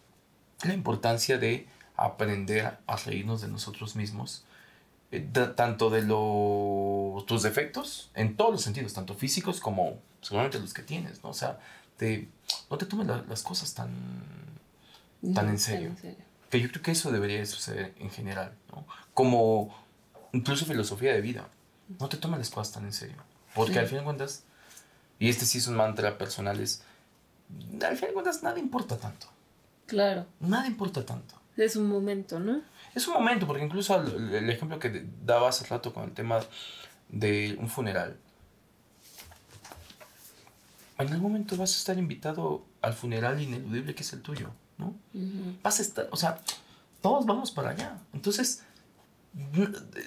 la 0.64 0.74
importancia 0.74 1.38
de 1.38 1.68
aprender 1.96 2.78
a 2.86 2.96
reírnos 2.96 3.40
de 3.40 3.48
nosotros 3.48 3.96
mismos 3.96 4.44
eh, 5.12 5.20
tanto 5.54 5.88
de 5.88 6.02
los, 6.02 7.24
tus 7.26 7.42
defectos, 7.42 8.10
en 8.14 8.36
todos 8.36 8.50
los 8.52 8.62
sentidos, 8.62 8.92
tanto 8.92 9.14
físicos 9.14 9.60
como 9.60 10.00
seguramente 10.20 10.58
los 10.58 10.74
que 10.74 10.82
tienes, 10.82 11.22
¿no? 11.22 11.30
O 11.30 11.34
sea, 11.34 11.60
no 12.70 12.78
te 12.78 12.86
tomes 12.86 13.06
las 13.06 13.42
cosas 13.42 13.72
tan, 13.74 13.94
tan, 15.34 15.48
en 15.48 15.58
serio. 15.58 15.94
Que 16.50 16.60
yo 16.60 16.68
creo 16.68 16.82
que 16.82 16.90
eso 16.90 17.12
debería 17.12 17.44
suceder 17.46 17.94
en 17.98 18.10
general, 18.10 18.52
¿no? 18.72 18.84
Como 19.14 19.74
incluso 20.32 20.66
filosofía 20.66 21.12
de 21.12 21.20
vida. 21.20 21.48
No 22.00 22.08
te 22.08 22.16
tomes 22.16 22.38
las 22.38 22.50
cosas 22.50 22.74
tan 22.74 22.84
en 22.84 22.92
serio. 22.92 23.16
Porque 23.54 23.78
al 23.78 23.86
fin 23.86 23.98
de 23.98 24.04
cuentas, 24.04 24.42
y 25.18 25.28
este 25.28 25.46
sí 25.46 25.58
es 25.58 25.68
un 25.68 25.76
mantra 25.76 26.18
personal, 26.18 26.60
es, 26.60 26.82
al 27.80 27.96
fin 27.96 28.08
de 28.08 28.14
cuentas 28.14 28.42
nada 28.42 28.58
importa 28.58 28.98
tanto. 28.98 29.28
Claro. 29.86 30.26
Nada 30.40 30.66
importa 30.66 31.04
tanto. 31.04 31.34
Es 31.56 31.76
un 31.76 31.88
momento, 31.88 32.38
¿no? 32.38 32.60
Es 32.94 33.06
un 33.08 33.14
momento, 33.14 33.46
porque 33.46 33.64
incluso 33.64 33.96
el, 33.96 34.50
ejemplo 34.50 34.78
que 34.78 35.06
daba 35.24 35.48
hace 35.48 35.64
rato 35.66 35.92
con 35.92 36.04
el 36.04 36.12
tema 36.12 36.40
de 37.08 37.56
un 37.58 37.68
funeral. 37.68 38.16
En 40.98 41.12
algún 41.12 41.32
momento 41.32 41.56
vas 41.56 41.74
a 41.74 41.78
estar 41.78 41.98
invitado 41.98 42.64
al 42.82 42.94
funeral 42.94 43.40
ineludible 43.40 43.94
que 43.94 44.02
es 44.02 44.12
el 44.12 44.22
tuyo, 44.22 44.50
¿no? 44.78 44.94
Vas 45.62 45.78
a 45.78 45.82
estar, 45.82 46.08
o 46.10 46.16
sea, 46.16 46.40
todos 47.00 47.26
vamos 47.26 47.50
para 47.50 47.70
allá. 47.70 47.98
Entonces, 48.12 48.64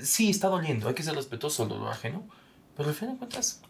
sí, 0.01 0.29
está 0.29 0.47
doliendo, 0.47 0.87
hay 0.87 0.95
que 0.95 1.03
ser 1.03 1.15
respetuoso 1.15 1.63
del 1.63 1.77
dolor 1.77 1.93
ajeno, 1.93 2.27
pero 2.75 2.89
al 2.89 2.95
fin 2.95 3.11
de 3.11 3.17
cuentas, 3.17 3.61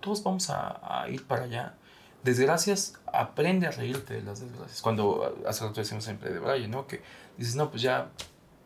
todos 0.00 0.22
vamos 0.22 0.48
a, 0.50 1.02
a 1.02 1.08
ir 1.10 1.26
para 1.26 1.44
allá 1.44 1.77
desgracias, 2.22 2.94
aprende 3.12 3.66
a 3.66 3.70
reírte 3.70 4.14
de 4.14 4.22
las 4.22 4.40
desgracias. 4.40 4.82
Cuando 4.82 5.36
hace 5.46 5.64
rato 5.64 5.80
decimos 5.80 6.04
siempre 6.04 6.30
de 6.30 6.38
Brian, 6.38 6.70
¿no? 6.70 6.86
Que 6.86 7.00
dices, 7.36 7.54
no, 7.54 7.70
pues 7.70 7.82
ya 7.82 8.10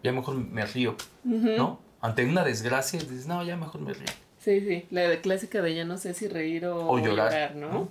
ya 0.02 0.12
mejor 0.12 0.34
me 0.34 0.66
río, 0.66 0.96
¿no? 1.24 1.80
Ante 2.00 2.24
una 2.24 2.44
desgracia, 2.44 2.98
dices, 2.98 3.26
no, 3.26 3.42
ya 3.44 3.56
mejor 3.56 3.80
me 3.80 3.92
río. 3.92 4.08
Sí, 4.38 4.60
sí, 4.60 4.86
la 4.90 5.20
clásica 5.20 5.62
de 5.62 5.74
ya 5.74 5.84
no 5.84 5.98
sé 5.98 6.14
si 6.14 6.26
reír 6.26 6.66
o, 6.66 6.98
llorar, 6.98 7.54
¿no? 7.54 7.88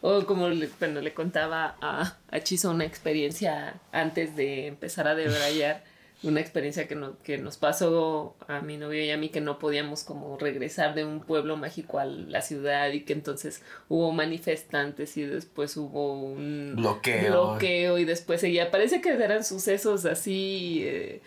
O 0.00 0.26
como 0.26 0.48
le, 0.48 0.68
bueno, 0.80 1.00
le 1.00 1.14
contaba 1.14 1.76
a, 1.80 2.16
a 2.28 2.40
Chiso 2.40 2.72
una 2.72 2.84
experiencia 2.84 3.74
antes 3.92 4.34
de 4.34 4.66
empezar 4.66 5.06
a 5.06 5.14
debrayar, 5.14 5.84
una 6.22 6.40
experiencia 6.40 6.86
que, 6.86 6.94
no, 6.94 7.18
que 7.22 7.38
nos 7.38 7.56
pasó 7.56 8.36
a 8.46 8.60
mi 8.60 8.76
novio 8.76 9.04
y 9.04 9.10
a 9.10 9.16
mí 9.16 9.28
que 9.28 9.40
no 9.40 9.58
podíamos 9.58 10.04
como 10.04 10.38
regresar 10.38 10.94
de 10.94 11.04
un 11.04 11.20
pueblo 11.20 11.56
mágico 11.56 11.98
a 11.98 12.04
la 12.04 12.42
ciudad 12.42 12.90
y 12.92 13.00
que 13.00 13.12
entonces 13.12 13.62
hubo 13.88 14.12
manifestantes 14.12 15.16
y 15.16 15.22
después 15.22 15.76
hubo 15.76 16.14
un 16.14 16.74
bloqueo, 16.76 17.30
bloqueo 17.30 17.98
y 17.98 18.04
después 18.04 18.40
seguía, 18.40 18.70
parece 18.70 19.00
que 19.00 19.10
eran 19.10 19.44
sucesos 19.44 20.04
así... 20.04 20.82
Eh, 20.84 21.20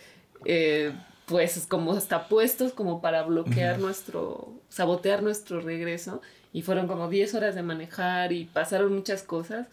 eh, 0.45 0.93
pues 1.25 1.65
como 1.67 1.97
está 1.97 2.27
puestos 2.27 2.73
como 2.73 3.01
para 3.01 3.23
bloquear 3.23 3.79
nuestro, 3.79 4.53
sabotear 4.69 5.23
nuestro 5.23 5.59
regreso. 5.59 6.21
Y 6.53 6.61
fueron 6.61 6.87
como 6.87 7.09
10 7.09 7.33
horas 7.35 7.55
de 7.55 7.63
manejar 7.63 8.31
y 8.31 8.45
pasaron 8.45 8.93
muchas 8.93 9.23
cosas. 9.23 9.67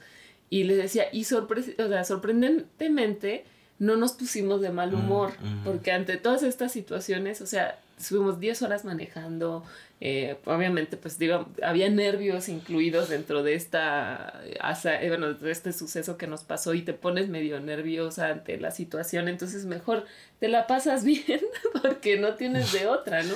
Y 0.51 0.65
les 0.65 0.79
decía, 0.79 1.05
y 1.13 1.23
o 1.23 1.89
sea, 1.89 2.05
sorprendentemente 2.05 3.45
no 3.83 3.97
nos 3.97 4.13
pusimos 4.13 4.61
de 4.61 4.71
mal 4.71 4.95
humor, 4.95 5.33
porque 5.65 5.91
ante 5.91 6.17
todas 6.17 6.45
estas 6.45 6.71
situaciones, 6.71 7.41
o 7.41 7.49
sea, 7.49 7.81
estuvimos 7.99 8.39
10 8.39 8.63
horas 8.63 8.85
manejando, 8.85 9.65
eh, 10.01 10.37
obviamente, 10.45 10.97
pues 10.97 11.19
digo, 11.19 11.49
había 11.65 11.91
nervios 11.91 12.49
incluidos 12.49 13.09
dentro 13.09 13.43
de 13.43 13.55
esta, 13.55 14.41
eh, 14.45 15.09
bueno, 15.09 15.35
de 15.35 15.51
este 15.51 15.73
suceso 15.73 16.17
que 16.17 16.29
nos 16.29 16.45
pasó 16.45 16.75
y 16.75 16.83
te 16.83 16.93
pones 16.93 17.29
medio 17.29 17.59
nerviosa 17.59 18.29
ante 18.29 18.57
la 18.57 18.71
situación, 18.71 19.27
entonces 19.27 19.65
mejor 19.65 20.07
te 20.39 20.47
la 20.47 20.69
pasas 20.69 21.03
bien 21.05 21.41
porque 21.83 22.21
no 22.21 22.35
tienes 22.35 22.73
de 22.73 22.87
otra, 22.87 23.25
¿no? 23.25 23.35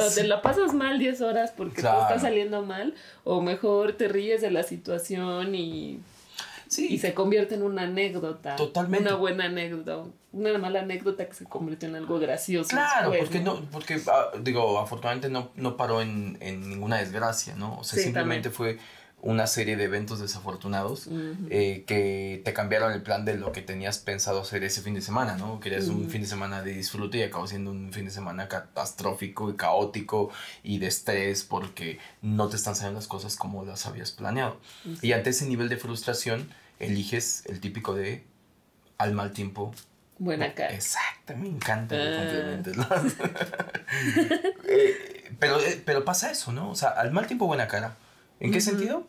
O 0.00 0.08
te 0.08 0.22
la 0.22 0.40
pasas 0.40 0.72
mal 0.72 1.00
10 1.00 1.20
horas 1.22 1.52
porque 1.56 1.82
todo 1.82 2.02
está 2.02 2.20
saliendo 2.20 2.62
mal, 2.62 2.94
o 3.24 3.40
mejor 3.40 3.94
te 3.94 4.06
ríes 4.06 4.40
de 4.40 4.52
la 4.52 4.62
situación 4.62 5.56
y 5.56 5.98
y 6.76 6.98
se 6.98 7.14
convierte 7.14 7.54
en 7.54 7.62
una 7.62 7.82
anécdota. 7.82 8.56
Totalmente. 8.56 9.08
Una 9.08 9.16
buena 9.16 9.44
anécdota. 9.44 10.04
Una 10.32 10.58
mala 10.58 10.80
anécdota 10.80 11.26
que 11.26 11.34
se 11.34 11.44
convirtió 11.44 11.88
en 11.88 11.96
algo 11.96 12.18
gracioso. 12.18 12.70
Claro, 12.70 13.12
porque 13.18 13.40
no, 13.40 13.62
porque 13.70 14.00
ah, 14.06 14.30
digo, 14.40 14.78
afortunadamente 14.78 15.30
no, 15.30 15.50
no 15.56 15.76
paró 15.76 16.02
en, 16.02 16.36
en, 16.40 16.68
ninguna 16.68 16.98
desgracia, 16.98 17.54
¿no? 17.56 17.78
O 17.78 17.84
sea, 17.84 18.02
simplemente 18.02 18.50
fue 18.50 18.78
una 19.20 19.46
serie 19.48 19.76
de 19.76 19.84
eventos 19.84 20.20
desafortunados 20.20 21.08
eh, 21.50 21.82
que 21.86 22.40
te 22.44 22.52
cambiaron 22.52 22.92
el 22.92 23.02
plan 23.02 23.24
de 23.24 23.36
lo 23.36 23.50
que 23.50 23.62
tenías 23.62 23.98
pensado 23.98 24.42
hacer 24.42 24.62
ese 24.62 24.80
fin 24.80 24.94
de 24.94 25.00
semana, 25.00 25.36
¿no? 25.36 25.58
Querías 25.58 25.88
un 25.88 26.08
fin 26.08 26.22
de 26.22 26.28
semana 26.28 26.62
de 26.62 26.72
disfrute 26.72 27.18
y 27.18 27.22
acabó 27.22 27.46
siendo 27.48 27.72
un 27.72 27.92
fin 27.92 28.04
de 28.04 28.12
semana 28.12 28.46
catastrófico 28.46 29.50
y 29.50 29.56
caótico 29.56 30.30
y 30.62 30.78
de 30.78 30.86
estrés 30.86 31.42
porque 31.42 31.98
no 32.22 32.48
te 32.48 32.56
están 32.56 32.76
saliendo 32.76 33.00
las 33.00 33.08
cosas 33.08 33.34
como 33.34 33.64
las 33.64 33.86
habías 33.86 34.12
planeado. 34.12 34.60
Y 35.02 35.12
ante 35.12 35.30
ese 35.30 35.46
nivel 35.46 35.68
de 35.68 35.78
frustración, 35.78 36.48
eliges 36.78 37.44
el 37.46 37.60
típico 37.60 37.94
de 37.94 38.24
al 38.98 39.12
mal 39.14 39.32
tiempo. 39.32 39.74
Buena 40.18 40.52
cara. 40.54 40.74
Exacto, 40.74 41.36
me 41.36 41.48
encanta 41.48 41.94
ah. 41.96 42.60
eh, 44.64 45.32
pero, 45.38 45.60
eh, 45.60 45.80
pero 45.84 46.04
pasa 46.04 46.30
eso, 46.30 46.52
¿no? 46.52 46.70
O 46.70 46.74
sea, 46.74 46.88
al 46.88 47.12
mal 47.12 47.26
tiempo, 47.26 47.46
buena 47.46 47.68
cara. 47.68 47.96
¿En 48.40 48.50
qué 48.50 48.60
sentido? 48.60 49.06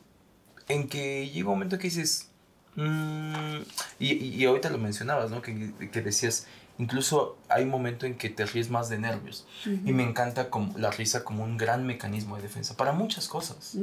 En 0.68 0.88
que 0.88 1.28
llega 1.30 1.48
un 1.48 1.56
momento 1.56 1.80
que 1.80 1.86
dices, 1.86 2.30
mm", 2.76 3.58
y, 4.00 4.14
y, 4.14 4.46
ahorita 4.46 4.70
lo 4.70 4.78
mencionabas, 4.78 5.32
¿no? 5.32 5.42
Que, 5.42 5.74
que, 5.92 6.02
decías, 6.02 6.46
incluso 6.78 7.40
hay 7.50 7.64
un 7.64 7.70
momento 7.70 8.06
en 8.06 8.16
que 8.16 8.30
te 8.30 8.46
ríes 8.46 8.70
más 8.70 8.90
de 8.90 9.00
nervios. 9.00 9.48
Y 9.66 9.92
me 9.92 10.04
encanta 10.04 10.52
como, 10.52 10.78
la 10.78 10.92
risa 10.92 11.24
como 11.24 11.44
un 11.44 11.58
gran 11.58 11.88
mecanismo 11.88 12.36
de 12.36 12.44
defensa 12.44 12.78
para 12.78 12.92
muchas 12.92 13.28
cosas. 13.28 13.76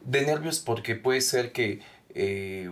De 0.00 0.24
nervios 0.24 0.60
porque 0.60 0.94
puede 0.94 1.20
ser 1.20 1.52
que 1.52 1.82
eh, 2.14 2.70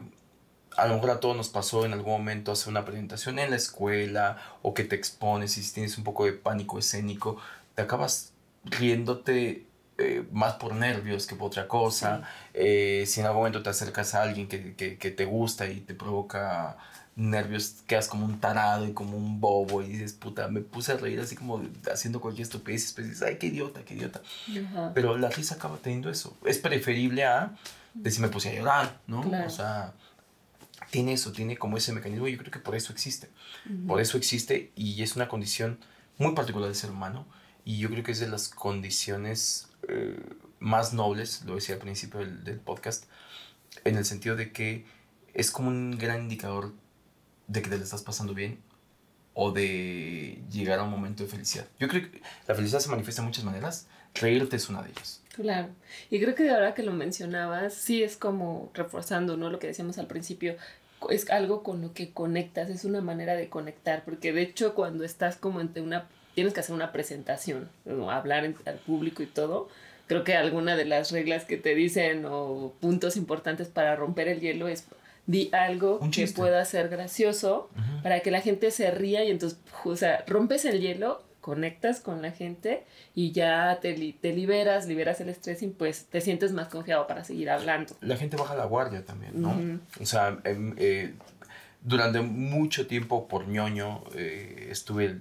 a 0.77 0.87
lo 0.87 0.95
mejor 0.95 1.11
a 1.11 1.21
todos 1.21 1.37
nos 1.37 1.49
pasó 1.49 1.85
en 1.85 1.93
algún 1.93 2.13
momento 2.13 2.53
hacer 2.53 2.69
una 2.69 2.85
presentación 2.85 3.39
en 3.39 3.51
la 3.51 3.57
escuela 3.57 4.39
o 4.63 4.75
que 4.75 4.85
te 4.85 4.97
expones 4.97 5.57
y 5.59 5.63
si 5.63 5.73
tienes 5.73 5.97
un 5.99 6.05
poco 6.05 6.25
de 6.25 6.33
pánico 6.33 6.79
escénico, 6.79 7.37
te 7.75 7.83
acabas 7.83 8.33
riéndote 8.65 9.67
eh, 9.97 10.25
más 10.33 10.55
por 10.55 10.75
nervios 10.75 11.27
que 11.27 11.37
por 11.37 11.49
otra 11.49 11.69
cosa. 11.69 12.23
Eh, 12.53 13.05
si 13.07 13.21
en 13.21 13.27
algún 13.27 13.41
momento 13.41 13.63
te 13.63 13.71
acercas 13.71 14.15
a 14.15 14.23
alguien 14.23 14.49
que, 14.49 14.75
que, 14.75 14.99
que, 14.99 15.11
te 15.11 15.25
gusta 15.25 15.69
y 15.69 15.81
te 15.81 15.95
provoca 15.95 16.77
nervios, 17.17 17.83
quedas 17.87 18.09
como 18.09 18.25
un 18.25 18.41
tarado 18.41 18.87
y 18.89 18.93
como 18.93 19.17
un 19.17 19.41
bobo 19.41 19.83
y 19.83 19.89
dices, 19.89 20.15
puta, 20.15 20.49
me 20.49 20.61
puse 20.61 20.93
a 20.93 20.97
reír 20.97 21.21
así 21.21 21.37
como 21.37 21.63
haciendo 21.93 22.21
cualquier 22.21 22.45
estupidez 22.45 22.83
y 22.83 22.85
después 22.87 23.07
dices, 23.09 23.23
ay, 23.23 23.39
qué 23.39 23.47
idiota, 23.47 23.83
qué 23.85 23.95
idiota. 23.95 24.21
Pero 24.95 25.17
la 25.17 25.31
risa 25.31 25.55
acaba 25.55 25.77
teniendo 25.77 26.11
eso. 26.11 26.37
Es 26.45 26.59
preferible 26.59 27.25
a 27.25 27.53
decir, 27.95 28.21
me 28.21 28.29
puse 28.29 28.51
a 28.51 28.55
llorar, 28.55 28.99
¿no? 29.07 29.21
O 29.47 29.51
sea, 29.51 29.93
tiene 30.95 31.15
eso, 31.15 31.33
tiene 31.33 31.57
como 31.57 31.77
ese 31.77 31.93
mecanismo 31.93 32.29
y 32.29 32.33
yo 32.33 32.39
creo 32.39 32.53
que 32.53 32.61
por 32.61 32.77
eso 32.77 32.93
existe. 32.93 33.29
Por 33.89 34.01
eso 34.01 34.17
existe 34.17 34.71
y 34.77 35.03
es 35.03 35.17
una 35.17 35.27
condición 35.27 35.81
muy 36.19 36.37
particular 36.37 36.69
del 36.69 36.77
ser 36.77 36.93
humano 36.93 37.27
y 37.65 37.79
yo 37.79 37.91
creo 37.91 38.05
que 38.05 38.13
es 38.13 38.21
de 38.21 38.29
las 38.29 38.49
condiciones 38.49 39.67
eh, 39.89 40.17
más 40.61 40.93
nobles, 40.93 41.43
lo 41.47 41.57
decía 41.57 41.75
al 41.75 41.81
principio 41.81 42.21
del, 42.21 42.45
del 42.45 42.61
podcast, 42.61 43.07
en 43.83 43.97
el 43.97 44.05
sentido 44.05 44.37
de 44.37 44.53
que 44.53 44.87
es 45.33 45.51
como 45.51 45.67
un 45.67 45.99
gran 45.99 46.23
indicador 46.23 46.73
de 47.49 47.61
que 47.61 47.71
te 47.71 47.77
le 47.77 47.83
estás 47.83 48.03
pasando 48.03 48.33
bien 48.33 48.61
o 49.33 49.51
de 49.51 50.45
llegar 50.49 50.79
a 50.79 50.85
un 50.85 50.91
momento 50.91 51.25
de 51.25 51.29
felicidad. 51.29 51.67
Yo 51.81 51.89
creo 51.89 52.09
que 52.09 52.23
la 52.47 52.55
felicidad 52.55 52.79
se 52.79 52.89
manifiesta 52.89 53.21
de 53.23 53.27
muchas 53.27 53.43
maneras, 53.43 53.89
reírte 54.15 54.55
es 54.55 54.69
una 54.69 54.81
de 54.81 54.91
ellas. 54.91 55.25
Claro, 55.35 55.71
y 56.09 56.21
creo 56.21 56.37
que 56.37 56.45
de 56.45 56.53
ahora 56.53 56.73
que 56.73 56.85
lo 56.85 56.93
mencionabas, 56.93 57.75
sí 57.75 58.05
es 58.05 58.17
como 58.17 58.71
reforzando, 58.75 59.37
¿no? 59.37 59.51
Lo 59.51 59.59
que 59.59 59.67
decíamos 59.67 59.99
al 59.99 60.07
principio, 60.07 60.57
es 61.11 61.31
algo 61.31 61.63
con 61.63 61.83
lo 61.83 61.93
que 61.93 62.13
conectas, 62.13 62.71
es 62.71 62.85
una 62.85 63.01
manera 63.01 63.35
de 63.35 63.49
conectar, 63.49 64.05
porque 64.05 64.33
de 64.33 64.43
hecho 64.43 64.75
cuando 64.75 65.05
estás 65.05 65.37
como 65.37 65.61
ante 65.61 65.81
una, 65.81 66.09
tienes 66.35 66.55
que 66.55 66.61
hacer 66.61 66.75
una 66.75 66.93
presentación, 66.93 67.69
hablar 68.11 68.45
al 68.67 68.75
público 68.87 69.23
y 69.23 69.27
todo, 69.27 69.69
creo 70.07 70.25
que 70.25 70.35
alguna 70.35 70.77
de 70.77 70.85
las 70.85 71.11
reglas 71.11 71.45
que 71.45 71.57
te 71.57 71.75
dicen 71.75 72.25
o 72.27 72.73
puntos 72.81 73.17
importantes 73.17 73.69
para 73.69 73.97
romper 73.97 74.29
el 74.29 74.41
hielo 74.41 74.69
es 74.69 74.87
di 75.27 75.49
algo 75.53 76.01
que 76.13 76.27
pueda 76.29 76.65
ser 76.65 76.89
gracioso 76.89 77.71
para 78.03 78.21
que 78.21 78.31
la 78.31 78.41
gente 78.41 78.71
se 78.71 78.91
ría 78.91 79.25
y 79.25 79.31
entonces, 79.31 79.59
o 79.85 79.97
sea, 79.97 80.25
rompes 80.27 80.65
el 80.65 80.81
hielo, 80.81 81.23
conectas 81.45 82.01
con 82.01 82.23
la 82.23 82.31
gente 82.31 82.87
y 83.15 83.33
ya 83.33 83.79
te, 83.83 83.93
te 84.19 84.33
liberas, 84.33 84.87
liberas 84.87 85.21
el 85.21 85.29
estrés 85.29 85.63
y 85.63 85.67
pues 85.67 86.07
te 86.07 86.23
sientes 86.23 86.55
más 86.55 86.69
confiado 86.69 87.07
para 87.07 87.23
seguir 87.23 87.51
hablando. 87.51 87.95
La 88.01 88.17
gente 88.17 88.39
baja 88.39 88.55
la 88.55 88.65
guardia 88.65 89.05
también, 89.05 89.43
¿no? 89.43 89.55
O 90.01 90.07
sea, 90.07 90.39
em, 90.45 90.75
eh, 90.79 91.13
durante 91.83 92.23
mucho 92.23 92.87
tiempo 92.87 93.29
por 93.29 93.47
ñoño 93.47 94.05
eh, 94.15 94.69
estuve, 94.71 95.21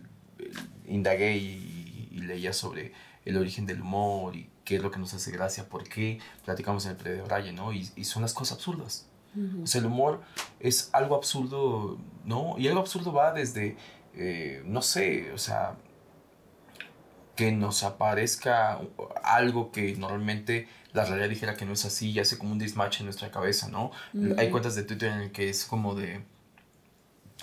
indagué 0.88 1.36
y, 1.36 2.08
y, 2.10 2.22
leía 2.22 2.54
sobre 2.54 2.94
el 3.26 3.36
origen 3.36 3.66
del 3.66 3.82
humor 3.82 4.38
y 4.38 4.50
qué 4.64 4.78
es 4.78 4.82
lo 4.82 4.92
que 4.92 5.00
nos 5.00 5.14
hace 5.14 5.30
gracia, 5.30 5.68
por 5.68 5.84
qué 5.84 6.20
platicamos 6.46 6.86
en 6.86 6.92
el 6.92 6.98
pre 6.98 7.12
de 7.16 7.22
Brian, 7.22 7.54
¿no? 7.54 7.74
Y, 7.74 7.90
y 7.98 8.06
son 8.06 8.22
las 8.22 8.34
cosas 8.34 8.60
absurdas. 8.60 9.10
O 9.62 9.68
sea, 9.68 9.82
el 9.82 9.88
humor 9.88 10.22
es 10.62 10.90
algo 10.94 11.16
absurdo, 11.16 11.98
¿no? 12.24 12.56
Y 12.58 12.70
algo 12.70 12.80
absurdo 12.80 13.12
va 13.12 13.34
desde, 13.34 13.76
eh, 14.16 14.62
no 14.66 14.82
sé, 14.82 15.34
o 15.34 15.38
sea, 15.38 15.76
que 17.36 17.52
nos 17.52 17.84
aparezca 17.84 18.80
algo 19.24 19.72
que 19.72 19.96
normalmente 19.96 20.68
la 20.94 21.06
realidad 21.06 21.30
dijera 21.30 21.56
que 21.56 21.66
no 21.66 21.74
es 21.74 21.86
así 21.86 22.12
y 22.12 22.20
hace 22.20 22.38
como 22.38 22.52
un 22.52 22.60
dismatch 22.60 23.00
en 23.00 23.06
nuestra 23.06 23.32
cabeza, 23.32 23.68
¿no? 23.68 23.92
Hay 24.38 24.50
cuentas 24.50 24.76
de 24.76 24.84
Twitter 24.84 25.12
en 25.12 25.20
el 25.22 25.32
que 25.32 25.50
es 25.50 25.66
como 25.66 25.96
de 25.96 26.24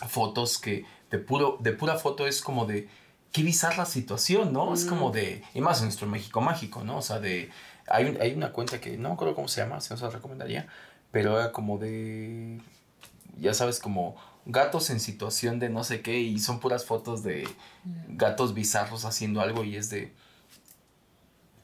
fotos 0.09 0.59
que 0.59 0.84
de, 1.11 1.18
puro, 1.18 1.59
de 1.61 1.72
pura 1.72 1.97
foto 1.97 2.26
es 2.26 2.41
como 2.41 2.66
de 2.66 2.88
qué 3.32 3.43
bizarra 3.43 3.84
situación, 3.84 4.53
¿no? 4.53 4.72
Es 4.72 4.84
como 4.84 5.11
de, 5.11 5.43
y 5.55 5.61
más 5.61 5.78
en 5.78 5.86
nuestro 5.86 6.07
México 6.07 6.41
mágico, 6.41 6.84
¿no? 6.84 6.99
O 6.99 7.03
sea, 7.03 7.18
de, 7.18 7.51
hay, 7.88 8.16
hay 8.20 8.32
una 8.32 8.53
cuenta 8.53 8.80
que 8.80 8.97
no 8.97 9.09
me 9.09 9.14
acuerdo 9.14 9.34
cómo 9.34 9.49
se 9.49 9.61
llama, 9.61 9.80
se 9.80 9.95
os 9.95 10.03
la 10.03 10.11
recomendaría, 10.11 10.68
pero 11.11 11.38
era 11.38 11.53
como 11.53 11.78
de, 11.78 12.61
ya 13.38 13.55
sabes, 13.55 13.80
como 13.80 14.16
gatos 14.47 14.91
en 14.91 15.01
situación 15.01 15.59
de 15.59 15.68
no 15.68 15.84
sé 15.84 16.01
qué 16.01 16.18
y 16.18 16.38
son 16.38 16.61
puras 16.61 16.84
fotos 16.84 17.22
de 17.22 17.49
gatos 18.09 18.55
bizarros 18.55 19.05
haciendo 19.05 19.41
algo 19.41 19.64
y 19.64 19.76
es 19.76 19.91
de... 19.91 20.12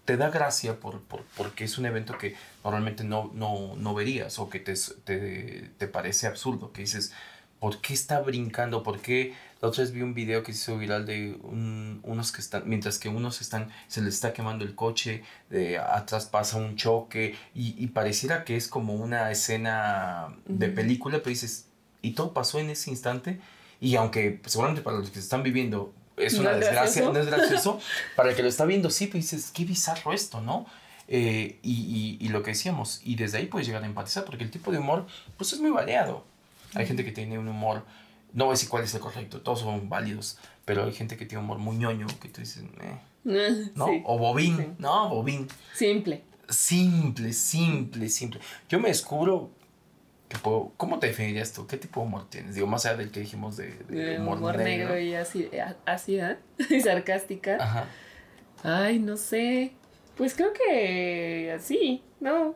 Te 0.04 0.16
da 0.16 0.30
gracia 0.30 0.78
por, 0.78 1.00
por, 1.02 1.24
porque 1.36 1.64
es 1.64 1.78
un 1.78 1.86
evento 1.86 2.16
que 2.16 2.36
normalmente 2.62 3.02
no, 3.02 3.32
no, 3.34 3.74
no 3.76 3.92
verías 3.92 4.38
o 4.38 4.48
que 4.48 4.60
te, 4.60 4.74
te, 5.04 5.70
te, 5.78 5.88
parece 5.88 6.28
absurdo, 6.28 6.72
que 6.72 6.82
dices, 6.82 7.12
¿por 7.58 7.80
qué 7.80 7.92
está 7.92 8.20
brincando? 8.20 8.84
¿Por 8.84 9.00
qué? 9.00 9.34
La 9.60 9.66
otra 9.66 9.82
vez 9.82 9.92
vi 9.92 10.02
un 10.02 10.14
video 10.14 10.44
que 10.44 10.52
se 10.52 10.60
hizo 10.60 10.78
viral 10.78 11.06
de 11.06 11.36
unos 11.42 12.30
que 12.30 12.40
están, 12.40 12.68
mientras 12.68 13.00
que 13.00 13.08
unos 13.08 13.40
están, 13.40 13.72
se 13.88 14.00
les 14.00 14.14
está 14.14 14.32
quemando 14.32 14.64
el 14.64 14.76
coche, 14.76 15.24
de 15.50 15.78
atrás 15.78 16.26
pasa 16.26 16.56
un 16.56 16.76
choque 16.76 17.34
y, 17.52 17.74
y 17.76 17.88
pareciera 17.88 18.44
que 18.44 18.56
es 18.56 18.68
como 18.68 18.94
una 18.94 19.32
escena 19.32 20.36
de 20.46 20.68
película, 20.68 21.18
pero 21.18 21.30
dices, 21.30 21.65
y 22.06 22.12
todo 22.12 22.32
pasó 22.32 22.58
en 22.58 22.70
ese 22.70 22.90
instante 22.90 23.40
y 23.80 23.96
aunque 23.96 24.40
seguramente 24.46 24.82
para 24.82 24.98
los 24.98 25.10
que 25.10 25.18
están 25.18 25.42
viviendo 25.42 25.92
es 26.16 26.34
una 26.34 26.52
desgracia, 26.52 27.02
no 27.02 27.18
es 27.18 27.26
gracioso, 27.26 27.80
para 28.16 28.30
el 28.30 28.36
que 28.36 28.42
lo 28.42 28.48
está 28.48 28.64
viendo 28.64 28.90
sí, 28.90 29.06
pues 29.06 29.24
dices, 29.30 29.50
qué 29.52 29.64
bizarro 29.64 30.12
esto, 30.12 30.40
¿no? 30.40 30.66
Eh, 31.08 31.58
y, 31.62 31.72
y, 32.20 32.24
y, 32.24 32.28
lo 32.30 32.42
que 32.42 32.52
decíamos, 32.52 33.00
y 33.04 33.16
desde 33.16 33.38
ahí 33.38 33.46
puedes 33.46 33.66
llegar 33.66 33.82
a 33.82 33.86
empatizar, 33.86 34.24
porque 34.24 34.42
el 34.42 34.50
tipo 34.50 34.72
de 34.72 34.78
humor, 34.78 35.06
pues 35.36 35.52
es 35.52 35.60
muy 35.60 35.70
variado. 35.70 36.24
Hay 36.74 36.86
gente 36.86 37.04
que 37.04 37.12
tiene 37.12 37.38
un 37.38 37.46
humor, 37.46 37.84
no 38.32 38.46
voy 38.46 38.52
a 38.52 38.54
decir 38.54 38.68
cuál 38.68 38.84
es 38.84 38.94
el 38.94 39.00
correcto, 39.00 39.40
todos 39.40 39.60
son 39.60 39.88
válidos, 39.88 40.38
pero 40.64 40.84
hay 40.84 40.92
gente 40.92 41.16
que 41.16 41.26
tiene 41.26 41.40
un 41.40 41.44
humor 41.44 41.58
muy 41.58 41.76
ñoño, 41.76 42.06
que 42.20 42.28
tú 42.28 42.40
dices, 42.40 42.64
eh, 42.80 43.70
¿no? 43.74 43.86
O 44.04 44.18
bobín, 44.18 44.74
¿no? 44.78 45.10
Bobín. 45.10 45.48
Simple. 45.74 46.22
Simple, 46.48 47.32
simple, 47.32 48.08
simple. 48.08 48.40
Yo 48.68 48.80
me 48.80 48.88
descubro 48.88 49.50
que 50.28 50.38
puedo, 50.38 50.72
¿cómo 50.76 50.98
te 50.98 51.06
definirías 51.08 51.52
tú? 51.52 51.66
¿Qué 51.66 51.76
tipo 51.76 52.00
de 52.00 52.06
humor 52.06 52.28
tienes? 52.28 52.54
Digo, 52.54 52.66
más 52.66 52.84
allá 52.86 52.96
del 52.96 53.10
que 53.10 53.20
dijimos 53.20 53.56
de, 53.56 53.72
de 53.88 54.18
humor, 54.18 54.38
humor, 54.38 54.58
negro. 54.58 54.98
y 54.98 55.14
así, 55.14 55.48
ácida 55.84 56.38
y 56.70 56.80
sarcástica. 56.80 57.56
Ajá. 57.60 57.84
Ay, 58.62 58.98
no 58.98 59.16
sé. 59.16 59.72
Pues 60.16 60.34
creo 60.34 60.52
que 60.52 61.52
así, 61.54 62.02
¿no? 62.20 62.54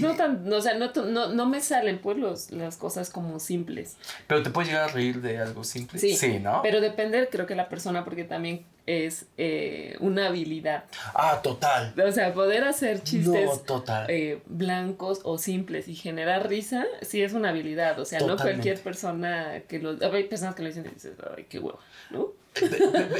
No 0.00 0.14
tan, 0.14 0.52
o 0.52 0.60
sea, 0.60 0.74
no, 0.74 0.92
no, 0.92 1.28
no, 1.32 1.46
me 1.46 1.60
salen 1.60 1.98
pues 1.98 2.16
los, 2.16 2.50
las 2.52 2.76
cosas 2.76 3.10
como 3.10 3.40
simples. 3.40 3.96
Pero 4.28 4.42
te 4.42 4.50
puedes 4.50 4.68
llegar 4.68 4.88
a 4.88 4.92
reír 4.92 5.20
de 5.20 5.38
algo 5.38 5.64
simple. 5.64 5.98
Sí, 5.98 6.16
sí 6.16 6.38
¿no? 6.38 6.60
Pero 6.62 6.80
depende, 6.80 7.28
creo 7.30 7.46
que 7.46 7.56
la 7.56 7.68
persona, 7.68 8.04
porque 8.04 8.24
también 8.24 8.64
es 8.86 9.26
eh, 9.36 9.96
una 9.98 10.28
habilidad. 10.28 10.84
Ah, 11.14 11.40
total. 11.42 11.92
O 12.00 12.12
sea, 12.12 12.32
poder 12.32 12.64
hacer 12.64 13.02
chistes 13.02 13.64
total. 13.64 14.06
Eh, 14.08 14.42
blancos 14.46 15.20
o 15.24 15.38
simples 15.38 15.88
y 15.88 15.96
generar 15.96 16.48
risa, 16.48 16.84
sí 17.02 17.22
es 17.22 17.32
una 17.32 17.48
habilidad. 17.48 17.98
O 17.98 18.04
sea, 18.04 18.20
no 18.20 18.36
cualquier 18.36 18.80
persona 18.80 19.62
que 19.68 19.80
lo... 19.80 19.96
Hay 20.12 20.24
personas 20.24 20.54
que 20.54 20.62
lo 20.62 20.68
dicen 20.68 20.86
y 20.86 20.94
dices, 20.94 21.14
ay, 21.36 21.46
qué 21.48 21.58
huevo, 21.58 21.80
¿no? 22.10 22.32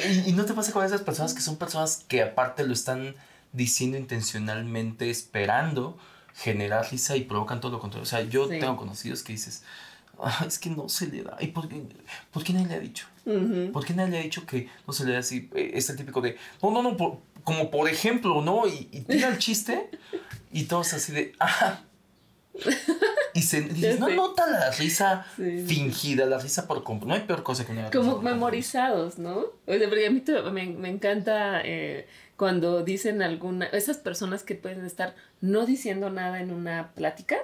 y, 0.08 0.30
y 0.30 0.32
no 0.34 0.44
te 0.44 0.52
pasa 0.52 0.70
con 0.72 0.84
esas 0.84 1.02
personas 1.02 1.34
que 1.34 1.40
son 1.40 1.56
personas 1.56 2.04
que 2.06 2.22
aparte 2.22 2.64
lo 2.64 2.72
están 2.72 3.16
diciendo 3.52 3.98
intencionalmente, 3.98 5.10
esperando 5.10 5.98
generar 6.34 6.90
risa 6.90 7.16
y 7.16 7.22
provocan 7.22 7.60
todo 7.60 7.72
lo 7.72 7.80
contrario. 7.80 8.02
O 8.02 8.06
sea, 8.06 8.22
yo 8.22 8.48
tengo 8.48 8.76
conocidos 8.76 9.22
que 9.22 9.32
dices, 9.32 9.62
ah, 10.18 10.44
es 10.46 10.58
que 10.58 10.70
no 10.70 10.88
se 10.88 11.06
le 11.06 11.22
da. 11.22 11.36
¿Y 11.40 11.48
por 11.48 11.68
qué, 11.68 11.82
por 12.32 12.42
qué 12.42 12.52
nadie 12.52 12.66
le 12.66 12.74
ha 12.74 12.80
dicho? 12.80 13.06
¿Por 13.72 13.84
qué 13.84 13.94
nadie 13.94 14.10
le 14.10 14.18
ha 14.18 14.22
dicho 14.22 14.44
que 14.44 14.68
no 14.86 14.92
se 14.92 15.04
le 15.04 15.12
da 15.12 15.20
así? 15.20 15.48
Eh, 15.54 15.72
es 15.74 15.88
el 15.90 15.96
típico 15.96 16.20
de, 16.20 16.36
no, 16.62 16.70
no, 16.70 16.82
no, 16.82 17.20
como 17.44 17.70
por 17.70 17.88
ejemplo, 17.88 18.42
¿no? 18.42 18.66
Y, 18.66 18.88
y 18.92 19.00
tira 19.00 19.28
el 19.28 19.38
chiste 19.38 19.90
y 20.52 20.64
todos 20.64 20.92
así 20.92 21.12
de, 21.12 21.32
ah. 21.40 21.80
Y 23.34 23.42
se 23.42 23.62
dices, 23.62 23.98
no 23.98 24.08
nota 24.08 24.46
la 24.46 24.70
risa 24.70 25.26
fingida, 25.66 26.24
la 26.24 26.38
risa 26.38 26.68
por 26.68 26.84
completo. 26.84 27.08
No 27.08 27.14
hay 27.14 27.26
peor 27.26 27.42
cosa 27.42 27.66
que 27.66 27.72
una 27.72 27.90
Como 27.90 28.22
memorizados, 28.22 29.18
¿no? 29.18 29.38
O 29.66 29.72
sea, 29.72 29.88
porque 29.88 30.06
a 30.06 30.10
mí 30.10 30.22
me, 30.52 30.66
me 30.66 30.88
encanta 30.88 31.60
eh, 31.64 32.06
cuando 32.36 32.82
dicen 32.82 33.22
alguna, 33.22 33.66
esas 33.66 33.98
personas 33.98 34.42
que 34.42 34.54
pueden 34.54 34.84
estar 34.84 35.14
no 35.40 35.66
diciendo 35.66 36.10
nada 36.10 36.40
en 36.40 36.50
una 36.50 36.92
plática, 36.94 37.36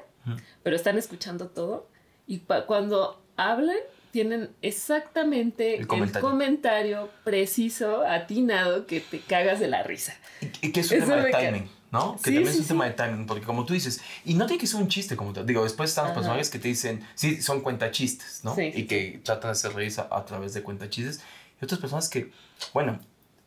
pero 0.62 0.76
están 0.76 0.98
escuchando 0.98 1.48
todo, 1.48 1.88
y 2.26 2.38
cuando 2.66 3.22
hablan 3.36 3.78
tienen 4.10 4.50
exactamente 4.60 5.78
el 5.78 5.86
comentario. 5.86 7.08
preciso, 7.24 8.02
atinado, 8.04 8.86
que 8.86 9.00
te 9.00 9.20
cagas 9.20 9.60
de 9.60 9.68
la 9.68 9.82
risa. 9.82 10.16
Y, 10.60 10.72
que 10.72 10.80
es 10.80 10.90
un 10.90 11.00
tema 11.00 11.16
de 11.16 11.30
timing, 11.30 11.70
¿no? 11.92 12.16
Que 12.16 12.32
también 12.32 12.48
es 12.48 12.58
un 12.58 12.66
tema 12.66 12.86
de 12.86 12.92
timing, 12.92 13.26
porque 13.26 13.44
como 13.44 13.64
tú 13.64 13.72
dices, 13.72 14.00
y 14.24 14.34
no 14.34 14.46
tiene 14.46 14.60
que 14.60 14.66
ser 14.66 14.80
un 14.80 14.88
chiste, 14.88 15.16
como 15.16 15.32
te 15.32 15.44
digo, 15.44 15.62
después 15.62 15.90
están 15.90 16.06
los 16.06 16.14
personajes 16.14 16.50
que 16.50 16.58
te 16.58 16.68
dicen, 16.68 17.06
sí, 17.14 17.40
son 17.40 17.60
cuentachistes, 17.60 18.44
¿no? 18.44 18.56
y 18.58 18.86
que 18.86 19.20
tratan 19.22 19.50
de 19.50 19.52
hacer 19.52 19.72
reír 19.74 19.92
a, 19.98 20.16
a 20.16 20.24
través 20.24 20.54
de 20.54 20.62
cuentachistes, 20.62 21.20
y 21.60 21.64
otras 21.64 21.80
personas 21.80 22.08
que, 22.08 22.32
bueno, 22.74 22.98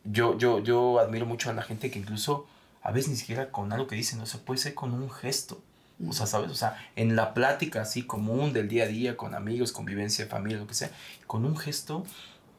yo, 0.04 0.38
yo, 0.38 0.60
yo 0.60 0.98
admiro 0.98 1.26
mucho 1.26 1.50
a 1.50 1.52
la 1.54 1.62
gente 1.62 1.90
que 1.90 1.98
incluso 1.98 2.46
a 2.82 2.92
veces 2.92 3.10
ni 3.10 3.16
siquiera 3.16 3.50
con 3.50 3.72
algo 3.72 3.86
que 3.86 3.96
dicen, 3.96 4.18
no 4.18 4.26
se 4.26 4.38
puede 4.38 4.58
ser 4.58 4.74
con 4.74 4.92
un 4.92 5.10
gesto. 5.10 5.62
O 6.06 6.12
sea, 6.12 6.26
¿sabes? 6.26 6.50
O 6.50 6.54
sea, 6.54 6.76
en 6.96 7.16
la 7.16 7.34
plática 7.34 7.82
así 7.82 8.02
común 8.02 8.52
del 8.52 8.68
día 8.68 8.84
a 8.84 8.88
día, 8.88 9.16
con 9.16 9.34
amigos, 9.34 9.72
convivencia, 9.72 10.26
familia, 10.26 10.58
lo 10.58 10.66
que 10.66 10.74
sea, 10.74 10.90
con 11.26 11.44
un 11.44 11.56
gesto 11.56 12.04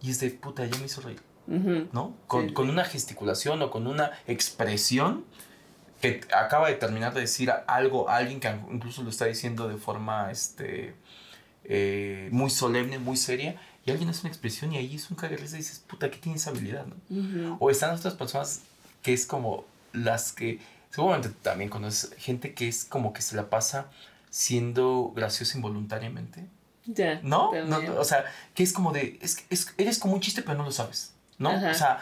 y 0.02 0.10
es 0.10 0.20
de 0.20 0.30
puta, 0.32 0.66
ya 0.66 0.78
me 0.78 0.86
hizo 0.86 1.02
reír. 1.02 1.22
¿No? 1.48 2.16
Con, 2.26 2.54
con, 2.54 2.72
una 2.72 2.86
gesticulación 2.86 3.62
o 3.62 3.70
con 3.70 3.86
una 3.86 4.10
expresión 4.26 5.26
que 6.02 6.22
acaba 6.36 6.70
de 6.70 6.74
terminar 6.74 7.14
de 7.14 7.22
decir 7.22 7.52
algo 7.68 8.10
a 8.10 8.16
alguien 8.16 8.40
que 8.40 8.50
incluso 8.72 9.04
lo 9.04 9.12
está 9.12 9.26
diciendo 9.26 9.68
de 9.68 9.78
forma 9.78 10.32
este, 10.32 10.96
eh, 11.64 12.30
muy 12.32 12.50
solemne, 12.50 12.98
muy 12.98 13.16
seria, 13.16 13.62
y 13.86 13.92
alguien 13.92 14.10
hace 14.10 14.22
una 14.22 14.30
expresión 14.30 14.74
y 14.74 14.78
ahí 14.78 14.96
es 14.96 15.10
un 15.12 15.16
cague 15.16 15.36
y 15.36 15.42
dices, 15.42 15.84
puta, 15.88 16.10
¿qué 16.10 16.18
tiene 16.18 16.38
esa 16.38 16.50
habilidad? 16.50 16.86
¿no? 17.10 17.58
O 17.60 17.70
están 17.70 17.96
otras 17.96 18.16
personas 18.16 18.62
que 19.04 19.14
es 19.14 19.28
como 19.28 19.64
las 19.94 20.32
que, 20.32 20.60
seguramente 20.90 21.30
también 21.44 21.70
conoces 21.70 22.12
gente 22.18 22.54
que 22.54 22.68
es 22.68 22.84
como 22.84 23.14
que 23.14 23.22
se 23.22 23.36
la 23.36 23.50
pasa 23.50 23.92
siendo 24.32 25.14
graciosa 25.16 25.58
involuntariamente. 25.58 26.48
Ya. 26.88 27.20
¿No? 27.24 27.52
¿No? 27.66 28.00
O 28.00 28.04
sea, 28.04 28.26
que 28.56 28.64
es 28.64 28.74
como 28.74 28.92
de, 28.92 29.20
es, 29.22 29.46
es, 29.52 29.74
eres 29.78 30.00
como 30.00 30.16
un 30.16 30.20
chiste 30.20 30.42
pero 30.42 30.58
no 30.58 30.64
lo 30.64 30.72
sabes, 30.72 31.14
¿no? 31.38 31.52
O 31.52 31.74
sea, 31.74 32.00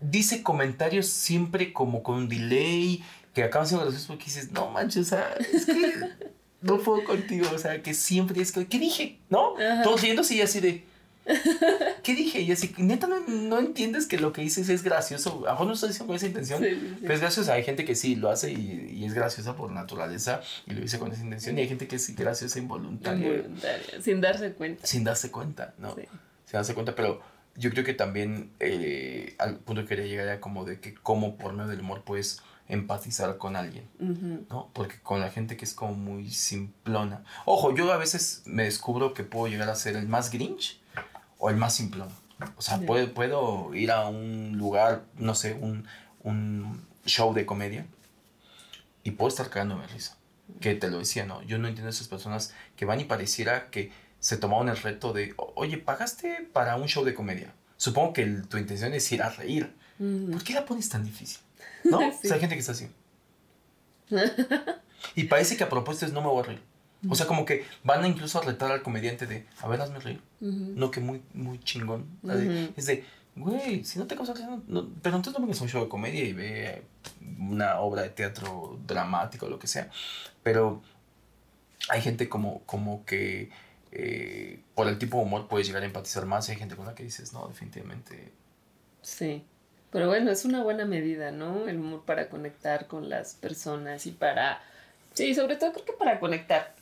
dice 0.00 0.44
comentarios 0.44 1.08
siempre 1.08 1.72
como 1.72 2.04
con 2.04 2.14
un 2.14 2.28
delay, 2.28 3.04
que 3.34 3.42
acaban 3.42 3.66
siendo 3.66 3.84
graciosos 3.84 4.06
porque 4.06 4.24
dices, 4.26 4.52
no 4.52 4.70
manches, 4.70 5.06
o 5.06 5.10
sea, 5.10 5.34
es 5.52 5.66
que 5.66 5.92
no 6.62 6.78
puedo 6.78 7.04
contigo, 7.04 7.48
o 7.52 7.58
sea, 7.58 7.82
que 7.82 7.92
siempre 7.94 8.40
es 8.40 8.52
que, 8.52 8.66
¿qué 8.66 8.78
dije? 8.78 9.18
¿No? 9.30 9.54
Todos 9.82 10.00
riéndose 10.00 10.34
y 10.36 10.42
así 10.42 10.60
de, 10.60 10.84
¿qué 12.02 12.14
dije? 12.14 12.40
Y 12.40 12.52
así, 12.52 12.74
neta, 12.78 13.06
no, 13.06 13.20
no, 13.20 13.58
entiendes 13.58 14.06
que 14.06 14.18
lo 14.18 14.32
que 14.32 14.42
dices 14.42 14.68
es 14.68 14.82
gracioso. 14.82 15.44
A 15.48 15.62
no 15.62 15.72
estoy 15.72 15.90
diciendo 15.90 16.06
con 16.06 16.16
esa 16.16 16.26
intención, 16.26 16.64
pero 17.00 17.14
es 17.14 17.20
gracioso. 17.20 17.52
Hay 17.52 17.64
gente 17.64 17.84
que 17.84 17.94
sí 17.94 18.16
lo 18.16 18.30
hace 18.30 18.52
y, 18.52 18.90
y, 18.94 19.04
es 19.04 19.14
graciosa 19.14 19.54
por 19.54 19.70
naturaleza 19.70 20.40
y 20.66 20.72
lo 20.72 20.80
dice 20.80 20.98
con 20.98 21.12
esa 21.12 21.22
intención. 21.22 21.58
Y 21.58 21.62
hay 21.62 21.68
gente 21.68 21.86
que 21.86 21.96
es 21.96 22.14
graciosa 22.16 22.58
involuntaria. 22.58 23.28
Involuntaria, 23.28 24.02
sin 24.02 24.20
darse 24.20 24.52
cuenta. 24.52 24.86
Sin 24.86 25.04
darse 25.04 25.30
cuenta, 25.30 25.74
¿no? 25.78 25.94
Sin 25.94 26.52
darse 26.52 26.74
cuenta, 26.74 26.94
pero 26.94 27.20
yo 27.56 27.70
creo 27.70 27.84
que 27.84 27.94
también 27.94 28.52
eh, 28.60 29.34
al 29.38 29.56
punto 29.58 29.82
que 29.82 29.88
quería 29.88 30.06
llegar 30.06 30.26
era 30.26 30.40
como 30.40 30.64
de 30.64 30.80
que 30.80 30.94
cómo 30.94 31.36
por 31.36 31.52
medio 31.52 31.68
del 31.68 31.80
humor 31.80 32.02
puedes 32.04 32.40
empatizar 32.68 33.38
con 33.38 33.56
alguien, 33.56 33.88
¿no? 34.50 34.70
Porque 34.74 35.00
con 35.02 35.20
la 35.20 35.30
gente 35.30 35.56
que 35.56 35.64
es 35.64 35.72
como 35.72 35.94
muy 35.94 36.30
simplona. 36.30 37.24
Ojo, 37.46 37.74
yo 37.74 37.90
a 37.90 37.96
veces 37.96 38.42
me 38.44 38.64
descubro 38.64 39.14
que 39.14 39.24
puedo 39.24 39.48
llegar 39.48 39.70
a 39.70 39.74
ser 39.74 39.96
el 39.96 40.06
más 40.06 40.30
grinch 40.30 40.77
o 41.38 41.50
el 41.50 41.56
más 41.56 41.74
simplón. 41.74 42.08
O 42.56 42.62
sea, 42.62 42.78
puedo, 42.78 43.12
puedo 43.12 43.74
ir 43.74 43.90
a 43.90 44.08
un 44.08 44.56
lugar, 44.56 45.04
no 45.16 45.34
sé, 45.34 45.54
un, 45.54 45.86
un 46.22 46.86
show 47.04 47.34
de 47.34 47.46
comedia 47.46 47.86
y 49.02 49.12
puedo 49.12 49.28
estar 49.28 49.48
cagándome 49.48 49.86
risa. 49.86 50.16
Que 50.60 50.74
te 50.74 50.90
lo 50.90 50.98
decía, 50.98 51.26
¿no? 51.26 51.42
Yo 51.42 51.58
no 51.58 51.68
entiendo 51.68 51.88
a 51.88 51.90
esas 51.90 52.08
personas 52.08 52.54
que 52.76 52.84
van 52.84 53.00
y 53.00 53.04
pareciera 53.04 53.70
que 53.70 53.92
se 54.20 54.36
tomaron 54.36 54.68
el 54.68 54.76
reto 54.76 55.12
de, 55.12 55.34
oye, 55.36 55.78
¿pagaste 55.78 56.48
para 56.52 56.76
un 56.76 56.86
show 56.86 57.04
de 57.04 57.14
comedia? 57.14 57.52
Supongo 57.76 58.12
que 58.12 58.26
tu 58.26 58.56
intención 58.58 58.92
es 58.94 59.10
ir 59.12 59.22
a 59.22 59.30
reír. 59.30 59.72
¿Por 59.98 60.42
qué 60.44 60.52
la 60.52 60.64
pones 60.64 60.88
tan 60.88 61.04
difícil? 61.04 61.38
¿No? 61.84 61.98
O 61.98 62.12
sea, 62.22 62.34
hay 62.34 62.40
gente 62.40 62.54
que 62.54 62.60
está 62.60 62.72
así. 62.72 62.88
y 65.14 65.24
parece 65.24 65.56
que 65.56 65.64
a 65.64 65.68
propósito 65.68 66.06
es 66.06 66.12
no 66.12 66.20
me 66.20 66.28
voy 66.28 66.42
a 66.42 66.46
reír. 66.46 66.62
O 67.08 67.14
sea, 67.14 67.26
como 67.26 67.44
que 67.44 67.64
van 67.84 68.02
a 68.02 68.08
incluso 68.08 68.38
a 68.38 68.42
retar 68.42 68.72
al 68.72 68.82
comediante 68.82 69.26
de, 69.26 69.46
a 69.60 69.68
ver, 69.68 69.80
hazme 69.80 70.00
reír. 70.00 70.20
No, 70.40 70.90
que 70.90 71.00
muy, 71.00 71.22
muy 71.32 71.60
chingón. 71.60 72.06
Es 72.76 72.86
de, 72.86 73.04
güey, 73.36 73.84
si 73.84 73.98
no 73.98 74.06
te 74.06 74.16
causas 74.16 74.40
no, 74.66 74.88
pero 75.00 75.16
entonces 75.16 75.38
no 75.38 75.46
vengas 75.46 75.60
a 75.60 75.64
un 75.64 75.70
show 75.70 75.82
de 75.82 75.88
comedia 75.88 76.24
y 76.24 76.32
ve 76.32 76.82
una 77.38 77.78
obra 77.80 78.02
de 78.02 78.08
teatro 78.10 78.80
dramático 78.86 79.46
o 79.46 79.48
lo 79.48 79.58
que 79.58 79.68
sea. 79.68 79.90
Pero 80.42 80.82
hay 81.88 82.02
gente 82.02 82.28
como, 82.28 82.62
como 82.64 83.04
que 83.04 83.50
eh, 83.92 84.60
por 84.74 84.88
el 84.88 84.98
tipo 84.98 85.18
de 85.18 85.24
humor 85.24 85.48
puedes 85.48 85.66
llegar 85.66 85.82
a 85.82 85.86
empatizar 85.86 86.26
más. 86.26 86.48
Y 86.48 86.52
hay 86.52 86.58
gente 86.58 86.74
con 86.74 86.86
la 86.86 86.94
que 86.94 87.04
dices, 87.04 87.32
no, 87.32 87.46
definitivamente. 87.46 88.32
Sí. 89.02 89.44
Pero 89.90 90.08
bueno, 90.08 90.30
es 90.30 90.44
una 90.44 90.62
buena 90.62 90.84
medida, 90.84 91.30
¿no? 91.30 91.68
El 91.68 91.78
humor 91.78 92.04
para 92.04 92.28
conectar 92.28 92.88
con 92.88 93.08
las 93.08 93.34
personas 93.34 94.06
y 94.06 94.10
para... 94.10 94.60
Sí, 95.18 95.34
sobre 95.34 95.56
todo 95.56 95.72
creo 95.72 95.84
que 95.84 95.92
para 95.94 96.20
conectar. 96.20 96.76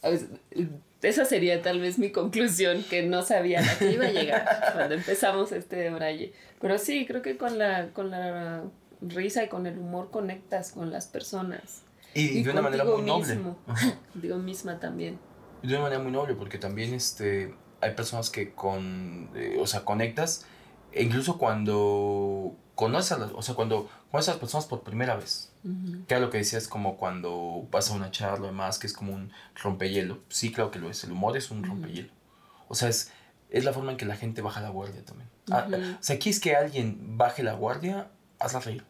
Esa 1.01 1.24
sería 1.24 1.62
tal 1.62 1.80
vez 1.80 1.99
mi 1.99 2.11
conclusión, 2.12 2.84
que 2.84 3.03
no 3.03 3.22
sabía 3.22 3.61
a 3.61 3.78
qué 3.78 3.93
iba 3.93 4.05
a 4.05 4.11
llegar 4.11 4.72
cuando 4.74 4.95
empezamos 4.95 5.53
este 5.53 5.89
Braille. 5.89 6.34
Pero 6.61 6.76
sí, 6.76 7.07
creo 7.07 7.22
que 7.22 7.39
con 7.39 7.57
la, 7.57 7.89
con 7.95 8.11
la 8.11 8.64
risa 9.01 9.43
y 9.43 9.49
con 9.49 9.66
el 9.66 9.78
humor 9.78 10.11
conectas 10.11 10.72
con 10.72 10.91
las 10.91 11.07
personas. 11.07 11.80
Y, 12.12 12.43
de 12.43 12.51
una 12.51 12.61
manera 12.61 12.84
muy 12.84 13.01
noble. 13.01 13.39
Digo 14.14 14.37
misma 14.37 14.78
también. 14.80 15.18
Y 15.62 15.68
de 15.68 15.72
una 15.72 15.84
manera 15.84 16.03
muy 16.03 16.12
noble, 16.12 16.34
porque 16.34 16.59
también 16.59 16.93
este, 16.93 17.55
hay 17.80 17.93
personas 17.93 18.28
que 18.28 18.53
con, 18.53 19.30
eh, 19.34 19.57
o 19.59 19.66
sea, 19.66 19.87
conectas, 19.87 20.45
e 20.93 21.03
incluso 21.03 21.39
cuando 21.39 22.55
conoces 22.76 23.12
a 23.12 23.18
las, 23.18 23.32
o 23.32 23.42
sea, 23.42 23.56
cuando 23.56 23.88
conoces 24.10 24.28
a 24.28 24.32
las 24.32 24.40
personas 24.40 24.66
por 24.66 24.82
primera 24.82 25.16
vez, 25.16 25.50
que 26.06 26.14
es 26.14 26.20
lo 26.20 26.30
que 26.30 26.38
decías 26.38 26.68
como 26.68 26.96
cuando 26.96 27.66
vas 27.72 27.90
a 27.90 27.94
una 27.94 28.12
charla 28.12 28.46
demás, 28.46 28.78
que 28.78 28.86
es 28.86 28.92
como 28.92 29.12
un 29.12 29.32
rompehielo. 29.60 30.20
Sí, 30.28 30.52
claro 30.52 30.70
que 30.70 30.78
lo 30.78 30.88
es, 30.88 31.02
el 31.02 31.10
humor 31.10 31.36
es 31.36 31.50
un 31.50 31.64
rompehielo. 31.64 32.10
O 32.68 32.74
sea, 32.76 32.88
es, 32.88 33.10
es 33.50 33.64
la 33.64 33.72
forma 33.72 33.92
en 33.92 33.96
que 33.96 34.04
la 34.04 34.14
gente 34.14 34.42
baja 34.42 34.60
la 34.60 34.68
guardia 34.68 35.04
también. 35.04 35.28
Ah, 35.50 35.66
o 35.68 36.02
sea, 36.02 36.16
aquí 36.16 36.28
es 36.28 36.38
que 36.38 36.54
alguien 36.54 37.16
baje 37.16 37.42
la 37.42 37.54
guardia, 37.54 38.10
hazla 38.38 38.60
reír. 38.60 38.84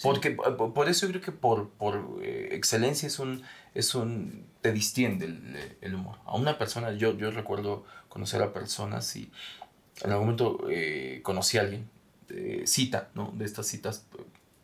Porque 0.00 0.30
por 0.30 0.88
eso 0.88 1.06
yo 1.06 1.12
creo 1.12 1.22
que 1.22 1.32
por, 1.32 1.70
por 1.70 2.20
eh, 2.22 2.50
excelencia 2.52 3.08
es 3.08 3.18
un, 3.18 3.42
es 3.74 3.96
un, 3.96 4.46
te 4.60 4.72
distiende 4.72 5.26
el, 5.26 5.76
el, 5.80 5.94
humor. 5.94 6.18
A 6.24 6.36
una 6.36 6.56
persona, 6.56 6.92
yo, 6.92 7.18
yo 7.18 7.32
recuerdo 7.32 7.84
conocer 8.08 8.40
a 8.42 8.52
personas 8.52 9.16
y 9.16 9.32
en 10.04 10.12
algún 10.12 10.26
momento 10.26 10.60
eh, 10.70 11.20
conocí 11.24 11.58
a 11.58 11.62
alguien 11.62 11.90
cita, 12.64 13.08
¿no? 13.14 13.32
De 13.36 13.44
estas 13.44 13.66
citas 13.66 14.04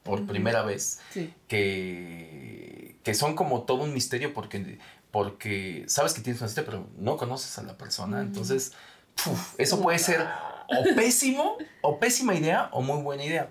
por 0.02 0.26
primera 0.26 0.62
vez, 0.62 1.00
que, 1.48 2.96
que 3.02 3.14
son 3.14 3.34
como 3.34 3.62
todo 3.62 3.84
un 3.84 3.94
misterio 3.94 4.34
porque, 4.34 4.78
porque 5.10 5.84
sabes 5.88 6.12
que 6.12 6.20
tienes 6.20 6.40
una 6.42 6.48
cita, 6.48 6.64
pero 6.64 6.86
no 6.98 7.16
conoces 7.16 7.58
a 7.58 7.62
la 7.62 7.76
persona, 7.78 8.20
entonces 8.20 8.72
eso 9.58 9.80
puede 9.80 9.98
ser 9.98 10.26
o 10.68 10.94
pésimo, 10.94 11.58
o 11.82 11.98
pésima 11.98 12.34
idea, 12.34 12.68
o 12.72 12.82
muy 12.82 13.02
buena 13.02 13.24
idea. 13.24 13.50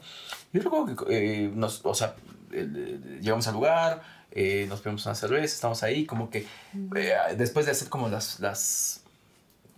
Yo 0.51 0.61
recuerdo 0.61 1.05
que, 1.05 1.45
eh, 1.45 1.51
nos, 1.53 1.81
o 1.83 1.93
sea, 1.93 2.15
llegamos 2.51 3.47
al 3.47 3.53
lugar, 3.53 4.01
eh, 4.31 4.65
nos 4.67 4.81
pedimos 4.81 5.05
una 5.05 5.15
cerveza, 5.15 5.55
estamos 5.55 5.83
ahí, 5.83 6.05
como 6.05 6.29
que 6.29 6.47
eh, 6.95 7.13
después 7.37 7.65
de 7.65 7.71
hacer 7.71 7.89
como 7.89 8.09
las, 8.09 8.39
las 8.39 9.02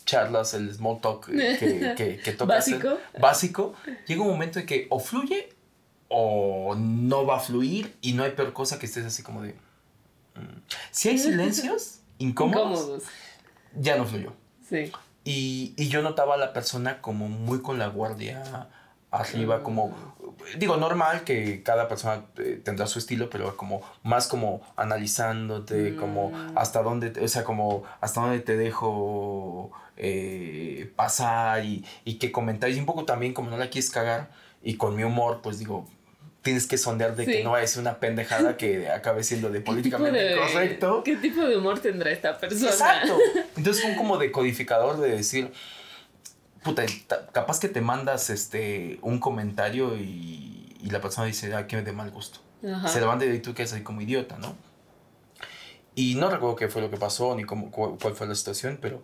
charlas, 0.06 0.54
el 0.54 0.74
small 0.74 1.00
talk 1.02 1.26
que, 1.26 1.96
que, 1.98 2.18
que 2.18 2.46
¿Básico? 2.46 2.98
básico, 3.20 3.74
llega 4.08 4.22
un 4.22 4.30
momento 4.30 4.60
en 4.60 4.66
que 4.66 4.88
o 4.90 5.00
fluye 5.00 5.50
o 6.08 6.76
no 6.78 7.26
va 7.26 7.38
a 7.38 7.40
fluir 7.40 7.96
y 8.02 8.14
no 8.14 8.24
hay 8.24 8.32
peor 8.32 8.54
cosa 8.54 8.80
que 8.80 8.86
estés 8.86 9.06
así 9.06 9.24
como 9.24 9.42
de... 9.42 9.54
Mm". 10.36 10.62
Si 10.92 11.10
hay 11.10 11.18
silencios 11.18 12.00
incómodos, 12.20 13.04
ya 13.76 13.98
no 13.98 14.06
fluyó. 14.06 14.34
Sí. 14.68 14.92
Y, 15.24 15.74
y, 15.76 15.90
yo 15.90 16.04
notaba 16.04 16.36
a 16.36 16.38
la 16.38 16.54
persona 16.54 17.02
como 17.02 17.28
muy 17.28 17.62
con 17.62 17.80
la 17.80 17.88
guardia 17.88 18.70
arriba, 19.16 19.64
como, 19.64 19.96
digo, 20.58 20.78
normal 20.78 21.24
que 21.24 21.64
cada 21.64 21.88
persona 21.88 22.26
eh, 22.38 22.62
tendrá 22.64 22.86
su 22.86 23.00
estilo, 23.00 23.30
pero 23.30 23.56
como 23.58 23.82
más 24.04 24.28
como 24.28 24.62
analizándote, 24.76 25.96
como 25.96 26.32
mm. 26.32 26.58
hasta 26.58 26.84
dónde, 26.84 27.14
o 27.24 27.28
sea, 27.28 27.44
como 27.44 27.84
hasta 28.02 28.22
dónde 28.22 28.40
te 28.40 28.58
dejo 28.58 29.72
eh, 29.98 30.92
pasar 30.96 31.64
y, 31.64 31.86
y 32.04 32.16
qué 32.16 32.32
comentarios, 32.32 32.78
y 32.78 32.80
un 32.80 32.86
poco 32.86 33.06
también 33.06 33.34
como 33.34 33.50
no 33.50 33.58
la 33.58 33.70
quieres 33.70 33.90
cagar, 33.90 34.30
y 34.64 34.76
con 34.78 34.96
mi 34.96 35.04
humor, 35.04 35.42
pues 35.44 35.60
digo, 35.60 35.88
tienes 36.42 36.68
que 36.68 36.78
sondear 36.78 37.16
de 37.16 37.26
que 37.26 37.44
no 37.44 37.58
es 37.58 37.76
una 37.76 38.00
pendejada 38.00 38.56
que 38.56 38.90
acabe 38.90 39.24
siendo 39.24 39.50
de 39.50 39.62
políticamente 39.62 40.36
correcto. 40.38 41.04
¿Qué 41.04 41.16
tipo 41.16 41.46
de 41.46 41.58
humor 41.58 41.80
tendrá 41.80 42.12
esta 42.12 42.38
persona? 42.38 42.70
Exacto. 42.70 43.18
Entonces, 43.58 43.84
un 43.84 43.96
como 43.96 44.18
decodificador 44.18 45.00
de 45.00 45.10
decir, 45.10 45.52
puta, 46.64 46.84
capaz 47.32 47.60
que 47.60 47.68
te 47.68 47.82
mandas 47.82 48.30
este, 48.30 49.00
un 49.02 49.20
comentario 49.20 49.98
y, 49.98 50.78
y 50.82 50.90
la 50.92 51.02
persona 51.02 51.26
dice, 51.26 51.54
ah, 51.56 51.66
qué 51.66 51.82
de 51.82 51.92
mal 51.92 52.12
gusto. 52.12 52.40
Se 52.88 53.00
levanta 53.00 53.26
y 53.26 53.40
tú 53.40 53.54
quedas 53.54 53.74
ahí 53.74 53.82
como 53.82 54.02
idiota, 54.02 54.38
¿no? 54.38 54.56
Y 55.96 56.16
no 56.16 56.30
recuerdo 56.30 56.56
qué 56.56 56.68
fue 56.68 56.82
lo 56.82 56.90
que 56.90 56.98
pasó 56.98 57.36
ni 57.36 57.44
cómo, 57.44 57.72
cuál 57.72 58.16
fue 58.16 58.28
la 58.28 58.36
situación, 58.36 58.78
pero 58.82 59.02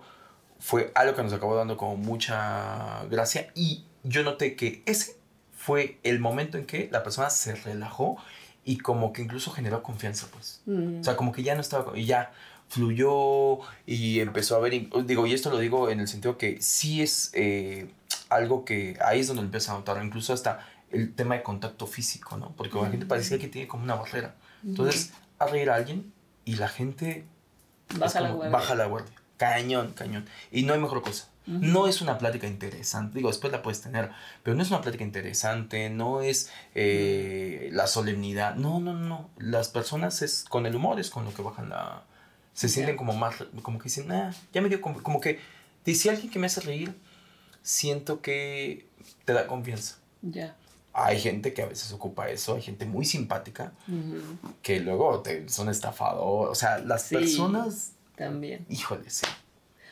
fue 0.62 0.92
algo 0.96 1.16
que 1.16 1.24
nos 1.24 1.34
acabó 1.34 1.56
dando 1.56 1.76
como 1.76 1.98
mucha 1.98 3.04
gracia 3.10 3.52
y 3.56 3.84
yo 4.04 4.24
noté 4.24 4.56
que 4.56 4.84
ese 4.86 5.18
fue 5.52 6.00
el 6.04 6.20
momento 6.20 6.58
en 6.58 6.66
que 6.66 6.88
la 6.92 7.04
persona 7.04 7.30
se 7.32 7.56
relajó 7.56 8.18
y 8.64 8.78
como 8.78 9.12
que 9.12 9.24
incluso 9.24 9.52
generó 9.52 9.82
confianza, 9.82 10.28
pues. 10.32 10.62
O 10.68 11.04
sea, 11.04 11.18
como 11.18 11.32
que 11.32 11.42
ya 11.42 11.56
no 11.56 11.62
estaba, 11.62 11.98
y 11.98 12.06
ya 12.06 12.32
fluyó 12.70 13.60
y 13.86 14.20
empezó 14.20 14.56
a 14.56 14.60
ver, 14.60 14.88
digo, 15.06 15.28
y 15.28 15.34
esto 15.34 15.50
lo 15.50 15.58
digo 15.58 15.90
en 15.90 16.00
el 16.00 16.08
sentido 16.08 16.38
que 16.38 16.62
sí 16.62 17.02
es 17.02 17.32
eh, 17.34 17.92
algo 18.30 18.64
que 18.64 18.98
ahí 19.04 19.20
es 19.20 19.28
donde 19.28 19.42
empieza 19.42 19.74
a 19.74 19.76
notar, 19.76 20.04
incluso 20.04 20.32
hasta 20.32 20.68
el 20.92 21.14
tema 21.16 21.36
de 21.36 21.44
contacto 21.44 21.88
físico, 21.88 22.38
¿no? 22.38 22.54
Porque 22.56 22.80
la 22.80 22.90
gente 22.90 23.06
parecía 23.08 23.40
que 23.40 23.48
tiene 23.48 23.68
como 23.68 23.84
una 23.84 23.96
barrera. 23.96 24.36
Entonces, 24.64 25.12
a 25.40 25.48
reír 25.48 25.70
a 25.72 25.76
alguien 25.76 26.14
y 26.46 26.56
la 26.56 26.68
gente 26.68 27.26
Baja 27.98 28.22
la 28.22 28.32
guardia. 28.32 28.52
baja 28.52 28.76
la 28.76 28.86
guardia. 28.86 29.21
Cañón, 29.42 29.94
cañón. 29.94 30.28
Y 30.52 30.62
no 30.64 30.74
hay 30.74 30.80
mejor 30.80 31.02
cosa. 31.02 31.28
No 31.48 31.88
es 31.88 32.02
una 32.02 32.20
plática 32.20 32.46
interesante, 32.46 33.16
digo, 33.18 33.30
después 33.30 33.52
la 33.52 33.64
puedes 33.64 33.82
tener, 33.82 34.12
pero 34.44 34.56
no 34.56 34.62
es 34.62 34.70
una 34.70 34.82
plática 34.82 35.04
interesante, 35.04 35.90
no 35.90 36.22
es 36.22 36.52
eh, 36.76 37.70
la 37.74 37.88
solemnidad, 37.88 38.54
no, 38.56 38.80
no, 38.80 38.94
no, 38.94 39.32
las 39.40 39.68
personas 39.70 40.22
es 40.22 40.46
con 40.48 40.68
el 40.68 40.76
humor, 40.76 41.00
es 41.00 41.10
con 41.10 41.26
lo 41.26 41.34
que 41.34 41.42
bajan 41.42 41.70
la... 41.70 42.04
Se 42.54 42.70
sienten 42.70 42.96
como 42.96 43.14
más, 43.14 43.36
como 43.64 43.80
que 43.80 43.86
dicen, 43.86 44.12
ah, 44.12 44.32
ya 44.54 44.62
me 44.62 44.70
dio, 44.70 44.80
como, 44.82 45.02
como 45.02 45.20
que, 45.20 45.40
dice 45.84 46.12
alguien 46.12 46.30
que 46.32 46.38
me 46.38 46.46
hace 46.46 46.62
reír, 46.62 46.94
siento 47.64 48.22
que 48.22 48.86
te 49.26 49.34
da 49.34 49.48
confianza. 49.48 49.96
Ya. 50.22 50.56
Hay 50.94 51.20
gente 51.20 51.54
que 51.56 51.64
a 51.64 51.66
veces 51.66 51.92
ocupa 51.92 52.30
eso, 52.30 52.54
hay 52.56 52.62
gente 52.62 52.86
muy 52.86 53.06
simpática 53.06 53.74
que 54.62 54.80
luego 54.80 55.22
te, 55.22 55.50
son 55.50 55.70
estafadores, 55.70 56.52
o 56.52 56.56
sea, 56.56 56.78
las 56.78 57.02
Sí. 57.08 57.16
personas, 57.16 57.94
También. 58.16 58.66
híjole, 58.70 59.10
sí. 59.10 59.26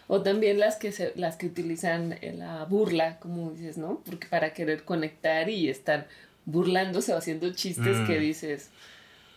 O 0.07 0.21
también 0.23 0.59
las 0.59 0.75
que 0.77 0.91
se, 0.91 1.13
las 1.15 1.35
que 1.35 1.45
utilizan 1.45 2.17
la 2.33 2.65
burla, 2.65 3.19
como 3.19 3.51
dices, 3.51 3.77
¿no? 3.77 4.01
Porque 4.05 4.27
para 4.27 4.53
querer 4.53 4.83
conectar 4.83 5.49
y 5.49 5.69
están 5.69 6.07
burlándose 6.45 7.13
o 7.13 7.17
haciendo 7.17 7.51
chistes 7.53 7.97
Mm. 7.97 8.07
que 8.07 8.19
dices, 8.19 8.69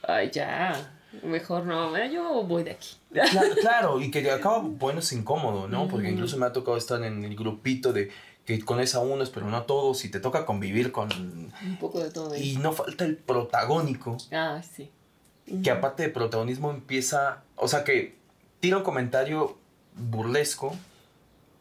ay, 0.08 0.30
ya, 0.32 0.94
mejor 1.22 1.66
no, 1.66 1.94
eh, 1.96 2.10
yo 2.10 2.42
voy 2.44 2.62
de 2.64 2.70
aquí. 2.72 2.96
Claro, 3.12 3.54
claro, 3.60 4.00
y 4.00 4.10
que 4.10 4.30
acaba 4.30 4.62
poniéndose 4.62 5.14
incómodo, 5.14 5.68
¿no? 5.68 5.88
Porque 5.88 6.08
incluso 6.10 6.38
me 6.38 6.46
ha 6.46 6.52
tocado 6.54 6.78
estar 6.78 7.02
en 7.04 7.22
el 7.22 7.36
grupito 7.36 7.92
de 7.92 8.10
que 8.46 8.58
conoces 8.64 8.94
a 8.94 9.00
unos, 9.00 9.28
pero 9.28 9.46
no 9.46 9.56
a 9.58 9.66
todos, 9.66 10.04
y 10.06 10.10
te 10.10 10.18
toca 10.20 10.46
convivir 10.46 10.90
con... 10.90 11.12
Un 11.12 11.76
poco 11.78 12.02
de 12.02 12.10
todo. 12.10 12.32
ahí. 12.32 12.52
Y 12.52 12.56
no 12.56 12.72
falta 12.72 13.04
el 13.04 13.16
protagónico, 13.18 14.16
Ah, 14.32 14.62
sí. 14.62 14.90
que 15.62 15.70
aparte 15.70 16.02
de 16.04 16.08
protagonismo 16.08 16.70
empieza, 16.70 17.42
o 17.56 17.68
sea, 17.68 17.84
que 17.84 18.16
tira 18.62 18.76
un 18.76 18.84
comentario 18.84 19.58
burlesco, 19.96 20.74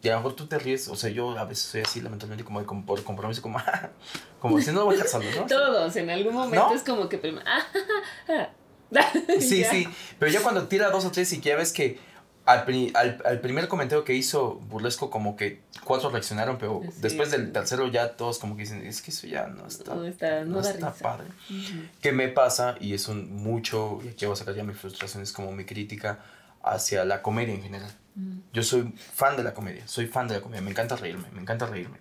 y 0.04 0.10
a 0.10 0.14
lo 0.14 0.18
mejor 0.20 0.36
tú 0.36 0.46
te 0.48 0.58
ríes, 0.60 0.88
o 0.88 0.96
sea, 0.96 1.10
yo 1.10 1.38
a 1.38 1.46
veces 1.46 1.66
soy 1.66 1.82
así, 1.82 2.00
lamentablemente, 2.00 2.44
como, 2.46 2.86
por 2.86 3.04
compromiso, 3.04 3.42
como, 3.42 3.60
como 4.40 4.58
diciendo, 4.58 4.82
no 4.82 4.86
voy 4.86 5.00
a 5.00 5.06
solo, 5.08 5.26
¿no? 5.36 5.46
Todos, 5.48 5.96
en 5.96 6.10
algún 6.12 6.34
momento 6.36 6.70
¿No? 6.70 6.74
es 6.76 6.84
como 6.84 7.10
que 7.10 7.18
primero. 7.18 7.44
Ah, 7.48 7.66
Sí, 9.40 9.62
Ya. 9.62 9.72
sí, 9.72 9.88
pero 10.20 10.32
ya 10.32 10.42
cuando 10.42 10.68
tira 10.68 10.90
dos 10.90 11.06
o 11.06 11.12
tres 11.12 11.32
y 11.34 11.40
que 11.42 11.50
ya 11.50 11.56
ves 11.56 11.72
que 11.72 11.98
al, 12.46 12.66
al, 12.96 13.22
al 13.24 13.40
primer 13.40 13.68
comentario 13.70 14.04
que 14.04 14.14
hizo 14.14 14.56
burlesco 14.56 15.10
como 15.10 15.36
que 15.38 15.62
cuatro 15.86 16.10
reaccionaron, 16.10 16.58
pero 16.58 16.82
Sí. 16.84 16.90
después 17.02 17.32
del 17.32 17.52
tercero 17.54 17.88
ya 17.88 18.18
todos 18.18 18.40
como 18.40 18.56
que 18.56 18.64
dicen, 18.64 18.86
es 18.86 19.02
que 19.02 19.12
eso 19.12 19.28
ya 19.28 19.48
no 19.48 19.66
está, 19.68 19.96
No 19.96 20.06
está- 20.06 20.44
no 20.44 20.62
da 20.62 20.72
está 20.72 20.90
risa. 20.92 21.04
padre. 21.04 21.28
Ujú. 21.50 21.84
¿Qué 22.02 22.12
me 22.12 22.28
pasa? 22.28 22.76
Y 22.82 22.94
es 22.94 23.08
un 23.08 23.32
mucho, 23.34 24.00
y 24.04 24.10
aquí 24.10 24.26
voy 24.26 24.34
a 24.34 24.36
sacar 24.36 24.56
ya 24.56 24.64
mi 24.64 24.74
frustración, 24.74 25.24
es 25.24 25.32
como 25.32 25.52
mi 25.54 25.64
crítica 25.66 26.20
hacia 26.64 27.06
la 27.06 27.22
comedia 27.22 27.54
en 27.54 27.64
general. 27.64 27.92
Mm. 28.16 28.40
Yo 28.54 28.64
soy 28.64 28.94
fan 29.14 29.38
de 29.38 29.44
la 29.44 29.54
comedia, 29.54 29.88
soy 29.88 30.08
fan 30.08 30.28
de 30.28 30.36
la 30.36 30.42
comedia, 30.42 30.62
me 30.62 30.72
encanta 30.72 30.96
reírme, 30.96 31.30
me 31.32 31.42
encanta 31.42 31.66
reírme. 31.66 31.98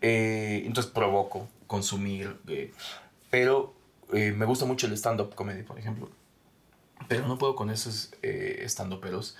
Eh, 0.00 0.62
entonces 0.64 0.90
provoco 0.92 1.48
consumir, 1.66 2.40
eh, 2.48 2.72
pero 3.30 3.74
eh, 4.12 4.32
me 4.32 4.44
gusta 4.44 4.64
mucho 4.64 4.86
el 4.86 4.92
stand-up 4.94 5.34
comedy, 5.34 5.62
por 5.62 5.78
ejemplo. 5.78 6.10
Pero 7.08 7.26
no 7.26 7.38
puedo 7.38 7.54
con 7.54 7.70
esos 7.70 8.12
eh, 8.22 8.62
stand-uperos 8.66 9.36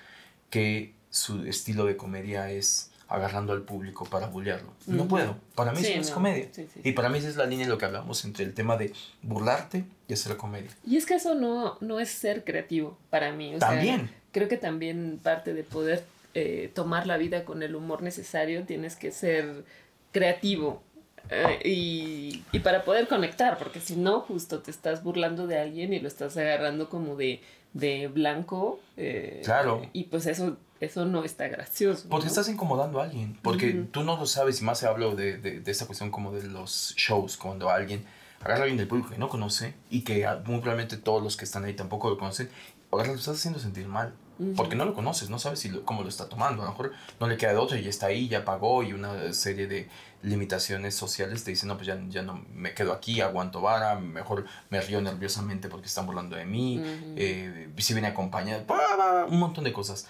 que 0.48 0.94
su 1.10 1.44
estilo 1.44 1.84
de 1.84 1.96
comedia 1.96 2.50
es 2.50 2.90
agarrando 3.10 3.52
al 3.52 3.62
público 3.62 4.04
para 4.06 4.28
bullearlo. 4.28 4.72
No 4.86 5.06
puedo, 5.08 5.36
para 5.54 5.72
mí 5.72 5.78
Sí, 5.78 5.86
eso 5.88 5.94
no 5.96 6.00
es 6.02 6.08
no. 6.08 6.14
comedia. 6.14 6.48
Sí, 6.52 6.66
sí, 6.72 6.80
Y 6.84 6.92
para 6.92 7.08
mí 7.08 7.18
esa 7.18 7.28
es 7.28 7.36
la 7.36 7.44
línea 7.46 7.66
de 7.66 7.70
lo 7.72 7.76
que 7.78 7.84
hablamos 7.84 8.24
entre 8.24 8.44
el 8.44 8.54
tema 8.54 8.76
de 8.76 8.92
burlarte 9.22 9.84
y 10.08 10.12
hacer 10.14 10.36
comedia. 10.36 10.70
Y 10.86 10.96
es 10.96 11.06
que 11.06 11.14
eso 11.14 11.34
no, 11.34 11.76
no 11.80 12.00
es 12.00 12.08
ser 12.10 12.44
creativo 12.44 12.96
para 13.10 13.32
mí. 13.32 13.54
O 13.54 13.58
sea, 13.58 13.68
También. 13.68 14.10
creo 14.32 14.48
que 14.48 14.56
también 14.56 15.18
parte 15.22 15.52
de 15.54 15.64
poder 15.64 16.04
eh, 16.34 16.70
tomar 16.74 17.06
la 17.08 17.16
vida 17.16 17.44
con 17.44 17.62
el 17.64 17.74
humor 17.74 18.02
necesario, 18.02 18.62
tienes 18.64 18.94
que 18.96 19.10
ser 19.10 19.64
creativo. 20.12 20.82
eh, 21.30 21.60
y, 21.64 22.44
y 22.52 22.58
para 22.60 22.82
poder 22.84 23.06
conectar, 23.08 23.58
porque 23.58 23.80
si 23.80 23.96
no, 23.96 24.20
justo 24.20 24.60
te 24.60 24.70
estás 24.70 25.02
burlando 25.02 25.46
de 25.46 25.58
alguien 25.58 25.92
y 25.92 26.00
lo 26.00 26.08
estás 26.08 26.36
agarrando 26.36 26.88
como 26.88 27.16
de, 27.16 27.40
de 27.72 28.08
blanco. 28.08 28.80
eh, 28.96 29.42
Claro. 29.44 29.82
Y 29.92 30.04
pues 30.04 30.26
eso, 30.26 30.56
eso 30.80 31.04
no 31.04 31.24
está 31.24 31.46
gracioso. 31.48 32.08
Porque 32.08 32.24
¿no? 32.26 32.30
estás 32.30 32.48
incomodando 32.48 33.00
a 33.00 33.04
alguien. 33.04 33.38
Porque 33.42 33.70
Ujú. 33.74 33.84
tú 33.92 34.02
no 34.02 34.16
lo 34.16 34.26
sabes, 34.26 34.60
y 34.60 34.64
más 34.64 34.78
se 34.78 34.86
hablo 34.86 35.14
de, 35.14 35.36
de, 35.38 35.60
de 35.60 35.70
esta 35.70 35.86
cuestión 35.86 36.10
como 36.10 36.32
de 36.32 36.42
los 36.44 36.94
shows, 36.96 37.36
cuando 37.36 37.70
alguien 37.70 38.04
agarra 38.40 38.60
a 38.60 38.62
alguien 38.62 38.78
del 38.78 38.88
público 38.88 39.10
que 39.10 39.18
no 39.18 39.28
conoce 39.28 39.74
y 39.90 40.00
que 40.02 40.26
muy 40.46 40.60
probablemente 40.60 40.96
todos 40.96 41.22
los 41.22 41.36
que 41.36 41.44
están 41.44 41.64
ahí 41.64 41.74
tampoco 41.74 42.08
lo 42.08 42.16
conocen, 42.18 42.48
ahora 42.90 43.08
lo 43.08 43.14
estás 43.14 43.36
haciendo 43.36 43.60
sentir 43.60 43.86
mal. 43.86 44.14
Ujú. 44.38 44.54
Porque 44.54 44.74
no 44.74 44.86
lo 44.86 44.94
conoces, 44.94 45.28
no 45.28 45.38
sabes 45.38 45.58
si 45.58 45.68
lo- 45.68 45.84
cómo 45.84 46.02
lo 46.02 46.08
está 46.08 46.30
tomando. 46.30 46.62
A 46.62 46.64
lo 46.64 46.70
mejor 46.70 46.92
no 47.20 47.26
le 47.26 47.36
queda 47.36 47.50
de 47.52 47.58
otra 47.58 47.78
y 47.78 47.82
ya 47.82 47.90
está 47.90 48.06
ahí, 48.06 48.26
ya 48.28 48.42
pagó 48.46 48.82
y 48.82 48.94
una 48.94 49.34
serie 49.34 49.66
de 49.66 49.86
limitaciones 50.22 50.94
sociales 50.94 51.44
te 51.44 51.50
dicen, 51.50 51.68
no, 51.68 51.76
pues 51.76 51.86
ya, 51.88 52.00
ya 52.08 52.22
no 52.22 52.42
me 52.54 52.72
quedo 52.72 52.94
aquí, 52.94 53.20
aguanto 53.20 53.60
vara, 53.60 53.96
mejor 54.00 54.46
me 54.70 54.80
río 54.80 55.02
nerviosamente 55.02 55.68
porque 55.68 55.88
están 55.88 56.06
burlando 56.06 56.36
de 56.36 56.46
mí, 56.46 56.78
Ujú. 56.78 57.14
eh, 57.16 57.68
si 57.76 57.92
viene 57.92 58.08
acompañado, 58.08 58.64
pa, 58.66 58.78
pa, 58.96 59.26
un 59.28 59.38
montón 59.38 59.64
de 59.64 59.74
cosas. 59.74 60.06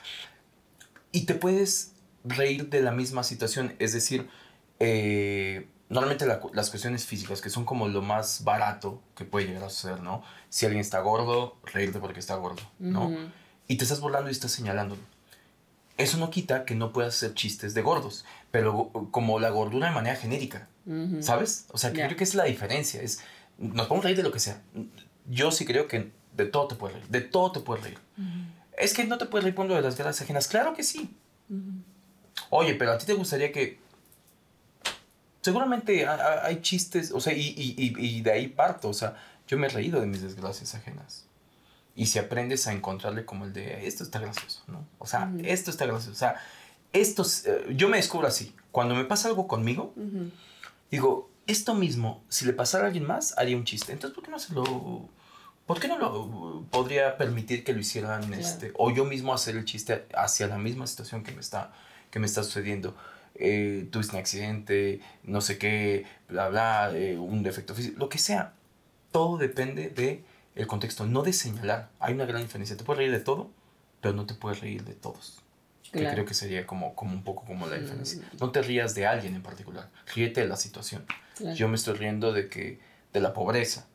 Y 1.13 1.27
te 1.27 1.35
puedes 1.35 1.93
reír 2.25 2.69
de 2.69 2.83
la 2.83 2.93
misma 2.93 3.23
situación, 3.25 3.75
es 3.79 3.93
decir, 3.93 4.29
eh, 4.79 5.69
normalmente 5.89 6.27
la 6.27 6.41
las 6.53 6.71
cuestiones 6.71 7.05
físicas, 7.07 7.41
que 7.41 7.51
son 7.51 7.65
como 7.65 7.89
lo 7.89 8.03
más 8.03 8.45
barato 8.45 9.03
que 9.17 9.25
puede 9.25 9.47
llegar 9.47 9.65
a 9.65 9.71
suceder, 9.71 10.01
¿no? 10.03 10.23
Si 10.49 10.67
alguien 10.67 10.81
está 10.81 11.01
gordo, 11.01 11.57
reírte 11.65 11.99
porque 12.01 12.21
está 12.21 12.35
gordo, 12.37 12.63
¿no? 12.79 13.11
Y 13.69 13.77
te 13.77 13.85
estás 13.85 14.01
burlando 14.01 14.29
y 14.31 14.33
estás 14.33 14.53
señalándolo. 14.53 15.01
Eso 15.97 16.17
no 16.17 16.31
quita 16.31 16.65
que 16.65 16.75
no 16.75 16.93
puedas 16.93 17.15
hacer 17.17 17.35
chistes 17.35 17.75
de 17.75 17.83
gordos, 17.83 18.25
pero 18.51 18.91
como 19.11 19.39
la 19.39 19.51
gordura 19.51 19.89
de 19.89 19.95
manera 19.95 20.17
genérica. 20.17 20.69
¿sabes? 21.21 21.67
O 21.73 21.79
sea, 21.79 21.93
que 21.93 21.99
Ya. 21.99 22.07
creo 22.07 22.17
que 22.17 22.25
es 22.25 22.35
la 22.35 22.45
diferencia. 22.45 23.01
Es, 23.01 23.21
nos 23.59 23.87
podemos 23.87 24.05
reír 24.05 24.17
de 24.17 24.23
lo 24.25 24.33
que 24.33 24.41
sea. 24.41 24.61
Yo 25.29 25.53
sí 25.53 25.65
creo 25.65 25.87
que 25.87 26.11
de 26.37 26.47
todo 26.47 26.67
te 26.69 26.75
puedes 26.75 26.97
reír, 26.97 27.09
de 27.11 27.21
todo 27.21 27.53
te 27.53 27.61
puedes 27.61 27.85
reír. 27.85 27.99
Ujú. 28.19 28.27
Es 28.81 28.95
que 28.95 29.05
no 29.05 29.19
te 29.19 29.27
puedes 29.27 29.45
reír 29.45 29.55
por 29.55 29.69
de 29.69 29.81
las 29.81 29.97
guerras 29.97 30.21
ajenas. 30.21 30.49
Claro 30.49 30.75
que 30.75 30.83
sí. 30.83 31.15
Oye, 32.51 32.75
pero 32.75 32.93
a 32.93 32.99
ti 32.99 33.07
te 33.07 33.13
gustaría 33.15 33.53
que... 33.53 33.79
Seguramente 35.43 36.07
ha- 36.07 36.15
ha- 36.15 36.47
hay 36.47 36.61
chistes, 36.61 37.13
o 37.13 37.21
sea, 37.21 37.33
y, 37.33 37.41
y- 37.57 37.75
y- 37.79 37.95
y 38.19 38.21
de 38.21 38.33
ahí 38.33 38.49
parto, 38.49 38.89
o 38.91 38.95
sea, 38.95 39.17
yo 39.49 39.57
me 39.59 39.67
he 39.69 39.71
reído 39.71 40.01
de 40.01 40.07
mis 40.07 40.21
desgracias 40.21 40.75
ajenas. 40.75 41.25
Y 41.97 42.07
si 42.07 42.19
aprendes 42.19 42.67
a 42.67 42.73
encontrarle 42.73 43.25
como 43.25 43.47
el 43.47 43.53
de, 43.53 43.87
esto 43.87 44.05
está 44.05 44.19
gracioso, 44.19 44.63
¿no? 44.67 44.87
O 44.99 45.07
sea, 45.07 45.31
Ujú. 45.35 45.43
esto 45.45 45.71
está 45.71 45.87
gracioso, 45.87 46.13
o 46.13 46.15
sea, 46.19 46.37
esto, 46.93 47.23
es- 47.23 47.47
eh, 47.47 47.67
yo 47.75 47.89
me 47.89 47.97
descubro 47.97 48.27
así. 48.29 48.55
Cuando 48.71 48.95
me 48.95 49.05
pasa 49.05 49.29
algo 49.29 49.49
conmigo, 49.49 49.95
digo, 50.91 51.31
esto 51.47 51.75
mismo, 51.75 52.23
si 52.29 52.45
le 52.45 52.53
pasara 52.53 52.85
a 52.85 52.87
alguien 52.89 53.07
más, 53.07 53.37
haría 53.39 53.57
un 53.57 53.65
chiste. 53.65 53.93
Entonces, 53.93 54.15
¿por 54.15 54.23
qué 54.25 54.31
no 54.31 54.39
se 54.39 54.53
lo... 54.53 55.09
¿Por 55.71 55.79
qué 55.79 55.87
no 55.87 55.99
lo 56.01 56.65
podría 56.69 57.17
permitir 57.17 57.63
que 57.63 57.73
lo 57.73 57.79
hicieran 57.79 58.25
Claro. 58.27 58.43
este, 58.43 58.73
o 58.75 58.91
yo 58.91 59.05
mismo 59.05 59.33
hacer 59.33 59.55
el 59.55 59.65
chiste 59.65 60.05
hacia 60.17 60.49
la 60.49 60.59
misma 60.59 60.85
situación 60.89 61.23
que 61.23 61.31
me 61.31 61.41
está, 61.41 61.73
que 62.11 62.19
me 62.19 62.27
está 62.27 62.43
sucediendo? 62.43 62.97
Eh, 63.37 63.87
tuviste 63.93 64.17
un 64.17 64.21
accidente, 64.21 65.01
no 65.23 65.41
sé 65.41 65.59
qué, 65.59 66.07
bla, 66.29 66.49
bla, 66.49 66.91
eh, 66.93 67.17
un 67.17 67.45
defecto 67.45 67.77
físico, 67.77 68.01
lo 68.01 68.09
que 68.09 68.19
sea. 68.19 68.53
Todo 69.13 69.39
depende 69.39 69.91
de 69.91 70.25
el 70.57 70.67
contexto, 70.67 71.07
no 71.07 71.23
de 71.23 71.33
señalar. 71.33 71.89
Hay 72.01 72.15
una 72.15 72.27
gran 72.27 72.43
diferencia. 72.43 72.77
Te 72.77 72.83
puedes 72.83 72.99
reír 72.99 73.13
de 73.13 73.21
todo, 73.21 73.49
pero 74.01 74.13
no 74.13 74.27
te 74.27 74.35
puedes 74.35 74.59
reír 74.61 74.83
de 74.85 74.95
todos. 74.95 75.41
Que 75.93 76.01
Claro. 76.01 76.15
creo 76.15 76.25
que 76.27 76.35
sería 76.35 76.67
como, 76.67 76.97
como 76.97 77.13
un 77.13 77.23
poco 77.23 77.45
como 77.45 77.69
la 77.69 77.77
diferencia. 77.77 78.19
Mm. 78.21 78.39
No 78.41 78.51
te 78.51 78.61
rías 78.61 78.97
de 78.97 79.07
alguien 79.07 79.37
en 79.37 79.43
particular, 79.45 79.89
ríete 80.17 80.41
de 80.41 80.49
la 80.49 80.57
situación. 80.57 81.07
Claro. 81.37 81.55
Yo 81.55 81.69
me 81.69 81.77
estoy 81.77 81.95
riendo 81.95 82.33
de 82.33 82.49
que 82.49 82.81
de 83.13 83.21
la 83.21 83.33
pobreza, 83.33 83.87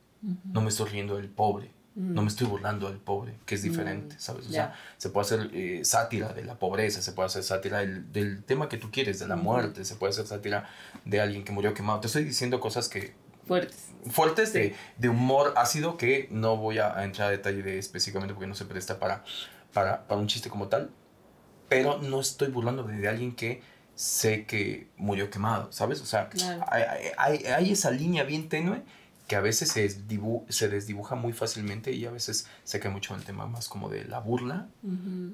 No 0.43 0.61
me 0.61 0.69
estoy 0.69 0.89
riendo 0.89 1.17
del 1.17 1.30
pobre, 1.30 1.71
Mm. 1.95 2.13
no 2.13 2.21
me 2.23 2.28
estoy 2.28 2.45
burlando 2.47 2.89
del 2.89 2.97
pobre, 2.97 3.36
que 3.45 3.55
es 3.55 3.61
diferente, 3.61 4.15
Mm, 4.15 4.19
¿sabes? 4.19 4.47
O 4.47 4.51
sea, 4.51 4.73
se 4.97 5.09
puede 5.09 5.26
hacer 5.26 5.49
eh, 5.53 5.86
sátira 5.86 6.34
de 6.34 6.43
la 6.43 6.59
pobreza, 6.59 7.01
se 7.01 7.11
puede 7.13 7.28
hacer 7.28 7.43
sátira 7.43 7.80
del, 7.80 8.11
del 8.11 8.43
tema 8.43 8.67
que 8.67 8.78
tú 8.78 8.89
quieres, 8.91 9.19
de 9.19 9.28
la 9.28 9.36
muerte, 9.38 9.86
se 9.86 9.95
puede 9.95 10.11
hacer 10.11 10.28
sátira 10.28 10.67
de 11.05 11.21
alguien 11.21 11.43
que 11.45 11.51
murió 11.53 11.73
quemado. 11.73 11.99
Te 12.01 12.07
estoy 12.07 12.23
diciendo 12.26 12.59
cosas 12.59 12.89
que 12.89 13.13
Fuertes. 13.45 13.91
fuertes 14.09 14.49
Sí. 14.49 14.57
de, 14.59 14.76
de 14.97 15.07
humor 15.09 15.53
ácido 15.55 15.95
que 15.97 16.28
no 16.32 16.57
voy 16.57 16.80
a, 16.80 17.03
entrar 17.03 17.28
a 17.30 17.32
detalle 17.32 17.61
de 17.63 17.78
específicamente 17.78 18.34
porque 18.34 18.47
no 18.47 18.55
se 18.55 18.65
presta 18.65 18.99
para, 18.99 19.23
para, 19.71 20.05
para 20.07 20.19
un 20.19 20.28
chiste 20.28 20.49
como 20.49 20.67
tal, 20.67 20.89
pero 21.69 21.99
no 22.01 22.19
estoy 22.19 22.49
burlando 22.49 22.84
de, 22.84 23.07
alguien 23.07 23.34
que 23.36 23.61
sé 23.95 24.45
que 24.45 24.89
murió 24.97 25.30
quemado, 25.30 25.71
¿sabes? 25.71 26.01
O 26.01 26.05
sea, 26.05 26.28
Claro. 26.30 26.65
hay, 26.67 26.84
hay- 26.84 27.11
hay, 27.17 27.45
hay 27.45 27.71
esa 27.71 27.89
línea 27.91 28.23
bien 28.23 28.49
tenue 28.49 28.84
que 29.28 29.36
a 29.36 29.41
veces 29.41 29.69
se, 29.69 29.89
se 30.49 30.69
desdibuja 30.69 31.15
muy 31.15 31.34
fácilmente 31.34 31.91
y 31.91 32.05
a 32.05 32.11
veces 32.11 32.47
se 32.63 32.80
cae 32.80 32.91
mucho 32.91 33.13
en 33.13 33.19
el 33.21 33.26
tema 33.26 33.47
más 33.47 33.67
como 33.67 33.89
de 33.89 34.05
la 34.05 34.19
burla 34.19 34.67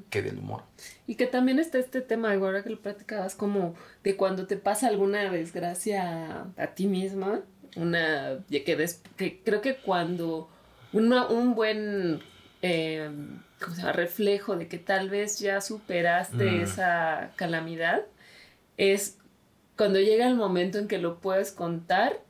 que 0.09 0.21
del 0.21 0.37
humor. 0.37 0.63
Y 1.07 1.15
que 1.15 1.27
también 1.27 1.59
está 1.59 1.77
este 1.77 2.01
tema, 2.01 2.31
ahora 2.33 2.63
que 2.63 2.69
lo 2.69 2.79
platicabas, 2.81 3.35
como 3.35 3.75
de 4.03 4.15
cuando 4.15 4.47
te 4.47 4.55
pasa 4.57 4.87
alguna 4.87 5.29
desgracia 5.29 6.45
a 6.57 6.67
ti 6.75 6.87
misma, 6.87 7.41
una 7.75 8.39
que, 8.49 8.75
des- 8.75 9.01
que 9.17 9.41
creo 9.43 9.61
que 9.61 9.75
cuando 9.77 10.49
una- 10.93 11.27
un 11.27 11.53
buen 11.55 12.21
em, 12.61 13.41
¿cómo 13.59 13.75
se 13.75 13.81
llama? 13.81 13.93
reflejo 13.93 14.55
de 14.55 14.67
que 14.67 14.77
tal 14.77 15.09
vez 15.09 15.39
ya 15.39 15.61
superaste 15.61 16.43
Mm. 16.51 16.61
esa 16.61 17.31
calamidad, 17.35 18.03
es 18.77 19.17
cuando 19.77 19.99
llega 19.99 20.27
el 20.27 20.35
momento 20.35 20.77
en 20.77 20.87
que 20.87 20.97
lo 20.99 21.19
puedes 21.19 21.51
contar 21.51 22.21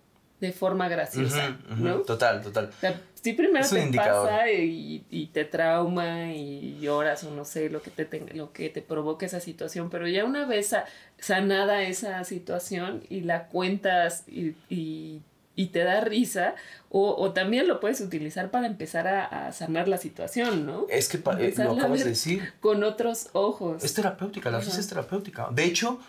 de 0.41 0.51
forma 0.51 0.89
graciosa, 0.89 1.57
¿no? 1.77 1.99
Total, 1.99 2.41
total. 2.41 2.71
O 2.75 2.79
sea, 2.81 2.99
sí, 3.13 3.33
primero 3.33 3.63
Es 3.63 3.69
te 3.69 3.79
indicador. 3.81 4.27
pasa 4.27 4.51
y, 4.51 5.05
y 5.09 5.27
te 5.27 5.45
trauma 5.45 6.33
y 6.33 6.77
lloras 6.81 7.23
o 7.23 7.31
no 7.31 7.45
sé 7.45 7.69
lo 7.69 7.81
que 7.81 7.91
te, 7.91 8.05
tenga- 8.05 8.33
lo 8.33 8.51
que 8.51 8.69
te 8.69 8.81
provoque 8.81 9.27
esa 9.27 9.39
situación, 9.39 9.89
pero 9.91 10.07
ya 10.07 10.25
una 10.25 10.45
vez 10.47 10.67
sa- 10.69 10.85
sanada 11.19 11.83
esa 11.83 12.23
situación 12.23 13.03
y 13.09 13.21
la 13.21 13.47
cuentas 13.47 14.23
y, 14.27 14.55
y- 14.69 15.21
y 15.53 15.67
te 15.67 15.83
da 15.83 15.99
risa, 16.01 16.55
o, 16.89 17.13
o 17.15 17.33
también 17.33 17.67
lo 17.67 17.79
puedes 17.81 17.99
utilizar 18.01 18.49
para 18.49 18.65
empezar 18.65 19.05
a, 19.07 19.47
a 19.47 19.51
sanar 19.51 19.87
la 19.89 19.97
situación, 19.97 20.65
¿no? 20.65 20.87
Es 20.89 21.07
que 21.09 21.17
eh, 21.17 21.53
lo 21.57 21.73
acabas 21.73 21.99
de 21.99 22.05
decir. 22.11 22.53
Con 22.61 22.83
otros 22.85 23.27
ojos. 23.33 23.83
Es 23.83 23.93
terapéutica, 23.93 24.49
la 24.49 24.59
risa 24.61 24.79
es 24.79 24.87
terapéutica. 24.87 25.49
De 25.51 25.65
hecho, 25.65 25.99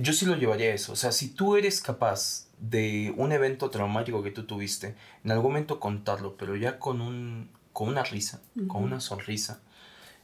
yo 0.00 0.12
sí 0.12 0.26
lo 0.26 0.36
llevaría 0.36 0.70
a 0.70 0.74
eso. 0.74 0.92
O 0.92 0.96
sea, 0.96 1.12
si 1.12 1.28
tú 1.28 1.56
eres 1.56 1.80
capaz 1.80 2.46
de 2.58 3.12
un 3.16 3.32
evento 3.32 3.70
traumático 3.70 4.22
que 4.22 4.30
tú 4.30 4.44
tuviste, 4.44 4.94
en 5.24 5.30
algún 5.30 5.52
momento 5.52 5.80
contarlo, 5.80 6.36
pero 6.36 6.56
ya 6.56 6.78
con, 6.78 7.00
un, 7.00 7.50
con 7.72 7.88
una 7.88 8.02
risa, 8.02 8.40
con 8.68 8.82
una 8.82 9.00
sonrisa, 9.00 9.60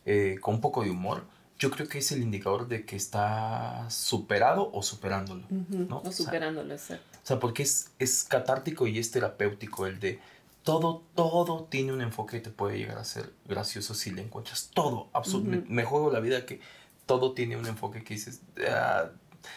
eh, 0.07 0.39
con 0.41 0.55
un 0.55 0.61
poco 0.61 0.83
de 0.83 0.91
humor, 0.91 1.25
yo 1.59 1.71
creo 1.71 1.89
que 1.89 1.99
es 1.99 2.11
el 2.11 2.23
indicador 2.23 2.69
de 2.69 2.87
que 2.87 2.97
está 2.97 3.89
superado 3.91 4.71
o 4.73 4.83
superándolo. 4.83 5.43
¿no? 5.51 5.99
O 5.99 6.09
O 6.09 6.13
sea, 6.13 6.25
superándolo, 6.25 6.73
exacto. 6.73 7.19
O 7.23 7.27
sea, 7.27 7.39
porque 7.39 7.63
es, 7.63 7.91
es 7.99 8.25
catártico 8.25 8.87
y 8.87 8.99
es 8.99 9.11
terapéutico 9.11 9.87
el 9.87 10.01
de 10.01 10.21
todo, 10.63 11.03
todo 11.15 11.65
tiene 11.65 11.93
un 11.93 12.01
enfoque 12.01 12.39
que 12.39 12.45
te 12.45 12.51
puede 12.51 12.79
llegar 12.79 12.97
a 12.97 13.05
ser 13.05 13.33
gracioso 13.47 13.95
si 13.95 14.11
le 14.11 14.23
encuentras 14.23 14.71
todo. 14.73 15.09
absolutamente. 15.13 15.69
Me 15.71 15.85
juego 15.85 16.11
la 16.11 16.21
vida 16.21 16.47
que 16.47 16.61
todo 17.05 17.33
tiene 17.33 17.57
un 17.57 17.67
enfoque 17.67 18.05
que 18.05 18.15
dices, 18.15 18.41
ah, 18.67 19.11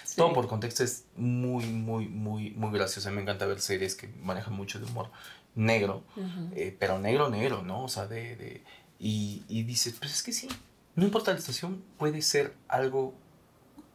Sí. 0.04 0.16
todo 0.18 0.34
por 0.34 0.48
contexto 0.48 0.84
es 0.84 1.06
muy, 1.16 1.66
muy, 1.66 2.08
muy, 2.08 2.52
muy 2.52 2.72
gracioso. 2.72 3.08
A 3.08 3.12
mí 3.12 3.16
me 3.18 3.22
encanta 3.24 3.46
ver 3.46 3.60
series 3.60 3.96
que 3.96 4.08
manejan 4.22 4.54
mucho 4.54 4.80
de 4.80 4.86
humor 4.86 5.10
negro, 5.56 6.04
eh, 6.56 6.76
pero 6.80 7.00
negro, 7.00 7.30
negro, 7.30 7.62
¿no? 7.64 7.84
O 7.84 7.88
sea, 7.90 8.08
de... 8.08 8.36
de 8.36 8.64
y, 9.00 9.44
y 9.50 9.64
dices, 9.64 9.96
pues 10.00 10.14
es 10.14 10.24
que 10.24 10.32
sí, 10.32 10.48
no 10.96 11.04
importa 11.06 11.32
la 11.34 11.40
situación, 11.40 11.84
puede 11.98 12.22
ser 12.22 12.56
algo 12.70 13.14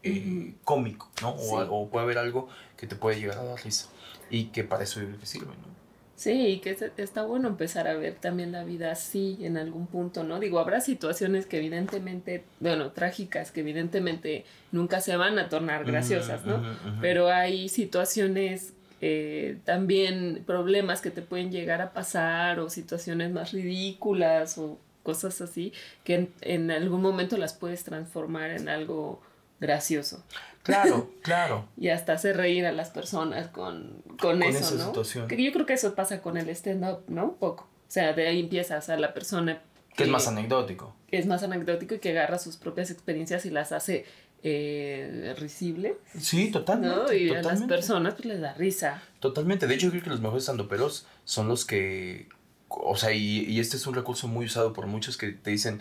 eh, 0.03 0.55
cómico, 0.64 1.11
¿no? 1.22 1.30
O, 1.30 1.39
Sí. 1.62 1.66
o 1.70 1.89
puede 1.89 2.05
haber 2.05 2.18
algo 2.18 2.49
que 2.76 2.86
te 2.86 2.95
puede 2.95 3.18
llegar 3.18 3.39
a 3.39 3.45
dar 3.45 3.64
risa. 3.64 3.89
Y 4.30 4.47
que 4.47 4.64
para 4.64 4.84
eso 4.84 5.01
sirve, 5.22 5.47
¿no? 5.47 5.77
Sí, 6.18 6.32
y 6.48 6.58
que 6.58 6.70
es- 6.70 6.84
está 6.96 7.22
bueno 7.22 7.46
empezar 7.46 7.86
a 7.86 7.94
ver 7.94 8.14
también 8.16 8.50
la 8.50 8.64
vida 8.64 8.90
así 8.90 9.38
en 9.40 9.56
algún 9.56 9.86
punto, 9.86 10.24
¿no? 10.24 10.40
Digo, 10.40 10.58
habrá 10.58 10.80
situaciones 10.80 11.46
que 11.46 11.58
evidentemente, 11.58 12.42
bueno, 12.58 12.90
trágicas, 12.90 13.52
que 13.52 13.60
evidentemente 13.60 14.44
nunca 14.72 15.00
se 15.00 15.16
van 15.16 15.38
a 15.38 15.48
tornar 15.48 15.84
graciosas, 15.84 16.44
¿no? 16.44 16.60
Pero 17.00 17.28
hay 17.28 17.68
situaciones, 17.68 18.72
eh, 19.00 19.58
también 19.64 20.42
problemas 20.44 21.00
que 21.02 21.12
te 21.12 21.22
pueden 21.22 21.52
llegar 21.52 21.80
a 21.82 21.92
pasar 21.92 22.58
o 22.58 22.68
situaciones 22.68 23.30
más 23.30 23.52
ridículas 23.52 24.58
o 24.58 24.76
cosas 25.04 25.40
así, 25.40 25.72
que 26.02 26.14
en, 26.16 26.32
en 26.40 26.70
algún 26.72 27.00
momento 27.00 27.36
las 27.36 27.54
puedes 27.54 27.84
transformar 27.84 28.50
en 28.50 28.68
algo 28.68 29.22
gracioso 29.60 30.24
Claro, 30.68 31.10
claro. 31.22 31.68
y 31.76 31.88
hasta 31.88 32.12
hacer 32.12 32.36
reír 32.36 32.66
a 32.66 32.72
las 32.72 32.90
personas 32.90 33.48
con, 33.48 34.02
con, 34.06 34.16
Con 34.18 34.42
eso, 34.42 34.58
esa 34.58 34.74
¿no? 34.76 34.86
situación. 34.86 35.26
Que 35.28 35.42
yo 35.42 35.52
creo 35.52 35.66
que 35.66 35.72
eso 35.74 35.94
pasa 35.94 36.20
con 36.22 36.36
el 36.36 36.48
stand-up, 36.50 37.00
¿no? 37.08 37.32
Poco. 37.34 37.64
O 37.64 37.90
sea, 37.90 38.12
de 38.12 38.28
ahí 38.28 38.40
empiezas 38.40 38.88
a 38.90 38.96
la 38.96 39.14
persona 39.14 39.62
Que 39.96 40.04
es 40.04 40.08
más 40.10 40.28
anecdótico. 40.28 40.94
es 41.10 41.26
más 41.26 41.42
anecdótico 41.42 41.94
y 41.94 41.98
que 41.98 42.10
agarra 42.10 42.38
sus 42.38 42.56
propias 42.56 42.90
experiencias 42.90 43.46
y 43.46 43.50
las 43.50 43.72
hace 43.72 44.04
eh, 44.44 45.34
risible, 45.38 45.96
Sí, 46.20 46.50
totalmente. 46.50 46.94
¿no? 46.96 47.12
Y 47.12 47.30
a 47.34 47.42
las 47.42 47.62
personas 47.62 48.14
pues 48.14 48.26
les 48.26 48.40
da 48.40 48.54
risa. 48.54 49.02
Totalmente. 49.20 49.66
De 49.66 49.74
hecho, 49.74 49.86
yo 49.86 49.90
creo 49.92 50.02
que 50.04 50.10
los 50.10 50.20
mejores 50.20 50.44
sandoperos 50.44 51.06
son 51.24 51.48
los 51.48 51.64
que. 51.64 52.28
O 52.68 52.96
sea, 52.96 53.12
y, 53.12 53.40
y 53.46 53.58
este 53.60 53.76
es 53.76 53.86
un 53.86 53.94
recurso 53.94 54.28
muy 54.28 54.44
usado 54.46 54.72
por 54.72 54.86
muchos 54.86 55.16
que 55.16 55.32
te 55.32 55.50
dicen. 55.50 55.80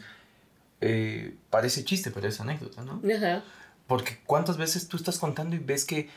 eh, 0.82 1.36
parece 1.50 1.84
chiste, 1.84 2.10
pero 2.12 2.28
es 2.28 2.40
anécdota, 2.40 2.84
¿no? 2.84 3.02
Ajá. 3.16 3.44
Porque 3.88 4.20
cuántas 4.26 4.58
veces 4.58 4.88
tú 4.88 4.98
estás 4.98 5.18
contando 5.18 5.56
y 5.56 5.60
ves 5.60 5.86
que. 5.86 6.10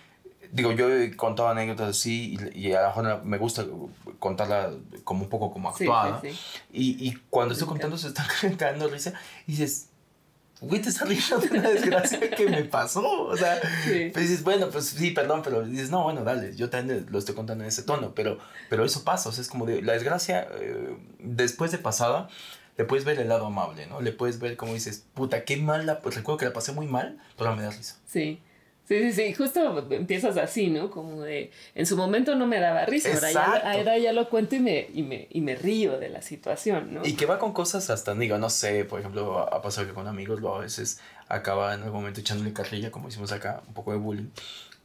Digo, 0.52 0.72
yo 0.72 0.90
he 0.92 1.14
contado 1.16 1.48
anécdotas 1.48 1.90
así 1.90 2.36
y, 2.54 2.68
y 2.68 2.72
a 2.72 2.82
lo 2.82 2.88
mejor 2.88 3.24
me 3.24 3.38
gusta 3.38 3.64
contarla 4.18 4.72
como 5.04 5.22
un 5.22 5.28
poco 5.28 5.52
como 5.52 5.68
actuada. 5.68 6.20
sí, 6.22 6.30
sí. 6.32 6.38
Y, 6.72 7.08
y 7.08 7.14
cuando 7.30 7.52
estoy 7.54 7.68
contando 7.68 7.96
se 7.96 8.08
está 8.08 8.26
cagando 8.58 8.88
risa 8.92 9.12
y 9.46 9.52
dices, 9.52 9.86
güey, 10.60 10.82
te 10.82 10.88
estás 10.88 11.08
riendo 11.08 11.38
de 11.38 11.56
una 11.58 11.68
desgracia 11.70 12.18
que 12.30 12.48
me 12.48 12.64
pasó. 12.64 13.08
O 13.26 13.36
sea, 13.36 13.60
Sí. 13.84 14.10
pues 14.12 14.28
dices, 14.28 14.42
bueno, 14.42 14.68
pues 14.70 14.86
sí, 14.86 15.12
perdón, 15.12 15.42
pero 15.44 15.62
dices, 15.62 15.90
no, 15.90 16.02
bueno, 16.02 16.24
dale, 16.24 16.56
yo 16.56 16.68
también 16.68 17.06
lo 17.10 17.18
estoy 17.20 17.36
contando 17.36 17.62
en 17.62 17.68
ese 17.68 17.84
tono, 17.84 18.12
pero, 18.14 18.38
pero 18.68 18.84
eso 18.84 19.04
pasa, 19.04 19.28
o 19.28 19.32
sea, 19.32 19.42
es 19.42 19.48
como 19.48 19.66
de 19.66 19.82
la 19.82 19.92
desgracia, 19.92 20.48
eh, 20.60 20.96
después 21.20 21.70
de 21.70 21.78
pasada, 21.78 22.28
le 22.76 22.84
puedes 22.84 23.04
ver 23.04 23.18
el 23.18 23.28
lado 23.28 23.46
amable, 23.46 23.86
¿no? 23.86 24.00
Le 24.00 24.12
puedes 24.12 24.38
ver 24.38 24.56
como 24.56 24.74
dices, 24.74 25.04
puta, 25.14 25.44
qué 25.44 25.56
mal, 25.56 25.86
la, 25.86 26.00
pues 26.00 26.16
recuerdo 26.16 26.38
que 26.38 26.44
la 26.46 26.52
pasé 26.52 26.72
muy 26.72 26.86
mal, 26.86 27.18
pero 27.36 27.54
me 27.54 27.62
da 27.62 27.70
risa. 27.70 27.96
Sí. 28.06 28.40
Sí, 28.90 28.98
sí, 29.02 29.12
sí, 29.12 29.34
justo 29.34 29.86
empiezas 29.92 30.36
así, 30.36 30.66
¿no? 30.66 30.90
Como 30.90 31.22
de, 31.22 31.52
en 31.76 31.86
su 31.86 31.96
momento 31.96 32.34
no 32.34 32.48
me 32.48 32.58
daba 32.58 32.86
risa, 32.86 33.14
ahora 33.14 33.30
ya, 33.30 33.72
ahora 33.72 33.98
ya 33.98 34.12
lo 34.12 34.28
cuento 34.28 34.56
y 34.56 34.58
me, 34.58 34.88
y, 34.92 35.04
me, 35.04 35.28
y 35.30 35.42
me 35.42 35.54
río 35.54 36.00
de 36.00 36.08
la 36.08 36.22
situación, 36.22 36.92
¿no? 36.92 37.06
Y 37.06 37.12
que 37.12 37.24
va 37.24 37.38
con 37.38 37.52
cosas 37.52 37.88
hasta, 37.88 38.16
digo, 38.16 38.36
no 38.38 38.50
sé, 38.50 38.84
por 38.84 38.98
ejemplo, 38.98 39.38
ha 39.38 39.62
pasado 39.62 39.86
que 39.86 39.92
con 39.92 40.08
amigos 40.08 40.40
lo 40.40 40.56
a 40.56 40.58
veces 40.58 40.98
acaba 41.28 41.72
en 41.74 41.82
algún 41.84 42.00
momento 42.00 42.18
echándole 42.18 42.52
carrilla, 42.52 42.90
como 42.90 43.06
hicimos 43.06 43.30
acá, 43.30 43.62
un 43.68 43.74
poco 43.74 43.92
de 43.92 43.98
bullying. 43.98 44.30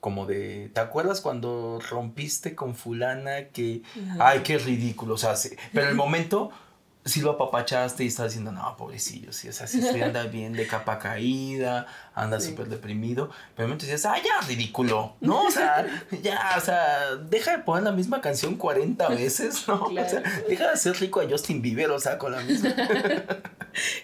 Como 0.02 0.28
de, 0.28 0.70
¿te 0.72 0.82
acuerdas 0.82 1.20
cuando 1.22 1.80
rompiste 1.90 2.54
con 2.54 2.76
fulana 2.76 3.46
que, 3.46 3.82
Ajá. 4.12 4.30
ay, 4.30 4.42
qué 4.44 4.60
ridículo, 4.60 5.16
o 5.16 5.18
sea, 5.18 5.36
sí, 5.36 5.50
pero 5.74 5.90
el 5.90 5.96
momento 5.96 6.52
sí 7.06 7.22
lo 7.22 7.32
apapachaste 7.32 8.04
y 8.04 8.08
estás 8.08 8.32
diciendo, 8.32 8.52
no, 8.52 8.76
pobrecillo, 8.78 9.32
sí, 9.32 9.48
o 9.48 9.54
sea, 9.54 9.68
sí, 9.68 9.80
sí 9.80 10.02
anda 10.02 10.24
bien 10.24 10.54
de 10.54 10.66
capa 10.66 10.98
caída, 10.98 11.86
anda 12.16 12.40
Sí. 12.40 12.50
súper 12.50 12.68
deprimido, 12.68 13.30
pero 13.56 13.68
momento 13.68 13.86
dices, 13.86 14.08
ah, 14.08 14.16
ya, 14.18 14.46
ridículo, 14.48 15.16
¿no? 15.22 15.44
O 15.44 15.52
sea, 15.52 15.86
ya, 16.24 16.56
o 16.58 16.62
sea, 16.62 17.16
deja 17.16 17.58
de 17.58 17.64
poner 17.64 17.84
la 17.84 17.92
misma 17.92 18.22
canción 18.22 18.56
40 18.56 19.08
veces, 19.10 19.68
¿no? 19.68 19.84
O 19.84 19.94
sea, 19.94 20.24
deja 20.50 20.64
de 20.66 20.72
hacer 20.72 20.96
rico 21.00 21.22
a 21.22 21.30
Justin 21.30 21.62
Bieber, 21.62 21.92
o 21.92 22.00
sea, 22.00 22.18
con 22.18 22.32
la 22.32 22.42
misma. 22.42 22.74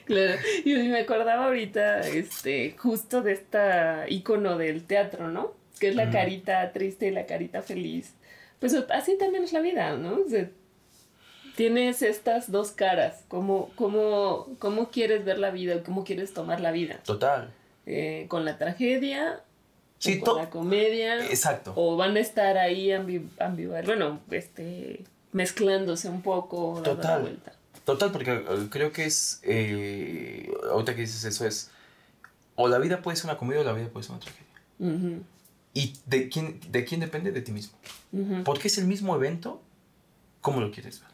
Claro, 0.06 0.34
y 0.66 0.74
me 0.74 1.00
acordaba 1.00 1.46
ahorita, 1.46 2.02
este, 2.02 2.76
justo 2.78 3.22
de 3.22 3.32
esta 3.32 4.06
icono 4.10 4.58
del 4.58 4.84
teatro, 4.84 5.30
¿no? 5.30 5.54
Que 5.80 5.88
es 5.88 5.96
la 5.96 6.10
carita 6.12 6.72
triste 6.74 7.08
y 7.08 7.12
la 7.12 7.26
carita 7.26 7.62
feliz. 7.62 8.14
Pues 8.60 8.76
así 8.90 9.18
también 9.18 9.46
es 9.46 9.54
la 9.54 9.62
vida, 9.62 9.96
¿no? 9.96 10.20
O 10.26 10.30
sea, 10.30 10.50
tienes 11.56 12.02
estas 12.02 12.52
dos 12.52 12.72
caras, 12.72 13.24
¿cómo, 13.28 13.70
cómo, 13.76 14.48
cómo 14.60 14.90
quieres 14.90 15.26
ver 15.26 15.38
la 15.40 15.52
vida, 15.52 15.84
cómo 15.84 16.04
quieres 16.04 16.34
tomar 16.34 16.60
la 16.62 16.72
vida? 16.72 17.00
Total. 17.04 17.52
Eh, 17.86 18.26
¿Con 18.30 18.46
la 18.46 18.58
tragedia? 18.58 19.42
Sí, 20.00 20.20
o 20.22 20.26
con 20.26 20.38
la 20.38 20.50
comedia? 20.50 21.26
Exacto. 21.26 21.74
¿O 21.76 21.96
van 21.98 22.16
a 22.18 22.20
estar 22.20 22.58
ahí 22.58 22.92
ambi 22.92 23.28
ambival- 23.40 23.86
bueno, 23.86 24.20
este, 24.32 25.04
mezclándose 25.32 26.10
un 26.10 26.22
poco, 26.22 26.76
dando 26.76 26.90
la 26.90 26.96
Total. 27.02 27.22
vuelta? 27.22 27.54
Total, 27.86 28.12
porque 28.12 28.32
eh, 28.34 28.68
creo 28.70 28.92
que 28.92 29.06
es, 29.06 29.40
eh, 29.44 30.52
ahorita 30.72 30.96
que 30.96 31.02
dices 31.02 31.24
eso 31.26 31.46
es, 31.48 31.70
o 32.56 32.68
la 32.68 32.78
vida 32.80 33.02
puede 33.02 33.18
ser 33.18 33.26
una 33.26 33.38
comedia 33.38 33.62
o 33.62 33.64
la 33.64 33.74
vida 33.74 33.90
puede 33.90 34.04
ser 34.04 34.12
una 34.14 34.22
tragedia. 34.22 34.48
Ujú, 34.80 35.24
¿Y 35.74 35.94
de 36.06 36.30
quién, 36.30 36.60
de 36.70 36.84
quién 36.86 37.00
depende? 37.00 37.32
De 37.32 37.42
ti 37.42 37.52
mismo. 37.52 37.78
Porque 38.44 38.68
es 38.68 38.78
el 38.78 38.86
mismo 38.88 39.16
evento, 39.16 39.62
¿cómo 40.42 40.60
lo 40.60 40.70
quieres 40.72 41.00
ver? 41.02 41.11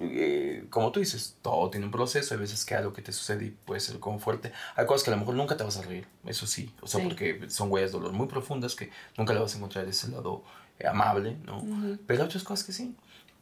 Eh, 0.00 0.66
como 0.70 0.92
tú 0.92 1.00
dices, 1.00 1.36
todo 1.42 1.70
tiene 1.70 1.86
un 1.86 1.92
proceso, 1.92 2.34
hay 2.34 2.40
veces 2.40 2.64
que 2.64 2.74
algo 2.74 2.92
que 2.92 3.02
te 3.02 3.12
sucede 3.12 3.46
y 3.46 3.50
puede 3.50 3.80
ser 3.80 3.98
como 4.00 4.18
fuerte. 4.18 4.52
Hay 4.76 4.86
cosas 4.86 5.04
que 5.04 5.10
a 5.10 5.14
lo 5.14 5.20
mejor 5.20 5.34
nunca 5.34 5.56
te 5.56 5.64
vas 5.64 5.76
a 5.76 5.82
reír, 5.82 6.06
eso 6.24 6.46
sí, 6.46 6.72
o 6.80 6.86
sea, 6.86 7.00
Sí. 7.00 7.06
porque 7.06 7.50
son 7.50 7.70
huellas 7.70 7.90
de 7.92 7.98
dolor 7.98 8.12
muy 8.12 8.26
profundas 8.26 8.74
que 8.74 8.90
nunca 9.16 9.32
le 9.34 9.40
vas 9.40 9.54
a 9.54 9.58
encontrar 9.58 9.86
ese 9.88 10.08
lado 10.08 10.42
eh, 10.78 10.86
amable, 10.86 11.36
¿no? 11.44 11.64
Pero 12.06 12.22
hay 12.22 12.26
otras 12.26 12.42
cosas 12.44 12.64
que 12.64 12.72
sí. 12.72 12.94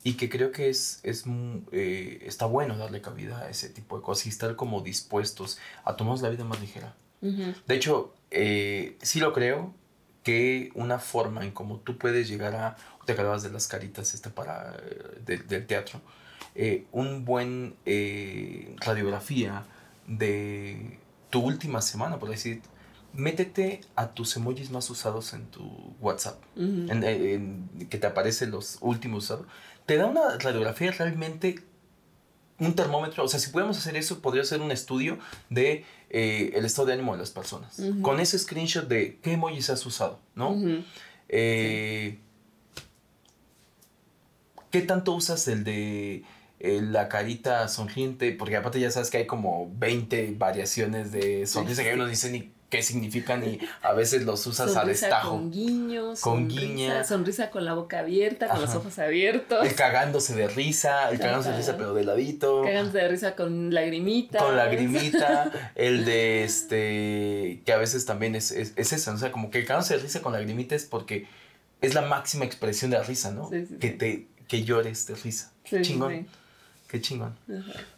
Y 0.05 0.15
que 0.15 0.29
creo 0.29 0.51
que 0.51 0.69
es, 0.69 0.99
es 1.05 1.27
mm, 1.27 1.59
eh, 1.73 2.23
está 2.27 2.45
bueno 2.47 2.77
darle 2.77 3.01
cabida 3.01 3.39
a 3.39 3.49
ese 3.51 3.69
tipo 3.69 3.97
de 3.97 4.03
cosas 4.03 4.27
y 4.27 4.29
estar 4.31 4.57
como 4.57 4.81
dispuestos 4.81 5.59
a 5.85 5.97
tomarnos 5.97 6.23
la 6.23 6.29
vida 6.31 6.45
más 6.45 6.61
ligera. 6.61 6.95
De 7.21 7.75
hecho, 7.77 8.13
sí 8.31 9.21
lo 9.21 9.33
creo 9.33 9.73
que 10.23 10.71
una 10.75 10.99
forma 10.99 11.45
en 11.45 11.51
cómo 11.51 11.79
tú 11.79 11.99
puedes 11.99 12.29
llegar 12.29 12.55
a, 12.55 12.77
te 13.07 13.13
hablabas 13.13 13.43
de 13.43 13.51
las 13.51 13.67
caritas 13.67 14.15
esta 14.15 14.31
para, 14.31 14.77
eh, 14.83 15.21
de- 15.25 15.39
del 15.39 15.67
teatro, 15.67 16.01
eh, 16.55 16.87
un 16.93 17.25
buen 17.25 17.75
eh, 17.87 18.75
radiografía 18.81 19.65
de 20.07 20.99
tu 21.31 21.41
última 21.41 21.81
semana, 21.83 22.19
por 22.19 22.29
decir, 22.29 22.61
métete 23.15 23.81
a 23.97 24.09
tus 24.13 24.37
emojis 24.37 24.71
más 24.71 24.89
usados 24.91 25.33
en 25.35 25.47
tu 25.47 25.95
WhatsApp, 26.01 26.39
ujú. 26.57 26.87
en- 26.91 27.05
en- 27.05 27.89
que 27.91 27.99
te 27.99 28.07
aparecen 28.07 28.51
los 28.51 28.79
últimos 28.81 29.25
usados, 29.25 29.47
te 29.87 29.97
da 29.97 30.07
una 30.07 30.39
radiografía 30.39 30.93
realmente 30.93 31.63
un 32.67 32.75
termómetro, 32.75 33.25
o 33.25 33.29
sea, 33.29 33.41
si 33.41 33.51
pudiéramos 33.51 33.79
hacer 33.79 33.97
eso, 33.97 34.21
podría 34.21 34.45
ser 34.45 34.61
un 34.61 34.71
estudio 34.71 35.19
de 35.51 35.85
eh, 36.11 36.53
el 36.55 36.65
estado 36.65 36.87
de 36.87 36.95
ánimo 36.95 37.13
de 37.13 37.19
las 37.19 37.31
personas. 37.31 37.81
Con 38.03 38.21
ese 38.21 38.39
screenshot 38.39 38.87
de 38.89 39.19
qué 39.23 39.33
emojis 39.33 39.71
has 39.71 39.85
usado, 39.85 40.21
¿no? 40.35 40.57
Eh, 41.29 42.19
¿Qué 44.71 44.81
tanto 44.83 45.13
usas 45.13 45.49
el 45.49 45.65
de 45.65 46.25
eh, 46.61 46.81
la 46.83 47.09
carita 47.09 47.69
sonriente? 47.69 48.33
Porque 48.33 48.57
aparte 48.57 48.81
ya 48.81 48.91
sabes 48.91 49.11
que 49.11 49.19
hay 49.19 49.27
como 49.27 49.71
20 49.75 50.35
variaciones 50.39 51.13
de 51.13 51.47
sonrisa 51.47 51.83
que 51.83 51.95
uno 51.95 52.07
dice 52.07 52.31
ni 52.31 52.53
qué 52.73 52.83
significan 52.83 53.47
y 53.47 53.59
a 53.83 53.93
veces 53.93 54.23
los 54.23 54.47
usas 54.47 54.75
a 54.79 54.87
destajo. 54.87 55.33
Con 55.33 55.51
guiños. 55.51 56.21
Con 56.21 56.51
sonrisa, 56.51 57.05
Sonrisa 57.05 57.51
con 57.51 57.67
la 57.67 57.75
boca 57.75 57.99
abierta, 57.99 58.49
con 58.49 58.63
los 58.63 58.75
ojos 58.75 58.99
abiertos. 58.99 59.67
El 59.67 59.75
cagándose 59.75 60.35
de 60.35 60.49
risa, 60.49 61.11
el 61.11 61.19
cagándose 61.19 61.51
de 61.51 61.59
risa 61.59 61.77
pero 61.77 61.93
de 61.93 62.03
ladito. 62.05 62.63
Cagándose 62.63 62.97
de 62.97 63.09
risa 63.09 63.37
con 63.37 63.75
lagrimita. 63.75 64.39
Con 64.39 64.57
lagrimita. 64.57 65.51
el 65.75 66.07
de 66.07 66.45
este, 66.45 67.61
que 67.67 67.73
a 67.75 67.77
veces 67.77 68.07
también 68.07 68.35
es, 68.37 68.51
es, 68.51 68.73
eso, 68.75 69.13
o 69.13 69.19
sea, 69.19 69.31
como 69.33 69.51
que 69.51 69.59
el 69.59 69.67
cagándose 69.67 69.99
de 69.99 70.03
risa 70.05 70.23
con 70.23 70.33
lagrimita 70.33 70.75
es 70.75 70.87
porque 70.87 71.27
es 71.83 71.93
la 71.93 72.01
máxima 72.01 72.47
expresión 72.47 72.91
de 72.91 72.97
la 72.97 73.03
risa, 73.03 73.33
¿no? 73.33 73.51
que 73.51 73.91
te 73.91 74.29
que 74.49 74.65
llores 74.65 75.07
de 75.07 75.15
risa. 75.15 75.53
chingón. 75.83 76.27
Qué 76.89 77.03
chingón. 77.03 77.37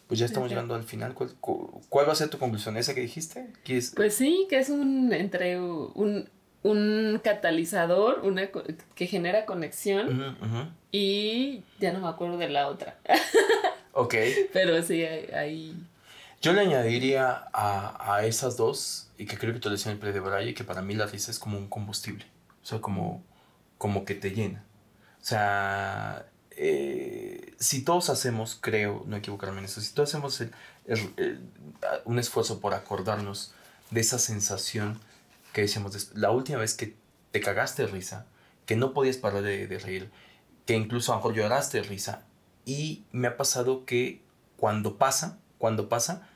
Pues 0.06 0.20
ya 0.20 0.26
estamos 0.26 0.48
llegando 0.48 0.74
al 0.74 0.84
final. 0.84 1.14
¿Cuál, 1.14 2.08
va 2.08 2.12
a 2.12 2.16
ser 2.16 2.28
tu 2.28 2.38
conclusión? 2.38 2.76
¿Esa 2.76 2.94
que 2.94 3.00
dijiste? 3.00 3.48
Pues 3.96 4.14
sí, 4.14 4.46
que 4.50 4.58
es 4.58 4.68
un 4.68 5.12
entre 5.12 5.58
un, 5.58 6.28
un 6.62 7.20
catalizador 7.22 8.20
una, 8.22 8.48
que 8.94 9.06
genera 9.06 9.46
conexión 9.46 10.36
y 10.92 11.62
ya 11.80 11.92
no 11.92 12.00
me 12.00 12.08
acuerdo 12.08 12.36
de 12.38 12.48
la 12.48 12.68
otra. 12.68 12.98
ok. 13.92 14.14
Pero 14.52 14.82
sí, 14.82 15.04
hay... 15.04 15.74
Yo 16.42 16.52
le 16.52 16.60
añadiría 16.60 17.44
a, 17.54 18.14
a, 18.16 18.26
esas 18.26 18.58
dos, 18.58 19.08
y 19.16 19.24
que 19.24 19.38
creo 19.38 19.54
que 19.54 19.60
te 19.60 19.68
lo 19.68 19.72
decía 19.72 19.92
en 19.92 20.02
el 20.02 20.12
de 20.12 20.20
Braille, 20.20 20.52
que 20.52 20.62
para 20.62 20.82
mí 20.82 20.94
la 20.94 21.06
risa 21.06 21.30
es 21.30 21.38
como 21.38 21.56
un 21.56 21.68
combustible. 21.68 22.26
O 22.62 22.66
sea, 22.66 22.80
como, 22.80 23.22
como 23.78 24.04
que 24.04 24.14
te 24.14 24.30
llena. 24.30 24.62
O 25.22 25.24
sea, 25.24 26.26
eh, 26.56 27.54
si 27.58 27.82
todos 27.82 28.10
hacemos, 28.10 28.58
creo, 28.60 29.04
no 29.06 29.16
equivocarme 29.16 29.58
en 29.58 29.66
eso, 29.66 29.80
si 29.80 29.92
todos 29.92 30.10
hacemos 30.10 30.42
un 32.04 32.18
esfuerzo 32.18 32.60
por 32.60 32.74
acordarnos 32.74 33.54
de 33.90 34.00
esa 34.00 34.18
sensación 34.18 35.00
que 35.52 35.62
decíamos, 35.62 36.14
la 36.14 36.30
última 36.30 36.58
vez 36.58 36.74
que 36.74 36.96
te 37.30 37.40
cagaste 37.40 37.82
de 37.82 37.88
risa, 37.88 38.26
que 38.66 38.76
no 38.76 38.92
podías 38.92 39.16
parar 39.16 39.42
de, 39.42 39.66
de 39.66 39.78
reír, 39.78 40.10
que 40.66 40.74
incluso 40.74 41.12
a 41.12 41.16
lo 41.16 41.20
mejor 41.20 41.34
lloraste 41.34 41.78
de 41.78 41.84
risa, 41.84 42.24
y 42.64 43.04
me 43.12 43.28
ha 43.28 43.36
pasado 43.36 43.84
que 43.84 44.22
cuando 44.56 44.96
pasa, 44.96 45.38
cuando 45.58 45.88
pasa, 45.88 46.28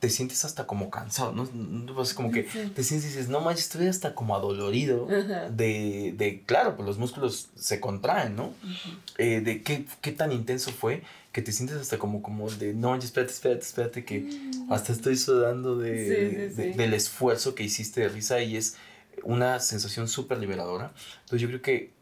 te 0.00 0.08
sientes 0.08 0.46
hasta 0.46 0.66
como 0.66 0.90
cansado, 0.90 1.32
¿no? 1.32 1.46
Pues 1.94 2.14
como 2.14 2.32
que 2.32 2.44
te 2.44 2.82
sientes 2.82 3.04
y 3.04 3.08
dices, 3.08 3.28
no 3.28 3.42
manches, 3.42 3.66
estoy 3.66 3.86
hasta 3.86 4.14
como 4.14 4.34
adolorido 4.34 5.06
de, 5.06 6.14
de, 6.16 6.42
claro, 6.46 6.74
pues 6.74 6.86
los 6.86 6.96
músculos 6.96 7.50
se 7.54 7.80
contraen, 7.80 8.34
¿no? 8.34 8.54
Eh, 9.18 9.42
de 9.42 9.62
qué, 9.62 9.84
qué, 10.00 10.12
tan 10.12 10.32
intenso 10.32 10.72
fue 10.72 11.02
que 11.32 11.42
te 11.42 11.52
sientes 11.52 11.76
hasta 11.76 11.98
como, 11.98 12.22
como 12.22 12.50
de, 12.50 12.72
no 12.72 12.90
manches, 12.90 13.10
espérate, 13.10 13.32
espérate, 13.32 13.60
espérate, 13.60 14.04
que 14.06 14.20
mm. 14.20 14.72
hasta 14.72 14.92
estoy 14.92 15.18
sudando 15.18 15.76
de, 15.76 16.48
del 16.48 16.94
esfuerzo 16.94 17.54
que 17.54 17.62
hiciste 17.62 18.00
de 18.00 18.08
risa 18.08 18.40
y 18.40 18.56
es 18.56 18.76
una 19.22 19.60
sensación 19.60 20.08
súper 20.08 20.38
liberadora. 20.38 20.92
Entonces 21.24 21.42
yo 21.42 21.48
creo 21.48 21.60
que 21.60 21.92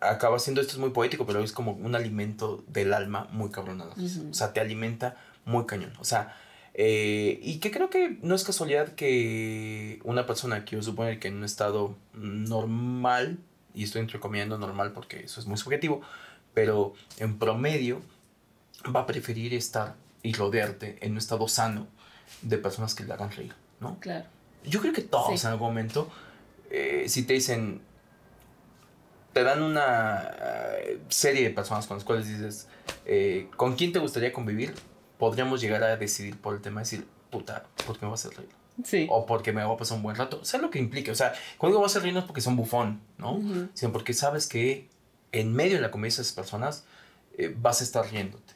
acaba 0.00 0.38
siendo, 0.38 0.62
esto 0.62 0.72
es 0.72 0.78
muy 0.78 0.90
poético, 0.90 1.26
pero 1.26 1.44
es 1.44 1.52
como 1.52 1.72
un 1.72 1.94
alimento 1.94 2.64
del 2.68 2.94
alma 2.94 3.28
muy 3.32 3.50
cabrón. 3.50 3.82
O 3.82 4.34
sea, 4.34 4.54
te 4.54 4.60
alimenta 4.60 5.16
muy 5.44 5.66
cañón. 5.66 5.92
O 5.98 6.04
sea, 6.04 6.34
eh, 6.74 7.40
y 7.42 7.58
que 7.58 7.70
creo 7.70 7.90
que 7.90 8.18
no 8.22 8.34
es 8.34 8.44
casualidad 8.44 8.94
que 8.94 10.00
una 10.04 10.26
persona 10.26 10.64
que 10.64 10.76
yo 10.76 10.82
suponer 10.82 11.18
que 11.18 11.28
en 11.28 11.36
un 11.36 11.44
estado 11.44 11.96
normal, 12.14 13.38
y 13.74 13.84
estoy 13.84 14.00
entrecomillando 14.00 14.58
normal 14.58 14.92
porque 14.92 15.24
eso 15.24 15.40
es 15.40 15.46
muy 15.46 15.56
subjetivo, 15.56 16.02
pero 16.54 16.94
en 17.18 17.38
promedio 17.38 18.00
va 18.94 19.00
a 19.00 19.06
preferir 19.06 19.54
estar 19.54 19.96
y 20.22 20.32
rodearte 20.34 20.98
en 21.00 21.12
un 21.12 21.18
estado 21.18 21.48
sano 21.48 21.86
de 22.42 22.58
personas 22.58 22.94
que 22.94 23.04
le 23.04 23.12
hagan 23.12 23.30
reír, 23.30 23.54
¿no? 23.80 23.98
Claro. 24.00 24.26
Yo 24.64 24.80
creo 24.80 24.92
que 24.92 25.02
todos 25.02 25.44
en 25.44 25.50
algún 25.50 25.68
momento, 25.68 26.10
eh, 26.70 27.06
si 27.08 27.22
te 27.22 27.32
dicen, 27.32 27.80
te 29.32 29.42
dan 29.42 29.62
una 29.62 30.30
eh, 30.40 31.00
serie 31.08 31.42
de 31.42 31.50
personas 31.50 31.86
con 31.86 31.96
las 31.96 32.04
cuales 32.04 32.28
dices, 32.28 32.68
¿con 33.56 33.76
quién 33.76 33.92
te 33.92 33.98
gustaría 33.98 34.32
convivir? 34.32 34.74
Podríamos 35.18 35.60
llegar 35.60 35.82
a 35.82 35.96
decidir 35.96 36.36
por 36.38 36.54
el 36.54 36.62
tema 36.62 36.80
de 36.80 36.84
decir, 36.84 37.06
puta, 37.30 37.64
¿por 37.86 37.98
qué 37.98 38.06
me 38.06 38.10
vas 38.10 38.24
a 38.24 38.28
hacer 38.28 38.38
reír? 38.38 38.52
Sí. 38.84 39.06
O 39.10 39.26
porque 39.26 39.52
me 39.52 39.64
voy 39.64 39.74
a 39.74 39.78
pasar 39.78 39.96
un 39.96 40.02
buen 40.02 40.16
rato. 40.16 40.44
Sea 40.44 40.60
lo 40.60 40.70
que 40.70 40.78
implique. 40.78 41.10
O 41.10 41.14
sea, 41.14 41.34
cuando 41.58 41.80
vas 41.80 41.90
a 41.90 41.92
hacer 41.92 42.02
reír 42.02 42.14
no 42.14 42.20
es 42.20 42.26
porque 42.26 42.40
son 42.40 42.56
bufón, 42.56 43.00
¿no? 43.18 43.40
Sino 43.74 43.92
porque 43.92 44.14
sabes 44.14 44.46
que 44.46 44.88
en 45.32 45.52
medio 45.52 45.76
de 45.76 45.82
la 45.82 45.90
comedia 45.90 46.16
de 46.16 46.22
esas 46.22 46.32
personas 46.32 46.84
eh, 47.36 47.54
vas 47.56 47.80
a 47.80 47.84
estar 47.84 48.10
riéndote. 48.10 48.54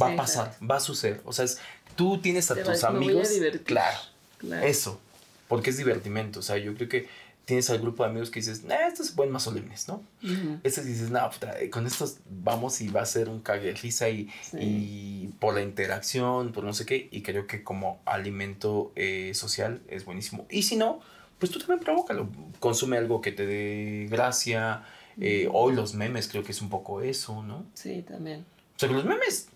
Va 0.00 0.12
a 0.12 0.16
pasar, 0.16 0.56
va 0.68 0.76
a 0.76 0.80
suceder. 0.80 1.20
O 1.24 1.32
sea, 1.32 1.44
es, 1.44 1.58
tú 1.94 2.18
tienes 2.18 2.50
a 2.50 2.56
tus 2.62 2.82
amigos. 2.84 3.28
Claro, 3.64 3.98
claro. 4.38 4.66
Eso. 4.66 5.00
Porque 5.46 5.70
es 5.70 5.76
divertimento. 5.76 6.40
O 6.40 6.42
sea, 6.42 6.56
yo 6.58 6.74
creo 6.74 6.88
que 6.88 7.08
tienes 7.52 7.68
al 7.68 7.80
grupo 7.80 8.02
de 8.02 8.08
amigos 8.08 8.30
que 8.30 8.40
dices, 8.40 8.64
nah, 8.64 8.86
estos 8.86 9.08
se 9.08 9.12
pueden 9.12 9.30
más 9.30 9.42
solemnes, 9.42 9.86
¿no? 9.86 10.02
Uh 10.22 10.56
Estos 10.62 10.86
dices, 10.86 11.10
no, 11.10 11.30
eh, 11.60 11.68
con 11.68 11.86
estos 11.86 12.16
vamos 12.30 12.80
y 12.80 12.88
va 12.88 13.02
a 13.02 13.06
ser 13.06 13.28
un 13.28 13.40
cague 13.40 13.74
risa 13.74 14.08
y, 14.08 14.30
y, 14.58 15.28
por 15.38 15.52
la 15.52 15.60
interacción, 15.60 16.52
por 16.52 16.64
no 16.64 16.72
sé 16.72 16.86
qué, 16.86 17.10
y 17.12 17.20
creo 17.20 17.46
que 17.46 17.62
como 17.62 18.00
alimento 18.06 18.90
eh, 18.96 19.32
social 19.34 19.82
es 19.88 20.06
buenísimo. 20.06 20.46
Y 20.48 20.62
si 20.62 20.76
no, 20.76 21.00
pues 21.38 21.52
tú 21.52 21.58
también 21.58 21.80
provócalo, 21.80 22.26
consume 22.58 22.96
algo 22.96 23.20
que 23.20 23.32
te 23.32 23.44
dé 23.44 24.06
gracia. 24.10 24.84
Eh, 25.20 25.46
hoy 25.52 25.74
los 25.74 25.92
memes 25.92 26.28
creo 26.28 26.42
que 26.42 26.52
es 26.52 26.62
un 26.62 26.70
poco 26.70 27.02
eso, 27.02 27.42
¿no? 27.42 27.66
Sí, 27.74 28.02
también. 28.08 28.46
O 28.76 28.78
sea, 28.78 28.88
que 28.88 28.94
los 28.94 29.04
memes 29.04 29.48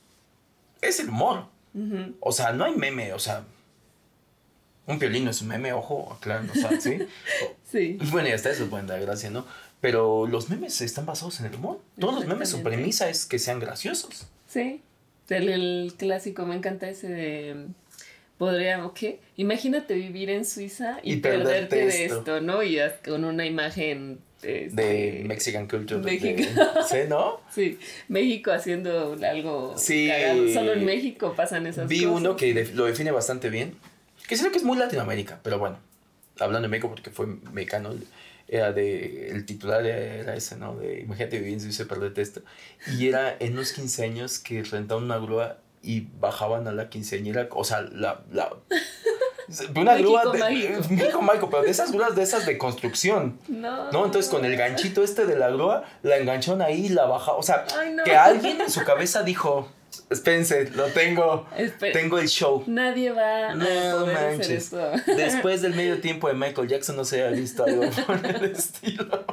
es 0.82 1.00
el 1.00 1.08
humor. 1.08 1.46
O 2.20 2.32
sea, 2.32 2.52
no 2.52 2.64
hay 2.64 2.76
meme, 2.76 3.14
o 3.14 3.18
sea, 3.18 3.46
un 4.86 4.98
piolín 4.98 5.26
es 5.28 5.42
un 5.42 5.48
meme, 5.48 5.72
ojo, 5.72 6.16
claro, 6.20 6.44
¿no 6.44 6.80
¿sí? 6.80 6.98
sí. 7.70 7.98
Bueno, 8.10 8.28
y 8.28 8.32
hasta 8.32 8.50
eso 8.50 8.68
pueden 8.68 8.86
dar 8.86 9.00
gracia, 9.00 9.30
¿no? 9.30 9.46
Pero 9.80 10.26
los 10.26 10.48
memes 10.48 10.80
están 10.80 11.06
basados 11.06 11.40
en 11.40 11.46
el 11.46 11.54
humor. 11.54 11.80
Todos 11.98 12.14
los 12.14 12.26
memes, 12.26 12.48
su 12.48 12.62
premisa 12.62 13.08
es 13.08 13.26
que 13.26 13.38
sean 13.38 13.60
graciosos. 13.60 14.26
Sí. 14.48 14.80
El, 15.28 15.94
clásico, 15.96 16.46
me 16.46 16.54
encanta 16.54 16.88
ese 16.88 17.08
de. 17.08 17.66
Podríamos, 18.38 18.92
¿qué? 18.92 19.18
Imagínate 19.36 19.94
vivir 19.94 20.30
en 20.30 20.44
Suiza 20.44 20.98
y, 21.02 21.16
perderte, 21.16 21.86
de 21.86 22.04
esto, 22.04 22.40
¿no? 22.40 22.62
Y 22.62 22.78
con 23.04 23.24
una 23.24 23.46
imagen 23.46 24.18
este, 24.42 24.70
de 24.70 25.24
Mexican 25.26 25.66
Culture. 25.66 26.00
México. 26.00 26.42
¿Sí, 26.88 26.98
no? 27.08 27.40
Sí, 27.50 27.78
México 28.08 28.52
haciendo 28.52 29.16
algo 29.22 29.74
sí. 29.78 30.10
Solo 30.52 30.74
en 30.74 30.84
México 30.84 31.34
pasan 31.34 31.66
esas 31.66 31.88
Vi 31.88 32.04
cosas. 32.04 32.10
Vi 32.10 32.16
uno 32.16 32.36
que 32.36 32.70
lo 32.74 32.84
define 32.84 33.10
bastante 33.10 33.48
bien, 33.48 33.74
que 34.26 34.36
creo 34.36 34.50
que 34.50 34.58
es 34.58 34.64
muy 34.64 34.76
Latinoamérica, 34.76 35.40
pero 35.42 35.58
bueno, 35.58 35.78
hablando 36.38 36.66
de 36.66 36.68
México 36.68 36.88
porque 36.88 37.10
fue 37.10 37.26
mexicano, 37.26 37.94
era 38.48 38.72
de, 38.72 39.30
el 39.30 39.44
titular 39.44 39.84
era 39.84 40.34
ese, 40.34 40.56
¿no? 40.56 40.76
De 40.76 41.00
imagínate 41.00 41.38
vivir 41.38 41.54
en 41.54 41.60
Suiza 41.60 41.86
perderte 41.86 42.22
esto. 42.22 42.42
Y 42.96 43.08
era 43.08 43.36
en 43.38 43.54
unos 43.54 43.72
15 43.72 44.04
años 44.04 44.38
que 44.38 44.62
rentaban 44.62 45.04
una 45.04 45.18
grúa 45.18 45.58
y 45.82 46.08
bajaban 46.20 46.66
a 46.68 46.72
la 46.72 46.88
quinceañera, 46.88 47.48
o 47.50 47.64
sea, 47.64 47.82
la... 47.82 48.24
la 48.32 48.52
una 49.76 49.96
grúa 49.96 50.32
de 50.32 50.80
México 50.90 51.22
mágico, 51.22 51.50
pero 51.50 51.62
de 51.62 51.70
esas 51.70 51.92
grúas 51.92 52.14
de 52.14 52.22
esas 52.22 52.46
de 52.46 52.58
construcción. 52.58 53.38
No. 53.48 53.90
¿no? 53.92 54.04
Entonces 54.04 54.30
con 54.30 54.44
el 54.44 54.56
ganchito 54.56 55.02
este 55.02 55.26
de 55.26 55.36
la 55.36 55.50
grúa 55.50 55.84
la 56.02 56.16
engancharon 56.16 56.62
ahí 56.62 56.86
y 56.86 56.88
la 56.88 57.06
bajaron. 57.06 57.40
O 57.40 57.42
sea, 57.42 57.64
que 58.04 58.16
alguien 58.16 58.60
en 58.60 58.70
su 58.70 58.84
cabeza 58.84 59.22
dijo, 59.22 59.68
Espérense, 60.08 60.70
lo 60.70 60.86
tengo. 60.86 61.48
tengo 61.92 62.18
el 62.18 62.28
show. 62.28 62.62
Nadie 62.66 63.10
va 63.10 63.54
no, 63.54 63.64
a 63.64 64.00
poder 64.00 64.40
hacer 64.40 64.56
esto. 64.56 64.92
Después 65.06 65.62
del 65.62 65.74
medio 65.74 66.00
tiempo 66.00 66.28
de 66.28 66.34
Michael 66.34 66.68
Jackson 66.68 66.96
no 66.96 67.04
se 67.04 67.24
ha 67.24 67.30
visto 67.30 67.64
algo 67.64 67.82
por 68.06 68.24
el 68.24 68.44
estilo. 68.44 69.24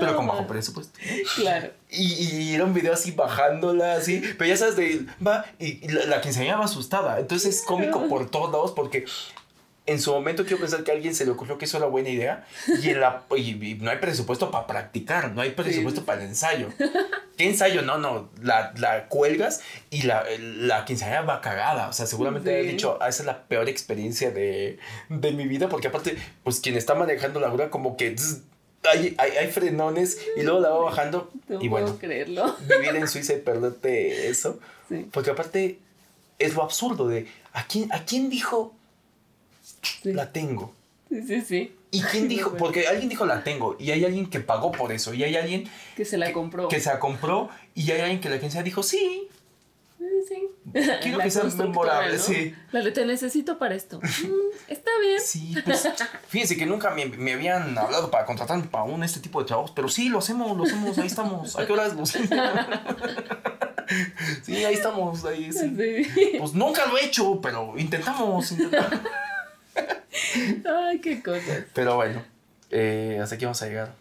pero 0.00 0.16
con 0.16 0.26
bajo 0.26 0.46
presupuesto. 0.46 0.98
Claro. 1.36 1.70
Y, 1.88 2.12
y, 2.12 2.54
era 2.54 2.64
un 2.64 2.74
video 2.74 2.92
así 2.92 3.12
bajándola, 3.12 3.94
así. 3.94 4.20
Pero 4.36 4.48
ya 4.48 4.56
sabes, 4.56 4.76
de, 4.76 5.06
va, 5.24 5.44
y, 5.60 5.86
la, 5.88 6.06
la 6.06 6.20
quinceañera 6.20 6.56
va 6.56 6.64
asustada. 6.64 7.20
Entonces 7.20 7.56
es 7.56 7.62
cómico 7.62 8.08
por 8.08 8.28
todos 8.28 8.50
lados 8.50 8.72
porque 8.74 9.04
en 9.86 10.00
su 10.00 10.12
momento 10.12 10.42
quiero 10.44 10.58
pensar 10.58 10.82
que 10.82 10.90
a 10.90 10.94
alguien 10.94 11.14
se 11.14 11.24
le 11.24 11.30
ocurrió 11.30 11.58
que 11.58 11.64
eso 11.64 11.76
era 11.76 11.86
buena 11.86 12.08
idea 12.08 12.44
y, 12.82 12.90
en 12.90 13.00
la, 13.00 13.22
y, 13.36 13.78
no 13.80 13.90
hay 13.90 13.98
presupuesto 13.98 14.50
para 14.50 14.66
practicar, 14.66 15.32
no 15.32 15.40
hay 15.40 15.50
presupuesto 15.50 16.04
para 16.04 16.22
el 16.22 16.28
ensayo. 16.28 16.68
¿Qué 17.36 17.44
ensayo? 17.44 17.82
No, 17.82 17.98
no, 17.98 18.30
la, 18.40 18.72
la 18.78 19.08
cuelgas 19.08 19.60
y 19.90 20.02
la, 20.02 20.24
la 20.38 20.84
quinceañera 20.84 21.22
va 21.22 21.40
cagada. 21.40 21.88
O 21.88 21.92
sea, 21.92 22.06
seguramente 22.06 22.58
he 22.58 22.62
dicho, 22.62 22.98
ah, 23.00 23.08
esa 23.08 23.22
es 23.22 23.26
la 23.26 23.42
peor 23.44 23.68
experiencia 23.68 24.30
de, 24.30 24.78
de, 25.10 25.32
mi 25.32 25.46
vida 25.46 25.68
porque 25.68 25.88
aparte, 25.88 26.16
pues 26.44 26.60
quien 26.60 26.76
está 26.76 26.94
manejando 26.94 27.38
la 27.40 27.50
grúa 27.50 27.70
como 27.70 27.96
que... 27.96 28.16
hay, 28.90 29.14
hay, 29.18 29.30
hay 29.32 29.48
frenones 29.48 30.18
y 30.36 30.42
luego 30.42 30.60
la 30.60 30.70
va 30.70 30.78
bajando. 30.84 31.30
No 31.48 31.60
y 31.60 31.68
bueno, 31.68 31.86
puedo 31.88 31.98
creerlo. 31.98 32.56
vivir 32.68 32.96
en 32.96 33.06
Suiza 33.08 33.34
y 33.34 33.40
perderte 33.40 34.28
eso. 34.28 34.58
Sí, 34.88 35.06
Porque 35.12 35.30
aparte 35.30 35.78
es 36.38 36.54
lo 36.54 36.62
absurdo 36.62 37.08
de 37.08 37.26
¿a 37.52 37.66
quién, 37.66 37.92
a 37.92 38.04
quién 38.04 38.30
dijo 38.30 38.74
sí, 39.62 40.12
la 40.12 40.32
tengo? 40.32 40.74
sí, 41.10 41.22
sí, 41.22 41.40
sí. 41.42 41.75
¿Y 41.90 42.02
quién 42.02 42.28
dijo? 42.28 42.56
Porque 42.56 42.86
alguien 42.88 43.08
dijo 43.08 43.24
la 43.26 43.42
tengo 43.44 43.76
y 43.78 43.90
hay 43.90 44.04
alguien 44.04 44.28
que 44.28 44.40
pagó 44.40 44.72
por 44.72 44.92
eso 44.92 45.14
y 45.14 45.24
hay 45.24 45.36
alguien 45.36 45.70
Que 45.96 46.04
se 46.04 46.18
la 46.18 46.32
compró. 46.32 46.68
que 46.68 46.80
se 46.80 46.90
la 46.90 46.98
compró 46.98 47.48
y 47.74 47.90
hay 47.90 48.00
alguien 48.00 48.20
que 48.20 48.28
la 48.28 48.36
agencia 48.36 48.62
dijo 48.62 48.82
sí. 48.82 49.28
Sí. 50.28 50.48
Quiero 51.02 51.18
La 51.18 51.24
que 51.24 51.30
sea 51.30 51.44
memorable, 51.44 52.16
¿no? 52.16 52.22
sí. 52.22 52.52
La 52.72 52.92
te 52.92 53.06
necesito 53.06 53.58
para 53.58 53.74
esto. 53.74 54.00
Mm, 54.26 54.72
está 54.72 54.90
bien. 55.00 55.20
Sí, 55.20 55.54
pues 55.64 55.88
fíjense 56.28 56.56
que 56.56 56.66
nunca 56.66 56.90
me, 56.90 57.06
me 57.06 57.34
habían 57.34 57.76
hablado 57.78 58.10
para 58.10 58.24
contratar 58.24 58.60
para 58.68 58.84
un 58.84 59.04
este 59.04 59.20
tipo 59.20 59.40
de 59.40 59.46
trabajos, 59.46 59.72
pero 59.74 59.88
sí, 59.88 60.08
lo 60.08 60.18
hacemos, 60.18 60.56
lo 60.56 60.64
hacemos, 60.64 60.98
ahí 60.98 61.06
estamos. 61.06 61.56
¿A 61.56 61.66
qué 61.66 61.72
horas 61.72 61.94
lo 61.94 62.02
hacemos? 62.02 62.30
Sí, 64.42 64.64
ahí 64.64 64.74
estamos, 64.74 65.24
ahí 65.24 65.52
sí. 65.52 65.76
Sí. 65.76 66.38
Pues 66.38 66.54
nunca 66.54 66.86
lo 66.86 66.98
he 66.98 67.04
hecho, 67.04 67.40
pero 67.40 67.74
intentamos, 67.76 68.50
intentamos. 68.50 69.00
Ay, 70.64 71.00
qué 71.00 71.22
cosas. 71.22 71.64
Pero 71.74 71.96
bueno, 71.96 72.22
eh, 72.70 73.18
hasta 73.22 73.34
aquí 73.36 73.44
vamos 73.44 73.62
a 73.62 73.66
llegar. 73.66 73.94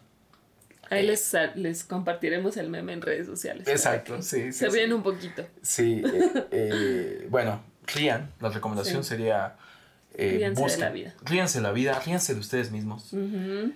Ahí 0.90 1.06
les, 1.06 1.34
les 1.56 1.84
compartiremos 1.84 2.58
el 2.58 2.70
meme 2.70 2.94
en 2.94 3.02
redes 3.02 3.26
sociales. 3.26 3.68
Exacto, 3.68 4.22
sí, 4.22 4.52
sí, 4.52 4.54
Se 4.54 4.70
sí. 4.70 4.76
ríen 4.78 4.94
un 4.94 5.02
poquito. 5.04 5.46
Sí, 5.62 6.04
eh, 6.06 6.48
eh, 6.52 7.28
bueno, 7.30 7.64
rían, 7.94 8.32
la 8.40 8.50
recomendación 8.50 9.04
Sí. 9.04 9.10
sería... 9.10 9.56
Eh, 10.18 10.36
Ríanse 10.38 10.62
de 10.62 10.68
busquen- 10.68 10.80
la 10.80 10.90
vida. 10.92 11.14
Ríanse 11.26 11.58
de 11.58 11.64
la 11.64 11.72
vida, 11.74 12.00
ríanse 12.00 12.34
de 12.36 12.40
ustedes 12.40 12.72
mismos. 12.72 13.14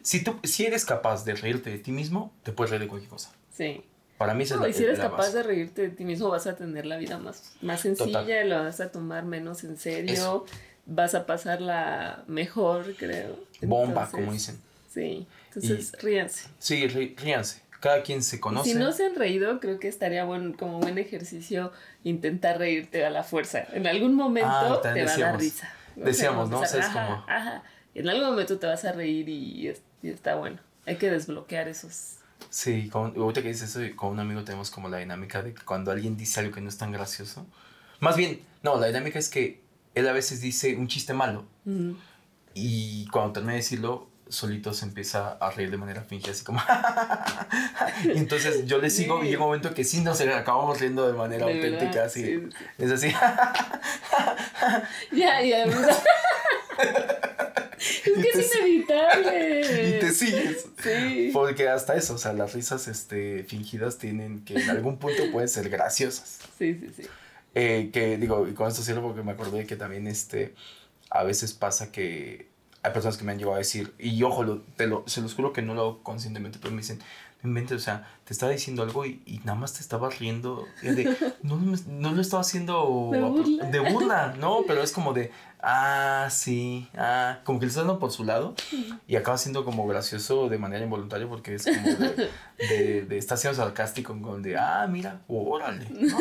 Si, 0.03 0.23
tú, 0.23 0.39
si 0.43 0.65
eres 0.65 0.85
capaz 0.85 1.25
de 1.25 1.33
reírte 1.35 1.69
de 1.69 1.79
ti 1.79 1.91
mismo, 1.91 2.31
te 2.43 2.53
puedes 2.53 2.69
reír 2.69 2.81
de 2.83 2.87
cualquier 2.87 3.09
cosa. 3.09 3.31
Sí. 3.51 3.83
Para 4.17 4.33
mí 4.33 4.43
esa 4.43 4.55
No, 4.55 4.65
es 4.65 4.75
y 4.75 4.79
si 4.79 4.83
eres 4.85 4.99
capaz 4.99 5.17
base. 5.17 5.37
de 5.37 5.43
reírte 5.43 5.81
de 5.81 5.89
ti 5.89 6.05
mismo, 6.05 6.29
vas 6.29 6.47
a 6.47 6.55
tener 6.55 6.85
la 6.85 6.95
vida 6.97 7.17
más, 7.17 7.55
más 7.61 7.81
sencilla, 7.81 8.21
Total. 8.21 8.49
lo 8.49 8.63
vas 8.63 8.79
a 8.79 8.89
tomar 8.91 9.25
menos 9.25 9.63
en 9.65 9.75
serio, 9.77 10.13
Eso. 10.13 10.45
Vas 10.89 11.15
a 11.15 11.25
pasarla 11.25 12.23
mejor, 12.27 12.95
creo. 12.97 13.37
Bomba, 13.61 14.09
como 14.09 14.31
dicen. 14.33 14.59
Sí, 14.93 15.27
entonces 15.47 15.93
ríanse. 16.01 16.49
Sí, 16.59 16.87
rí- 16.87 17.15
ríanse. 17.17 17.61
Cada 17.79 18.03
quien 18.03 18.21
se 18.23 18.39
conoce. 18.41 18.71
Si 18.71 18.75
no 18.75 18.91
se 18.91 19.05
han 19.05 19.15
reído, 19.15 19.59
creo 19.61 19.79
que 19.79 19.87
estaría 19.87 20.25
buen, 20.25 20.51
como 20.53 20.79
buen 20.79 20.97
ejercicio 20.97 21.71
intentar 22.03 22.57
reírte 22.57 23.05
a 23.05 23.09
la 23.09 23.23
fuerza. 23.23 23.63
En 23.71 23.87
algún 23.87 24.15
momento 24.15 24.49
Ah, 24.51 24.79
te 24.81 24.87
va 24.89 24.93
a 24.93 24.95
dar 24.95 25.05
decíamos. 25.07 25.41
risa. 25.41 25.73
O 25.91 25.95
sea, 25.95 26.03
Decíamos, 26.05 26.49
¿no? 26.49 26.59
O 26.59 26.65
sea, 26.65 26.79
es 26.81 26.85
ajá, 26.87 27.05
como- 27.07 27.23
ajá. 27.27 27.63
En 27.95 28.09
algún 28.09 28.27
momento 28.29 28.59
te 28.59 28.67
vas 28.67 28.83
a 28.85 28.91
reír 28.91 29.29
y, 29.29 29.73
y 30.03 30.09
está 30.09 30.35
bueno. 30.35 30.59
Hay 30.85 30.97
que 30.97 31.09
desbloquear 31.09 31.67
esos. 31.69 32.15
Sí, 32.49 32.89
con, 32.89 33.13
ahorita 33.15 33.41
que 33.41 33.49
dices 33.49 33.75
eso, 33.75 33.95
con 33.95 34.09
un 34.11 34.19
amigo 34.19 34.43
tenemos 34.43 34.71
como 34.71 34.89
la 34.89 34.97
dinámica 34.97 35.41
de 35.41 35.53
que 35.53 35.61
cuando 35.63 35.91
alguien 35.91 36.17
dice 36.17 36.39
algo 36.41 36.53
que 36.53 36.61
no 36.61 36.69
es 36.69 36.77
tan 36.77 36.91
gracioso. 36.91 37.45
Más 37.99 38.15
bien, 38.17 38.41
no, 38.63 38.77
la 38.79 38.87
dinámica 38.87 39.19
es 39.19 39.29
que 39.29 39.61
él 39.95 40.07
a 40.07 40.13
veces 40.13 40.41
dice 40.41 40.75
un 40.75 40.87
chiste 40.87 41.13
malo 41.13 41.45
y 42.53 43.07
cuando 43.07 43.33
termina 43.33 43.53
de 43.53 43.59
decirlo, 43.59 44.07
solito 44.27 44.73
se 44.73 44.85
empieza 44.85 45.31
a 45.33 45.51
reír 45.51 45.71
de 45.71 45.77
manera 45.77 46.03
fingida, 46.03 46.31
así 46.31 46.43
como. 46.43 46.61
y 48.03 48.17
entonces 48.17 48.65
yo 48.65 48.79
le 48.79 48.89
sigo 48.89 49.23
y 49.23 49.27
llega 49.27 49.39
un 49.39 49.47
momento 49.47 49.73
que 49.73 49.83
sí 49.83 50.01
nos 50.01 50.19
acabamos 50.21 50.79
riendo 50.79 51.07
de 51.07 51.13
manera 51.13 51.45
De 51.45 51.53
auténtica, 51.53 51.85
verdad, 51.85 52.05
así. 52.05 52.23
sí, 52.23 52.49
sí. 52.49 52.65
Es 52.77 52.91
así. 52.91 53.13
Ya, 55.11 55.41
ya. 55.41 55.65
es 57.79 58.01
que 58.03 58.29
es 58.39 58.55
inevitable. 58.55 59.61
y 59.89 59.99
te 59.99 60.11
sigues. 60.11 60.67
Sí. 60.81 61.31
Porque 61.33 61.69
hasta 61.69 61.95
eso, 61.95 62.15
o 62.15 62.17
sea, 62.17 62.33
las 62.33 62.53
risas 62.53 62.87
este, 62.87 63.43
fingidas 63.43 63.97
tienen 63.97 64.43
que 64.45 64.55
en 64.55 64.69
algún 64.69 64.97
punto 64.97 65.23
pueden 65.31 65.49
ser 65.49 65.69
graciosas. 65.69 66.39
Sí, 66.57 66.75
sí, 66.75 66.91
sí. 66.95 67.03
Eh, 67.55 67.89
que 67.91 68.17
digo, 68.17 68.47
y 68.47 68.53
con 68.53 68.67
esto 68.67 68.83
cierro 68.83 69.01
porque 69.01 69.23
me 69.23 69.31
acordé 69.31 69.65
que 69.65 69.75
también 69.75 70.07
este, 70.07 70.53
a 71.09 71.23
veces 71.23 71.53
pasa 71.53 71.91
que 71.91 72.47
hay 72.83 72.93
personas 72.93 73.17
que 73.17 73.23
me 73.23 73.31
han 73.31 73.37
llegado 73.37 73.55
a 73.55 73.59
decir, 73.59 73.93
y 73.99 74.21
ojo, 74.23 74.43
lo, 74.43 74.61
te 74.61 74.87
lo, 74.87 75.03
se 75.07 75.21
los 75.21 75.33
juro 75.33 75.51
que 75.51 75.61
no 75.61 75.73
lo 75.73 75.81
hago 75.81 76.03
conscientemente, 76.03 76.59
pero 76.61 76.73
me 76.73 76.81
dicen, 76.81 76.99
inventes, 77.43 77.77
o 77.77 77.79
sea, 77.79 78.07
te 78.25 78.33
estaba 78.33 78.51
diciendo 78.51 78.83
algo 78.83 79.05
y, 79.05 79.21
y 79.25 79.39
nada 79.39 79.55
más 79.55 79.73
te 79.73 79.79
estabas 79.81 80.19
riendo. 80.19 80.65
De, 80.81 81.15
no, 81.43 81.57
no 81.87 82.11
lo 82.11 82.21
estaba 82.21 82.41
haciendo 82.41 83.09
¿De 83.11 83.21
burla? 83.21 83.65
de 83.65 83.79
burla, 83.79 84.35
no, 84.37 84.59
pero 84.67 84.83
es 84.83 84.91
como 84.91 85.13
de, 85.13 85.31
ah, 85.61 86.27
sí, 86.31 86.89
ah, 86.97 87.39
como 87.45 87.59
que 87.59 87.65
le 87.65 87.69
está 87.69 87.81
dando 87.81 87.97
por 87.99 88.11
su 88.11 88.23
lado 88.25 88.55
y 89.07 89.15
acaba 89.15 89.37
siendo 89.37 89.63
como 89.63 89.87
gracioso 89.87 90.49
de 90.49 90.57
manera 90.57 90.83
involuntaria 90.83 91.27
porque 91.29 91.55
es 91.55 91.65
como 91.65 91.81
de, 91.97 92.29
de, 92.57 93.01
de 93.03 93.17
está 93.17 93.37
siendo 93.37 93.55
sarcástico, 93.55 94.13
como 94.13 94.37
de, 94.39 94.57
ah, 94.57 94.85
mira, 94.89 95.21
órale. 95.27 95.87
¿no? 95.89 96.17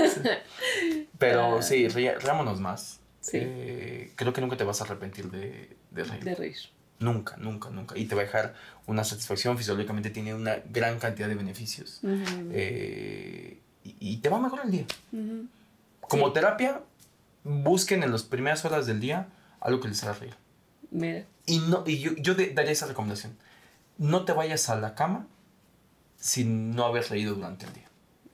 Pero 1.19 1.59
Ah. 1.59 1.63
sí, 1.63 1.89
riámonos 1.89 2.61
más. 2.61 3.01
Sí. 3.21 3.39
Eh, 3.41 4.13
creo 4.15 4.33
que 4.33 4.41
nunca 4.41 4.57
te 4.57 4.65
vas 4.65 4.81
a 4.81 4.85
arrepentir 4.85 5.31
de, 5.31 5.77
de 5.91 6.05
reír. 6.05 6.25
De 6.25 6.35
reír. 6.35 6.57
Nunca, 7.01 7.37
nunca, 7.37 7.71
nunca. 7.71 7.97
Y 7.97 8.07
te 8.07 8.15
va 8.15 8.23
a 8.23 8.25
dejar 8.25 8.55
una 8.87 9.05
satisfacción. 9.05 9.57
Fisiológicamente 9.57 10.11
tiene 10.11 10.35
una 10.35 10.57
gran 10.71 10.99
cantidad 10.99 11.29
de 11.29 11.35
beneficios. 11.37 12.01
Eh, 12.53 13.61
y, 13.85 13.97
y 14.01 14.17
te 14.19 14.29
va 14.29 14.39
mejor 14.41 14.61
el 14.65 14.71
día. 14.71 14.87
Como 16.01 16.29
Sí. 16.29 16.33
terapia, 16.35 16.81
busquen 17.45 18.03
en 18.03 18.11
las 18.13 18.23
primeras 18.25 18.65
horas 18.65 18.87
del 18.87 19.01
día 19.01 19.29
algo 19.61 19.81
que 19.81 19.89
les 19.89 20.03
haga 20.03 20.15
reír. 20.15 20.35
Mira. 20.91 21.25
Y, 21.47 21.59
no, 21.61 21.85
y 21.87 21.99
yo, 21.99 22.13
yo 22.17 22.35
de- 22.35 22.51
daría 22.53 22.73
esa 22.73 22.87
recomendación. 22.87 23.37
No 23.99 24.25
te 24.25 24.33
vayas 24.33 24.69
a 24.69 24.77
la 24.77 24.95
cama 24.95 25.27
sin 26.17 26.75
no 26.75 26.85
haber 26.85 27.09
reído 27.09 27.35
durante 27.35 27.67
el 27.67 27.73
día. 27.75 27.89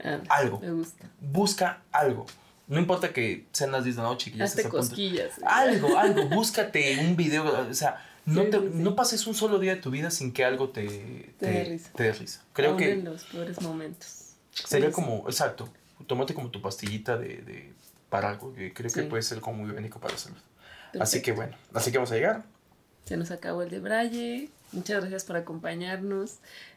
ah, 0.04 0.20
Algo. 0.30 0.60
Me 0.60 0.70
gusta. 0.72 1.10
Busca 1.20 1.82
algo. 1.92 2.26
No 2.66 2.78
importa 2.78 3.12
que 3.12 3.46
sean 3.52 3.72
las 3.72 3.84
10 3.84 3.96
de 3.96 4.02
la 4.02 4.08
noche 4.08 4.30
y 4.30 4.32
que 4.32 4.38
ya 4.38 4.44
Hazte 4.44 4.62
estés 4.62 4.66
a 4.66 4.70
punto. 4.70 4.86
cosquillas. 4.88 5.32
Algo, 5.44 5.98
algo. 5.98 6.28
Búscate 6.28 6.98
un 7.00 7.14
video. 7.16 7.44
O 7.68 7.74
sea, 7.74 8.02
no, 8.26 8.44
Sí, 8.44 8.50
te- 8.50 8.58
sí, 8.58 8.70
no 8.72 8.96
pases 8.96 9.26
un 9.26 9.34
solo 9.34 9.58
día 9.58 9.74
de 9.76 9.80
tu 9.80 9.90
vida 9.90 10.10
sin 10.10 10.32
que 10.32 10.44
algo 10.44 10.70
te, 10.70 11.34
Te 11.38 11.46
dé 11.46 11.64
risa. 11.64 11.90
te 11.94 12.02
dé 12.04 12.12
risa. 12.12 12.42
Creo 12.52 12.70
Aún 12.70 12.78
que 12.78 12.92
en 12.92 13.04
los 13.04 13.24
peores 13.24 13.60
momentos. 13.60 14.34
sería 14.52 14.88
Sí. 14.88 14.94
como, 14.94 15.24
exacto, 15.28 15.68
tómate 16.06 16.32
como 16.34 16.50
tu 16.50 16.60
pastillita 16.62 17.16
de, 17.16 17.36
de- 17.42 17.72
para 18.08 18.30
algo 18.30 18.54
que 18.54 18.72
creo 18.72 18.90
que 18.92 19.02
puede 19.04 19.22
ser 19.22 19.40
como 19.40 19.58
muy 19.64 19.70
benéfico 19.72 19.98
para 20.00 20.14
la 20.14 20.18
salud. 20.20 20.36
Así 20.38 20.98
Perfecto. 20.98 21.24
que 21.24 21.32
bueno, 21.32 21.56
así 21.72 21.90
que 21.90 21.98
vamos 21.98 22.12
a 22.12 22.14
llegar. 22.14 22.44
Se 23.04 23.16
nos 23.16 23.30
acabó 23.32 23.62
el 23.62 23.70
de 23.70 23.80
Braille. 23.80 24.50
Muchas 24.72 25.00
gracias 25.00 25.24
por 25.24 25.36
acompañarnos. 25.36 26.36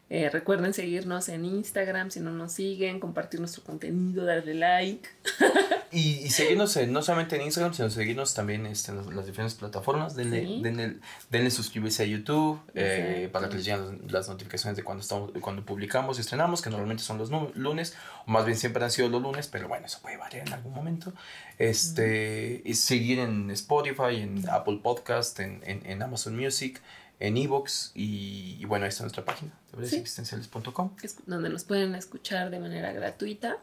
Eh, 0.09 0.29
recuerden 0.29 0.73
seguirnos 0.73 1.27
en 1.27 1.43
Instagram 1.43 2.11
si 2.11 2.21
no 2.21 2.31
nos 2.31 2.53
siguen, 2.53 2.99
compartir 3.01 3.39
nuestro 3.41 3.63
contenido, 3.63 4.25
darle 4.25 4.53
like. 4.53 5.07
Y, 5.89 6.17
y 6.25 6.29
seguirnos 6.31 6.75
en- 6.75 6.91
no 6.91 7.01
solamente 7.01 7.37
en 7.37 7.43
Instagram, 7.43 7.73
sino 7.73 7.89
seguirnos 7.89 8.33
también 8.33 8.65
este, 8.65 8.91
en 8.91 9.15
las, 9.15 9.25
diferentes 9.25 9.55
plataformas. 9.55 10.17
Denle, 10.17 10.41
Sí. 10.45 10.59
denle, 10.61 10.97
denle 11.31 11.49
suscribirse 11.49 12.03
a 12.03 12.05
YouTube 12.05 12.59
eh, 12.75 13.29
para 13.31 13.47
que 13.47 13.55
les 13.55 13.63
lleguen 13.65 14.01
las, 14.09 14.27
notificaciones 14.27 14.75
de 14.75 14.83
cuando, 14.83 15.01
estamos, 15.01 15.31
cuando 15.39 15.63
publicamos 15.65 16.17
y 16.17 16.21
estrenamos, 16.21 16.61
que 16.61 16.69
normalmente 16.69 17.03
son 17.03 17.17
los 17.17 17.31
lunes, 17.55 17.95
o 18.25 18.31
más 18.31 18.45
bien 18.45 18.57
siempre 18.57 18.83
han 18.83 18.91
sido 18.91 19.07
los 19.07 19.21
lunes, 19.21 19.47
pero 19.47 19.69
bueno, 19.69 19.85
eso 19.85 19.99
puede 20.01 20.17
variar 20.17 20.45
en 20.45 20.53
algún 20.53 20.73
momento. 20.73 21.13
Este, 21.57 22.61
y 22.65 22.73
seguir 22.73 23.19
en 23.19 23.49
Spotify, 23.51 24.17
en 24.17 24.47
Apple 24.49 24.79
Podcast, 24.83 25.39
en, 25.39 25.61
en, 25.65 25.85
en 25.85 26.01
Amazon 26.03 26.35
Music, 26.35 26.81
en 27.19 27.37
Evox 27.37 27.91
y, 27.95 28.57
y 28.59 28.65
bueno, 28.65 28.83
ahí 28.85 28.89
está 28.89 29.03
nuestra 29.03 29.25
página, 29.25 29.51
Sí. 29.85 29.97
existenciales.com. 29.97 30.95
es 31.03 31.17
donde 31.25 31.49
nos 31.49 31.63
pueden 31.63 31.93
escuchar 31.95 32.49
de 32.49 32.59
manera 32.59 32.91
gratuita. 32.93 33.57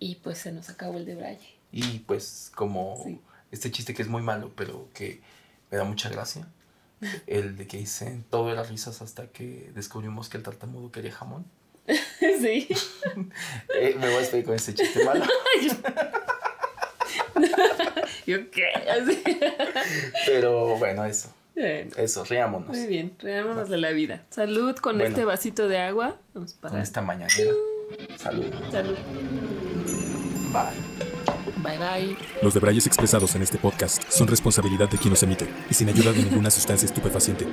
Y 0.00 0.16
pues 0.16 0.38
se 0.38 0.52
nos 0.52 0.68
acabó 0.68 0.98
el 0.98 1.06
de 1.06 1.14
Braille. 1.16 1.56
Y 1.72 2.00
pues 2.00 2.52
como 2.54 3.00
Sí. 3.04 3.20
este 3.50 3.70
chiste 3.70 3.94
que 3.94 4.02
es 4.02 4.08
muy 4.08 4.22
malo, 4.22 4.52
pero 4.54 4.88
que 4.94 5.20
me 5.70 5.78
da 5.78 5.84
mucha 5.84 6.08
gracia. 6.08 6.46
El 7.26 7.56
de 7.56 7.66
que 7.66 7.78
dicen 7.78 8.24
todo 8.28 8.50
era 8.52 8.62
risas 8.64 9.02
hasta 9.02 9.26
que 9.28 9.70
descubrimos 9.74 10.28
que 10.28 10.36
el 10.36 10.42
tartamudo 10.42 10.90
quería 10.92 11.12
jamón. 11.12 11.44
sí. 12.20 12.68
Eh, 13.80 13.94
me 13.98 14.06
voy 14.06 14.16
a 14.16 14.18
despedir 14.20 14.44
con 14.44 14.54
este 14.54 14.74
chiste 14.74 15.04
malo. 15.04 15.24
¿Yo 18.26 18.50
qué? 18.50 18.66
Pero 20.26 20.76
bueno, 20.76 21.04
eso. 21.04 21.32
Eso, 21.96 22.24
riámonos. 22.24 22.68
muy 22.68 22.86
bien, 22.86 23.14
reámonos 23.18 23.68
de 23.68 23.78
la 23.78 23.90
vida. 23.90 24.24
Salud 24.30 24.76
con 24.76 24.96
Bueno. 24.96 25.08
este 25.10 25.24
vasito 25.24 25.68
de 25.68 25.78
agua. 25.78 26.16
Vamos 26.34 26.54
para. 26.54 26.72
Con 26.72 26.80
esta 26.80 27.02
mañanera. 27.02 27.50
Salud. 28.16 28.46
Salud. 28.70 28.96
Bye. 30.52 30.98
Bye 31.62 31.78
bye. 31.78 32.16
Los 32.42 32.54
debrayes 32.54 32.86
expresados 32.86 33.34
en 33.34 33.42
este 33.42 33.58
podcast 33.58 34.02
son 34.10 34.28
responsabilidad 34.28 34.88
de 34.88 34.96
quien 34.98 35.10
los 35.10 35.22
emite 35.22 35.48
y 35.68 35.74
sin 35.74 35.88
ayuda 35.88 36.12
de 36.12 36.22
ninguna 36.22 36.50
sustancia 36.50 36.86
estupefaciente. 36.86 37.46